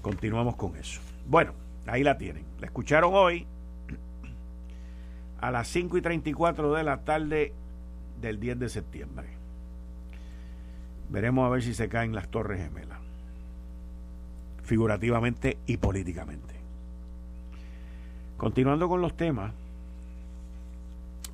continuamos 0.01 0.55
con 0.55 0.76
eso. 0.78 0.99
Bueno, 1.28 1.51
ahí 1.86 2.03
la 2.03 2.18
tienen. 2.18 2.43
La 2.59 2.66
escucharon 2.66 3.14
hoy 3.14 3.45
a 5.41 5.51
las 5.51 5.68
5 5.68 5.95
y 5.95 6.01
34 6.01 6.74
de 6.74 6.84
la 6.84 7.01
tarde 7.03 7.53
del 8.20 8.39
10 8.39 8.57
de 8.57 8.70
septiembre. 8.70 9.28
Veremos 11.09 11.45
a 11.45 11.49
ver 11.49 11.61
si 11.61 11.76
se 11.76 11.88
caen 11.88 12.16
las 12.16 12.30
torres 12.30 12.59
gemelas, 12.59 12.97
figurativamente 14.74 15.59
y 15.67 15.78
políticamente. 15.78 16.55
Continuando 18.38 18.89
con 18.89 19.01
los 19.01 19.15
temas, 19.15 19.53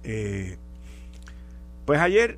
eh, 0.04 0.58
pues 1.86 2.02
ayer 2.02 2.38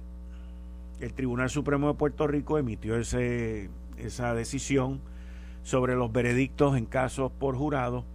el 0.99 1.11
Tribunal 1.13 1.49
Supremo 1.49 1.87
de 1.87 1.95
Puerto 1.95 2.27
Rico 2.27 2.59
emitió 2.59 2.97
ese, 2.97 3.71
esa 3.97 4.35
decisión 4.35 5.01
sobre 5.63 5.95
los 5.95 6.11
veredictos 6.11 6.77
en 6.77 6.85
casos 6.85 7.31
por 7.31 7.55
jurado 7.55 8.05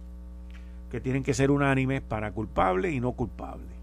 que 0.89 1.01
tienen 1.01 1.23
que 1.23 1.33
ser 1.33 1.51
unánimes 1.51 1.99
para 1.99 2.31
culpable 2.31 2.89
y 2.91 3.01
no 3.01 3.11
culpable. 3.11 3.76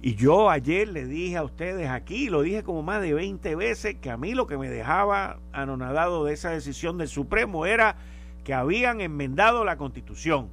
Y 0.00 0.14
yo 0.14 0.48
ayer 0.48 0.88
le 0.88 1.06
dije 1.06 1.36
a 1.36 1.42
ustedes 1.42 1.88
aquí, 1.88 2.28
lo 2.28 2.42
dije 2.42 2.62
como 2.62 2.82
más 2.82 3.02
de 3.02 3.14
20 3.14 3.56
veces, 3.56 3.96
que 3.96 4.10
a 4.10 4.16
mí 4.16 4.32
lo 4.32 4.46
que 4.46 4.56
me 4.56 4.70
dejaba 4.70 5.38
anonadado 5.52 6.24
de 6.24 6.34
esa 6.34 6.50
decisión 6.50 6.98
del 6.98 7.08
Supremo 7.08 7.66
era 7.66 7.96
que 8.44 8.54
habían 8.54 9.00
enmendado 9.00 9.64
la 9.64 9.76
constitución. 9.76 10.48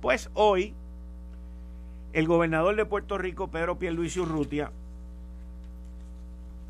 Pues 0.00 0.30
hoy, 0.34 0.74
el 2.12 2.26
gobernador 2.26 2.74
de 2.74 2.84
Puerto 2.84 3.18
Rico, 3.18 3.48
Pedro 3.48 3.78
Pierluisi 3.78 4.18
Urrutia, 4.18 4.72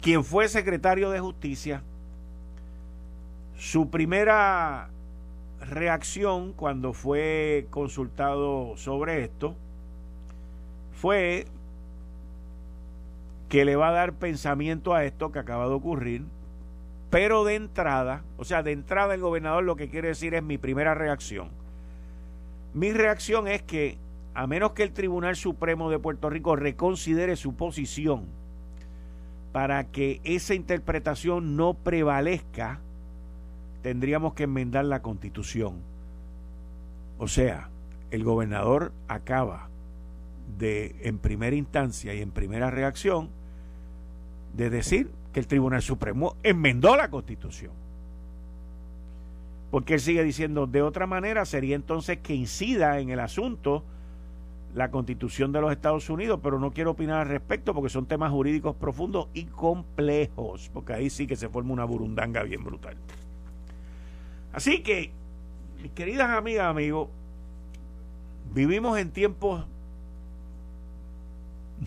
quien 0.03 0.25
fue 0.25 0.49
secretario 0.49 1.09
de 1.11 1.21
Justicia, 1.21 1.83
su 3.57 3.89
primera 3.89 4.91
reacción 5.61 6.53
cuando 6.53 6.93
fue 6.93 7.69
consultado 7.71 8.77
sobre 8.77 9.25
esto 9.25 9.57
fue 11.03 11.47
que 13.49 13.65
le 13.65 13.75
va 13.75 13.89
a 13.89 13.93
dar 13.93 14.13
pensamiento 14.13 14.95
a 14.95 15.05
esto 15.05 15.33
que 15.33 15.41
acaba 15.41 15.67
de 15.67 15.75
ocurrir, 15.75 16.23
pero 17.11 17.43
de 17.43 17.57
entrada, 17.57 18.23
o 18.37 18.45
sea, 18.45 18.63
de 18.63 18.71
entrada 18.71 19.13
el 19.13 19.21
gobernador 19.21 19.65
lo 19.65 19.75
que 19.75 19.91
quiere 19.91 20.07
decir 20.07 20.33
es 20.35 20.45
mi 20.45 20.59
primera 20.59 20.95
reacción. 20.95 21.49
Mi 22.73 22.93
reacción 22.93 23.49
es 23.49 23.63
que 23.63 23.99
a 24.35 24.47
menos 24.47 24.75
que 24.75 24.85
el 24.85 24.93
Tribunal 24.93 25.35
Supremo 25.35 25.91
de 25.91 25.99
Puerto 25.99 26.31
Rico 26.31 26.55
reconsidere 26.55 27.35
su 27.35 27.57
posición 27.57 28.27
para 29.51 29.83
que 29.83 30.21
esa 30.23 30.55
interpretación 30.55 31.57
no 31.57 31.75
prevalezca, 31.75 32.79
tendríamos 33.83 34.35
que 34.35 34.45
enmendar 34.45 34.85
la 34.85 35.03
constitución. 35.03 35.81
O 37.19 37.27
sea, 37.27 37.71
el 38.13 38.23
gobernador 38.23 38.93
acaba 39.09 39.72
de, 40.59 40.97
en 41.03 41.19
primera 41.19 41.57
instancia 41.57 42.15
y 42.15 42.21
en 42.21 42.31
primera 42.31 42.71
reacción, 42.71 43.31
de 44.55 44.71
decir 44.71 45.11
que 45.33 45.41
el 45.41 45.47
Tribunal 45.47 45.83
Supremo 45.83 46.37
enmendó 46.43 46.97
la 46.97 47.09
constitución. 47.09 47.73
Porque 49.71 49.95
él 49.95 50.01
sigue 50.01 50.23
diciendo, 50.23 50.67
de 50.67 50.83
otra 50.83 51.07
manera 51.07 51.47
sería 51.47 51.77
entonces 51.77 52.19
que 52.19 52.35
incida 52.35 53.01
en 53.01 53.09
el 53.09 53.21
asunto 53.21 53.83
la 54.75 54.91
constitución 54.91 55.53
de 55.53 55.61
los 55.61 55.73
Estados 55.73 56.09
Unidos, 56.09 56.41
pero 56.43 56.59
no 56.59 56.73
quiero 56.73 56.93
opinar 56.93 57.21
al 57.23 57.29
respecto 57.29 57.75
porque 57.75 57.91
son 57.91 58.07
temas 58.07 58.31
jurídicos 58.31 58.75
profundos 58.77 59.29
y 59.35 59.45
complejos, 59.45 60.71
porque 60.73 60.95
ahí 60.95 61.11
sí 61.11 61.27
que 61.27 61.37
se 61.37 61.49
forma 61.49 61.73
una 61.73 61.85
burundanga 61.85 62.43
bien 62.43 62.65
brutal. 62.65 62.97
Así 64.53 64.83
que, 64.83 65.11
mis 65.83 65.93
queridas 65.93 66.31
amigas, 66.31 66.67
amigos, 66.67 67.09
vivimos 68.55 68.99
en 68.99 69.11
tiempos 69.11 69.65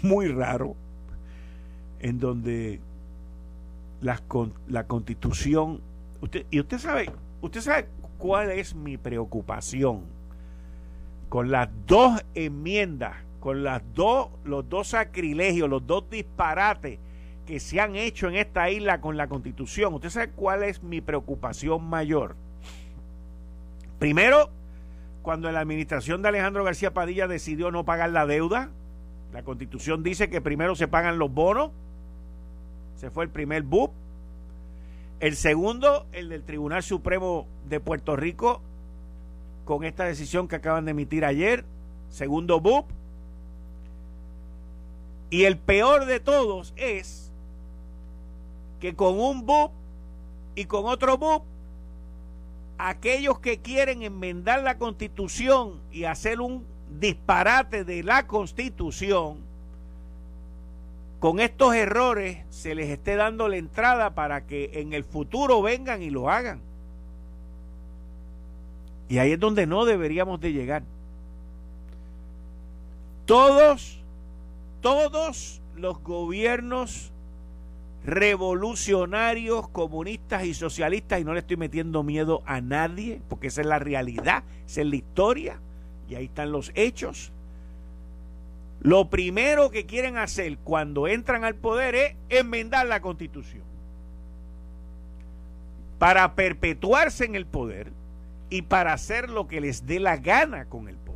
muy 0.03 0.27
raros 0.27 0.73
en 1.99 2.19
donde 2.19 2.79
la, 4.01 4.21
la 4.67 4.83
constitución, 4.85 5.81
usted, 6.21 6.45
y 6.51 6.59
usted 6.59 6.77
sabe, 6.77 7.11
usted 7.41 7.61
sabe 7.61 7.87
cuál 8.17 8.51
es 8.51 8.75
mi 8.75 8.97
preocupación 8.97 10.03
con 11.29 11.51
las 11.51 11.69
dos 11.85 12.23
enmiendas, 12.33 13.15
con 13.39 13.63
las 13.63 13.81
dos, 13.93 14.29
los 14.43 14.67
dos 14.69 14.87
sacrilegios, 14.87 15.69
los 15.69 15.85
dos 15.85 16.09
disparates 16.09 16.99
que 17.45 17.59
se 17.59 17.79
han 17.79 17.95
hecho 17.95 18.27
en 18.27 18.35
esta 18.35 18.69
isla 18.69 19.01
con 19.01 19.17
la 19.17 19.27
constitución. 19.27 19.93
¿Usted 19.93 20.09
sabe 20.09 20.29
cuál 20.29 20.63
es 20.63 20.81
mi 20.81 21.01
preocupación 21.01 21.83
mayor? 21.83 22.35
Primero, 23.99 24.49
cuando 25.21 25.51
la 25.51 25.59
administración 25.59 26.21
de 26.21 26.29
Alejandro 26.29 26.63
García 26.63 26.93
Padilla 26.93 27.27
decidió 27.27 27.71
no 27.71 27.85
pagar 27.85 28.11
la 28.11 28.25
deuda, 28.25 28.69
la 29.35 29.43
constitución 29.43 30.01
dice 30.01 30.29
que 30.29 30.39
primero 30.39 30.77
se 30.77 30.87
pagan 30.87 31.19
los 31.19 31.29
bonos, 31.29 31.71
se 32.95 33.09
fue 33.09 33.25
el 33.25 33.29
primer 33.29 33.63
BUP. 33.63 33.91
El 35.19 35.35
segundo, 35.35 36.05
el 36.13 36.29
del 36.29 36.43
Tribunal 36.43 36.83
Supremo 36.83 37.45
de 37.67 37.81
Puerto 37.81 38.15
Rico, 38.15 38.61
con 39.65 39.83
esta 39.83 40.05
decisión 40.05 40.47
que 40.47 40.55
acaban 40.55 40.85
de 40.85 40.91
emitir 40.91 41.25
ayer, 41.25 41.65
segundo 42.09 42.61
BUP. 42.61 42.85
Y 45.31 45.43
el 45.43 45.57
peor 45.57 46.05
de 46.05 46.21
todos 46.21 46.73
es 46.77 47.29
que 48.79 48.95
con 48.95 49.19
un 49.19 49.45
BUP 49.45 49.71
y 50.55 50.63
con 50.63 50.85
otro 50.85 51.17
BUP 51.17 51.43
aquellos 52.77 53.39
que 53.39 53.57
quieren 53.57 54.01
enmendar 54.01 54.63
la 54.63 54.77
constitución 54.77 55.81
y 55.91 56.05
hacer 56.05 56.39
un 56.39 56.63
disparate 56.99 57.83
de 57.83 58.03
la 58.03 58.27
constitución, 58.27 59.37
con 61.19 61.39
estos 61.39 61.73
errores 61.73 62.45
se 62.49 62.75
les 62.75 62.89
esté 62.89 63.15
dando 63.15 63.47
la 63.47 63.57
entrada 63.57 64.13
para 64.13 64.45
que 64.45 64.71
en 64.75 64.93
el 64.93 65.03
futuro 65.03 65.61
vengan 65.61 66.01
y 66.01 66.09
lo 66.09 66.29
hagan. 66.29 66.61
Y 69.09 69.17
ahí 69.19 69.31
es 69.31 69.39
donde 69.39 69.67
no 69.67 69.85
deberíamos 69.85 70.39
de 70.39 70.53
llegar. 70.53 70.83
Todos, 73.25 73.99
todos 74.81 75.61
los 75.75 76.01
gobiernos 76.03 77.11
revolucionarios, 78.05 79.67
comunistas 79.69 80.45
y 80.45 80.53
socialistas, 80.53 81.19
y 81.19 81.23
no 81.23 81.33
le 81.33 81.39
estoy 81.39 81.57
metiendo 81.57 82.03
miedo 82.03 82.43
a 82.45 82.61
nadie, 82.61 83.21
porque 83.27 83.47
esa 83.47 83.61
es 83.61 83.67
la 83.67 83.79
realidad, 83.79 84.43
esa 84.67 84.81
es 84.81 84.87
la 84.87 84.95
historia, 84.95 85.59
y 86.09 86.15
ahí 86.15 86.25
están 86.25 86.51
los 86.51 86.71
hechos. 86.75 87.31
Lo 88.81 89.09
primero 89.09 89.71
que 89.71 89.85
quieren 89.85 90.17
hacer 90.17 90.57
cuando 90.63 91.07
entran 91.07 91.43
al 91.43 91.55
poder 91.55 91.95
es 91.95 92.15
enmendar 92.29 92.85
la 92.85 93.01
constitución 93.01 93.63
para 95.97 96.35
perpetuarse 96.35 97.25
en 97.25 97.35
el 97.35 97.45
poder 97.45 97.91
y 98.49 98.63
para 98.63 98.93
hacer 98.93 99.29
lo 99.29 99.47
que 99.47 99.61
les 99.61 99.85
dé 99.85 99.99
la 99.99 100.17
gana 100.17 100.65
con 100.65 100.87
el 100.87 100.95
poder. 100.97 101.15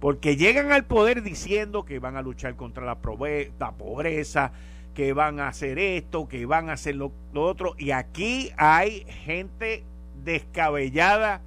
Porque 0.00 0.36
llegan 0.36 0.72
al 0.72 0.84
poder 0.84 1.22
diciendo 1.22 1.84
que 1.84 2.00
van 2.00 2.16
a 2.16 2.22
luchar 2.22 2.56
contra 2.56 2.84
la, 2.84 2.96
pobreza, 2.96 4.52
que 4.94 5.12
van 5.12 5.38
a 5.38 5.48
hacer 5.48 5.78
esto, 5.78 6.28
que 6.28 6.44
van 6.44 6.70
a 6.70 6.72
hacer 6.72 6.96
lo, 6.96 7.12
otro. 7.34 7.74
Y 7.78 7.92
aquí 7.92 8.50
hay 8.56 9.04
gente 9.24 9.84
descabellada 10.24 11.40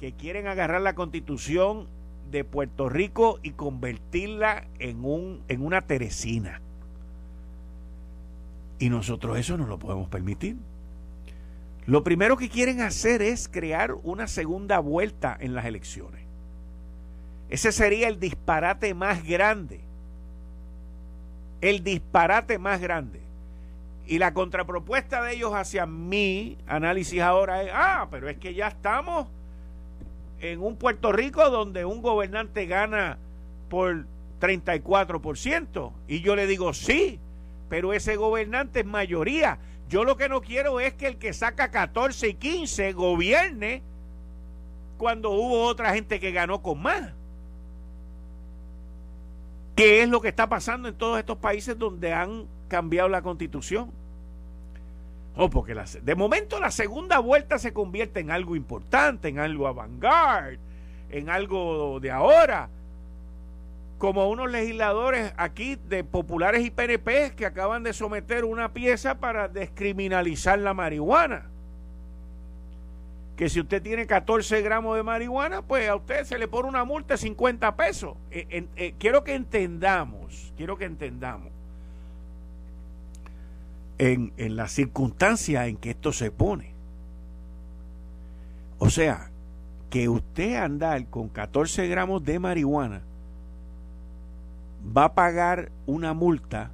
que 0.00 0.12
quieren 0.12 0.46
agarrar 0.46 0.80
la 0.80 0.94
constitución 0.94 1.88
de 2.30 2.44
Puerto 2.44 2.88
Rico 2.88 3.38
y 3.42 3.52
convertirla 3.52 4.66
en, 4.78 5.04
un, 5.04 5.42
en 5.48 5.64
una 5.64 5.82
teresina. 5.82 6.60
Y 8.78 8.90
nosotros 8.90 9.38
eso 9.38 9.56
no 9.56 9.66
lo 9.66 9.78
podemos 9.78 10.08
permitir. 10.08 10.56
Lo 11.86 12.02
primero 12.02 12.36
que 12.36 12.48
quieren 12.48 12.80
hacer 12.80 13.22
es 13.22 13.48
crear 13.48 13.94
una 14.02 14.26
segunda 14.26 14.80
vuelta 14.80 15.36
en 15.40 15.54
las 15.54 15.64
elecciones. 15.64 16.20
Ese 17.48 17.70
sería 17.70 18.08
el 18.08 18.18
disparate 18.18 18.92
más 18.92 19.24
grande 19.24 19.86
el 21.60 21.82
disparate 21.82 22.58
más 22.58 22.80
grande. 22.80 23.20
Y 24.06 24.18
la 24.18 24.32
contrapropuesta 24.34 25.22
de 25.22 25.34
ellos 25.34 25.52
hacia 25.52 25.86
mi 25.86 26.58
análisis 26.66 27.20
ahora 27.20 27.62
es, 27.62 27.70
ah, 27.72 28.06
pero 28.10 28.28
es 28.28 28.38
que 28.38 28.54
ya 28.54 28.68
estamos 28.68 29.26
en 30.40 30.62
un 30.62 30.76
Puerto 30.76 31.12
Rico 31.12 31.48
donde 31.50 31.84
un 31.84 32.02
gobernante 32.02 32.66
gana 32.66 33.18
por 33.68 34.04
34%. 34.40 35.92
Y 36.08 36.20
yo 36.20 36.36
le 36.36 36.46
digo, 36.46 36.74
sí, 36.74 37.18
pero 37.68 37.92
ese 37.92 38.16
gobernante 38.16 38.80
es 38.80 38.86
mayoría. 38.86 39.58
Yo 39.88 40.04
lo 40.04 40.16
que 40.16 40.28
no 40.28 40.40
quiero 40.40 40.80
es 40.80 40.94
que 40.94 41.06
el 41.06 41.16
que 41.16 41.32
saca 41.32 41.70
14 41.70 42.28
y 42.28 42.34
15 42.34 42.92
gobierne 42.92 43.82
cuando 44.98 45.30
hubo 45.30 45.64
otra 45.64 45.94
gente 45.94 46.20
que 46.20 46.32
ganó 46.32 46.62
con 46.62 46.82
más. 46.82 47.12
¿Qué 49.76 50.02
es 50.02 50.08
lo 50.08 50.20
que 50.20 50.28
está 50.28 50.48
pasando 50.48 50.88
en 50.88 50.94
todos 50.94 51.18
estos 51.18 51.36
países 51.36 51.78
donde 51.78 52.12
han 52.12 52.46
cambiado 52.68 53.08
la 53.08 53.22
constitución? 53.22 53.92
Oh, 55.38 55.50
porque 55.50 55.74
de 56.02 56.14
momento 56.14 56.58
la 56.58 56.70
segunda 56.70 57.18
vuelta 57.18 57.58
se 57.58 57.74
convierte 57.74 58.20
en 58.20 58.30
algo 58.30 58.56
importante, 58.56 59.28
en 59.28 59.38
algo 59.38 59.66
avant-garde, 59.66 60.58
en 61.10 61.28
algo 61.28 62.00
de 62.00 62.10
ahora. 62.10 62.70
Como 63.98 64.28
unos 64.30 64.50
legisladores 64.50 65.34
aquí 65.36 65.76
de 65.76 66.04
populares 66.04 66.64
y 66.64 66.70
PNP 66.70 67.34
que 67.36 67.44
acaban 67.44 67.82
de 67.82 67.92
someter 67.92 68.44
una 68.44 68.72
pieza 68.72 69.18
para 69.18 69.48
descriminalizar 69.48 70.58
la 70.58 70.74
marihuana 70.74 71.46
que 73.36 73.50
si 73.50 73.60
usted 73.60 73.82
tiene 73.82 74.06
14 74.06 74.62
gramos 74.62 74.96
de 74.96 75.02
marihuana, 75.02 75.60
pues 75.60 75.86
a 75.90 75.96
usted 75.96 76.24
se 76.24 76.38
le 76.38 76.48
pone 76.48 76.70
una 76.70 76.84
multa 76.84 77.14
de 77.14 77.18
50 77.18 77.76
pesos. 77.76 78.16
Eh, 78.30 78.66
eh, 78.76 78.94
quiero 78.98 79.24
que 79.24 79.34
entendamos, 79.34 80.54
quiero 80.56 80.78
que 80.78 80.86
entendamos 80.86 81.52
en, 83.98 84.32
en 84.36 84.56
la 84.56 84.68
circunstancia 84.68 85.66
en 85.66 85.76
que 85.76 85.90
esto 85.90 86.12
se 86.12 86.30
pone. 86.30 86.72
O 88.78 88.90
sea, 88.90 89.30
que 89.90 90.08
usted 90.08 90.56
andar 90.56 91.06
con 91.06 91.28
14 91.28 91.86
gramos 91.88 92.24
de 92.24 92.38
marihuana 92.38 93.02
va 94.96 95.04
a 95.04 95.14
pagar 95.14 95.70
una 95.86 96.14
multa 96.14 96.70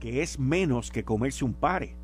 que 0.00 0.22
es 0.22 0.38
menos 0.38 0.90
que 0.90 1.04
comerse 1.04 1.44
un 1.44 1.52
pare. 1.52 1.94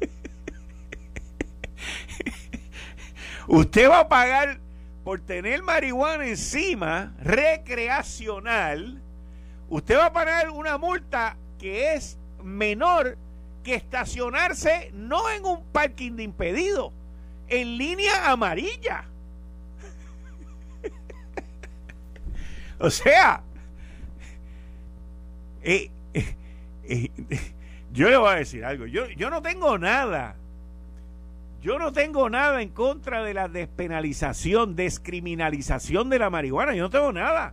Usted 3.48 3.88
va 3.88 4.00
a 4.00 4.08
pagar 4.08 4.58
por 5.04 5.20
tener 5.20 5.62
marihuana 5.62 6.26
encima, 6.26 7.14
recreacional, 7.20 9.00
usted 9.70 9.96
va 9.96 10.06
a 10.06 10.12
pagar 10.12 10.50
una 10.50 10.78
multa 10.78 11.36
que 11.60 11.94
es 11.94 12.18
menor 12.42 13.16
que 13.62 13.74
estacionarse 13.74 14.90
no 14.94 15.30
en 15.30 15.44
un 15.44 15.64
parking 15.72 16.12
de 16.12 16.22
impedido, 16.22 16.92
en 17.48 17.76
línea 17.76 18.30
amarilla. 18.30 19.04
o 22.78 22.90
sea, 22.90 23.42
eh, 25.62 25.90
eh, 26.14 26.34
eh, 26.84 27.10
yo 27.92 28.08
le 28.08 28.16
voy 28.16 28.30
a 28.30 28.36
decir 28.36 28.64
algo, 28.64 28.86
yo, 28.86 29.08
yo 29.08 29.30
no 29.30 29.42
tengo 29.42 29.78
nada, 29.78 30.36
yo 31.60 31.80
no 31.80 31.92
tengo 31.92 32.30
nada 32.30 32.62
en 32.62 32.68
contra 32.68 33.24
de 33.24 33.34
la 33.34 33.48
despenalización, 33.48 34.76
descriminalización 34.76 36.08
de 36.08 36.20
la 36.20 36.30
marihuana, 36.30 36.74
yo 36.74 36.84
no 36.84 36.90
tengo 36.90 37.12
nada, 37.12 37.52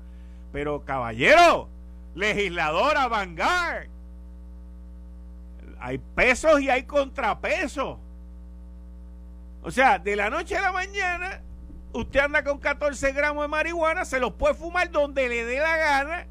pero 0.51 0.85
caballero, 0.85 1.69
legisladora 2.13 3.07
Vanguard, 3.07 3.87
hay 5.83 5.97
pesos 5.97 6.61
y 6.61 6.69
hay 6.69 6.83
contrapesos. 6.83 7.97
O 9.61 9.69
sea, 9.69 9.99
de 9.99 10.15
la 10.15 10.29
noche 10.29 10.55
a 10.55 10.61
la 10.61 10.71
mañana, 10.71 11.41
usted 11.91 12.21
anda 12.21 12.41
con 12.41 12.57
14 12.57 13.11
gramos 13.11 13.43
de 13.43 13.49
marihuana, 13.49 14.05
se 14.05 14.17
los 14.21 14.31
puede 14.35 14.53
fumar 14.53 14.89
donde 14.91 15.27
le 15.27 15.43
dé 15.43 15.59
la 15.59 15.75
gana. 15.75 16.27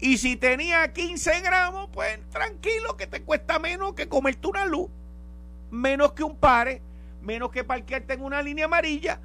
Y 0.00 0.18
si 0.18 0.34
tenía 0.34 0.92
15 0.92 1.40
gramos, 1.40 1.88
pues 1.92 2.18
tranquilo, 2.30 2.96
que 2.96 3.06
te 3.06 3.22
cuesta 3.22 3.60
menos 3.60 3.92
que 3.94 4.08
comerte 4.08 4.48
una 4.48 4.66
luz, 4.66 4.90
menos 5.70 6.14
que 6.14 6.24
un 6.24 6.36
pare, 6.36 6.82
menos 7.22 7.52
que 7.52 7.62
parquearte 7.62 8.14
en 8.14 8.24
una 8.24 8.42
línea 8.42 8.64
amarilla, 8.64 9.20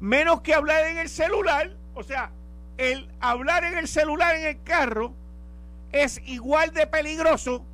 menos 0.00 0.40
que 0.40 0.52
hablar 0.52 0.84
en 0.86 0.98
el 0.98 1.08
celular. 1.08 1.76
O 1.94 2.02
sea, 2.02 2.32
el 2.76 3.08
hablar 3.20 3.62
en 3.62 3.78
el 3.78 3.86
celular 3.86 4.34
en 4.34 4.46
el 4.46 4.62
carro 4.64 5.14
es 5.94 6.20
igual 6.26 6.72
de 6.72 6.88
peligroso 6.88 7.64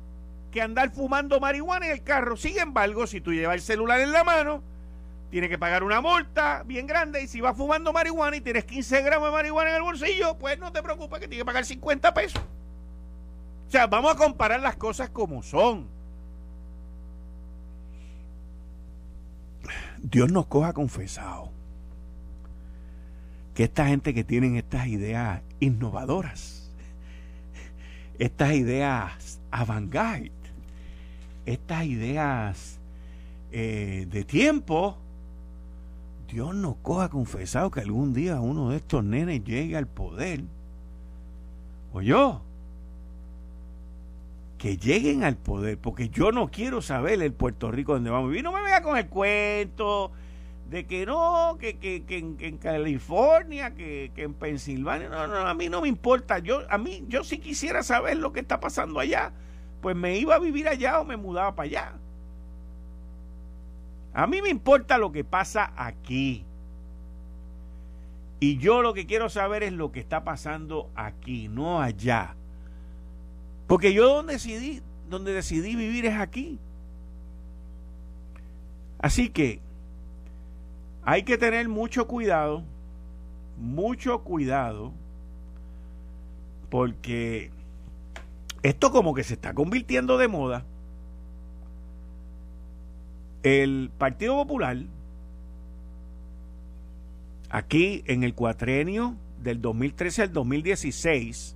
que 0.51 0.61
andar 0.61 0.91
fumando 0.91 1.39
marihuana 1.39 1.87
en 1.87 1.93
el 1.93 2.03
carro. 2.03 2.37
Sin 2.37 2.57
embargo, 2.59 3.07
si 3.07 3.19
tú 3.19 3.33
llevas 3.33 3.55
el 3.55 3.61
celular 3.61 3.99
en 3.99 4.11
la 4.11 4.23
mano, 4.23 4.61
tienes 5.31 5.49
que 5.49 5.57
pagar 5.57 5.83
una 5.83 6.01
multa 6.01 6.61
bien 6.65 6.85
grande. 6.85 7.23
Y 7.23 7.27
si 7.27 7.41
vas 7.41 7.57
fumando 7.57 7.91
marihuana 7.91 8.37
y 8.37 8.41
tienes 8.41 8.65
15 8.65 9.01
gramos 9.01 9.29
de 9.29 9.31
marihuana 9.33 9.71
en 9.71 9.77
el 9.77 9.81
bolsillo, 9.81 10.37
pues 10.37 10.59
no 10.59 10.71
te 10.71 10.83
preocupes 10.83 11.19
que 11.19 11.27
tienes 11.27 11.41
que 11.41 11.45
pagar 11.45 11.65
50 11.65 12.13
pesos. 12.13 12.41
O 13.67 13.71
sea, 13.71 13.87
vamos 13.87 14.13
a 14.13 14.17
comparar 14.17 14.59
las 14.59 14.75
cosas 14.75 15.09
como 15.09 15.41
son. 15.41 15.87
Dios 20.03 20.31
nos 20.31 20.45
coja 20.45 20.73
confesado 20.73 21.51
que 23.55 23.63
esta 23.63 23.87
gente 23.87 24.13
que 24.13 24.23
tienen 24.23 24.57
estas 24.57 24.87
ideas 24.87 25.41
innovadoras, 25.59 26.60
estas 28.21 28.53
ideas 28.53 29.39
avant-garde, 29.49 30.31
estas 31.47 31.85
ideas 31.85 32.79
eh, 33.51 34.05
de 34.11 34.23
tiempo, 34.23 34.95
Dios 36.31 36.53
nos 36.53 36.75
coja 36.83 37.09
confesado 37.09 37.71
que 37.71 37.79
algún 37.79 38.13
día 38.13 38.39
uno 38.39 38.69
de 38.69 38.77
estos 38.77 39.03
nenes 39.03 39.43
llegue 39.43 39.75
al 39.75 39.87
poder. 39.87 40.41
O 41.93 42.01
yo. 42.03 42.43
Que 44.59 44.77
lleguen 44.77 45.23
al 45.23 45.35
poder, 45.35 45.79
porque 45.79 46.09
yo 46.09 46.31
no 46.31 46.51
quiero 46.51 46.83
saber 46.83 47.23
el 47.23 47.33
Puerto 47.33 47.71
Rico 47.71 47.95
donde 47.95 48.11
vamos 48.11 48.27
a 48.27 48.29
vivir. 48.29 48.43
No 48.43 48.51
me 48.51 48.61
vea 48.61 48.83
con 48.83 48.97
el 48.97 49.07
cuento 49.07 50.11
de 50.71 50.85
que 50.85 51.05
no, 51.05 51.57
que, 51.59 51.77
que, 51.79 52.05
que, 52.05 52.17
en, 52.17 52.57
California, 52.57 53.75
que, 53.75 54.09
en 54.15 54.33
Pensilvania, 54.33 55.09
no, 55.09 55.27
no, 55.27 55.35
a 55.39 55.53
mí 55.53 55.67
no 55.67 55.81
me 55.81 55.89
importa. 55.89 56.39
Yo, 56.39 56.61
a 56.69 56.77
mí, 56.77 57.03
yo 57.09 57.25
sí 57.25 57.39
quisiera 57.39 57.83
saber 57.83 58.15
lo 58.15 58.31
que 58.31 58.39
está 58.39 58.61
pasando 58.61 59.01
allá, 59.01 59.33
pues 59.81 59.97
me 59.97 60.15
iba 60.15 60.35
a 60.35 60.39
vivir 60.39 60.69
allá 60.69 61.01
o 61.01 61.03
me 61.03 61.17
mudaba 61.17 61.55
para 61.55 61.65
allá. 61.67 61.93
A 64.13 64.27
mí 64.27 64.41
me 64.41 64.47
importa 64.47 64.97
lo 64.97 65.11
que 65.11 65.25
pasa 65.25 65.73
aquí. 65.75 66.45
Y 68.39 68.57
yo 68.57 68.81
lo 68.81 68.93
que 68.93 69.05
quiero 69.05 69.27
saber 69.27 69.63
es 69.63 69.73
lo 69.73 69.91
que 69.91 69.99
está 69.99 70.23
pasando 70.23 70.89
aquí, 70.95 71.49
no 71.49 71.81
allá. 71.81 72.37
Porque 73.67 73.93
yo 73.93 74.07
donde 74.07 74.33
decidí, 74.33 74.81
donde 75.09 75.33
decidí 75.33 75.75
vivir 75.75 76.05
es 76.05 76.17
aquí. 76.17 76.59
Así 78.99 79.27
que 79.27 79.59
hay 81.03 81.23
que 81.23 81.37
tener 81.37 81.67
mucho 81.67 82.07
cuidado, 82.07 82.63
mucho 83.57 84.19
cuidado, 84.23 84.91
porque 86.69 87.51
esto 88.63 88.91
como 88.91 89.13
que 89.13 89.23
se 89.23 89.33
está 89.33 89.53
convirtiendo 89.53 90.17
de 90.17 90.27
moda. 90.27 90.65
El 93.43 93.91
Partido 93.97 94.35
Popular, 94.35 94.77
aquí 97.49 98.03
en 98.05 98.23
el 98.23 98.35
cuatrenio 98.35 99.15
del 99.41 99.61
2013 99.61 100.21
al 100.21 100.33
2016, 100.33 101.55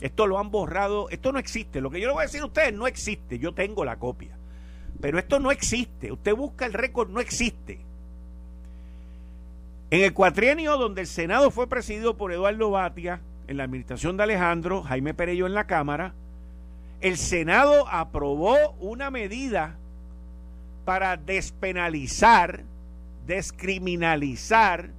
esto 0.00 0.26
lo 0.26 0.38
han 0.38 0.50
borrado, 0.50 1.08
esto 1.10 1.32
no 1.32 1.38
existe. 1.38 1.80
Lo 1.80 1.90
que 1.90 2.00
yo 2.00 2.06
le 2.06 2.12
voy 2.12 2.22
a 2.22 2.26
decir 2.26 2.42
a 2.42 2.46
ustedes 2.46 2.72
no 2.72 2.86
existe, 2.86 3.38
yo 3.40 3.52
tengo 3.52 3.84
la 3.84 3.96
copia. 3.96 4.36
Pero 5.00 5.18
esto 5.18 5.40
no 5.40 5.50
existe. 5.50 6.12
Usted 6.12 6.34
busca 6.34 6.66
el 6.66 6.72
récord, 6.72 7.10
no 7.10 7.20
existe. 7.20 7.85
En 9.96 10.02
el 10.02 10.12
cuatrienio 10.12 10.76
donde 10.76 11.00
el 11.00 11.06
Senado 11.06 11.50
fue 11.50 11.68
presidido 11.68 12.18
por 12.18 12.30
Eduardo 12.30 12.70
Batia, 12.70 13.22
en 13.48 13.56
la 13.56 13.64
administración 13.64 14.18
de 14.18 14.24
Alejandro, 14.24 14.82
Jaime 14.82 15.14
Perello 15.14 15.46
en 15.46 15.54
la 15.54 15.66
Cámara, 15.66 16.12
el 17.00 17.16
Senado 17.16 17.88
aprobó 17.88 18.72
una 18.78 19.10
medida 19.10 19.78
para 20.84 21.16
despenalizar, 21.16 22.64
descriminalizar 23.26 24.90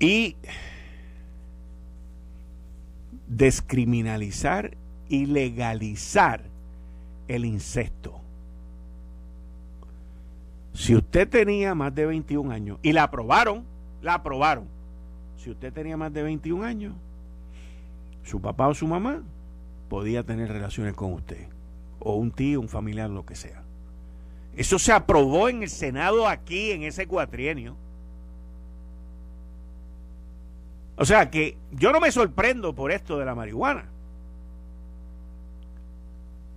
y 0.00 0.34
descriminalizar 3.28 4.76
y 5.08 5.26
legalizar 5.26 6.42
el 7.28 7.44
incesto. 7.44 8.20
Si 10.74 10.94
usted 10.94 11.28
tenía 11.28 11.74
más 11.74 11.94
de 11.94 12.06
21 12.06 12.52
años, 12.52 12.78
y 12.82 12.92
la 12.92 13.04
aprobaron, 13.04 13.64
la 14.02 14.14
aprobaron. 14.14 14.66
Si 15.38 15.50
usted 15.50 15.72
tenía 15.72 15.96
más 15.96 16.12
de 16.12 16.22
21 16.22 16.64
años, 16.64 16.94
su 18.24 18.40
papá 18.40 18.68
o 18.68 18.74
su 18.74 18.86
mamá 18.86 19.22
podía 19.88 20.22
tener 20.22 20.48
relaciones 20.48 20.94
con 20.94 21.12
usted, 21.12 21.48
o 21.98 22.16
un 22.16 22.30
tío, 22.30 22.60
un 22.60 22.68
familiar, 22.68 23.08
lo 23.08 23.24
que 23.24 23.36
sea. 23.36 23.62
Eso 24.54 24.78
se 24.78 24.92
aprobó 24.92 25.48
en 25.48 25.62
el 25.62 25.70
Senado 25.70 26.26
aquí, 26.26 26.72
en 26.72 26.82
ese 26.82 27.06
cuatrienio. 27.06 27.76
O 30.96 31.04
sea 31.04 31.30
que 31.30 31.56
yo 31.72 31.92
no 31.92 32.00
me 32.00 32.10
sorprendo 32.10 32.74
por 32.74 32.90
esto 32.90 33.18
de 33.18 33.24
la 33.24 33.34
marihuana. 33.34 33.84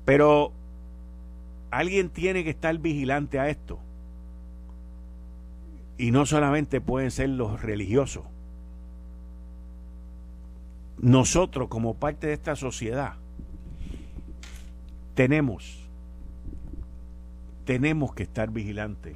Pero 0.10 0.52
alguien 1.70 2.10
tiene 2.10 2.44
que 2.44 2.50
estar 2.50 2.76
vigilante 2.80 3.40
a 3.40 3.48
esto. 3.48 3.78
Y 6.00 6.10
no 6.10 6.26
solamente 6.26 6.82
pueden 6.82 7.12
ser 7.12 7.30
los 7.30 7.62
religiosos. 7.62 8.24
Nosotros 10.98 11.68
como 11.68 11.94
parte 11.94 12.26
de 12.26 12.34
esta 12.34 12.56
sociedad 12.56 13.18
tenemos 15.14 15.88
tenemos 17.66 18.16
que 18.16 18.24
estar 18.24 18.50
vigilantes 18.50 19.16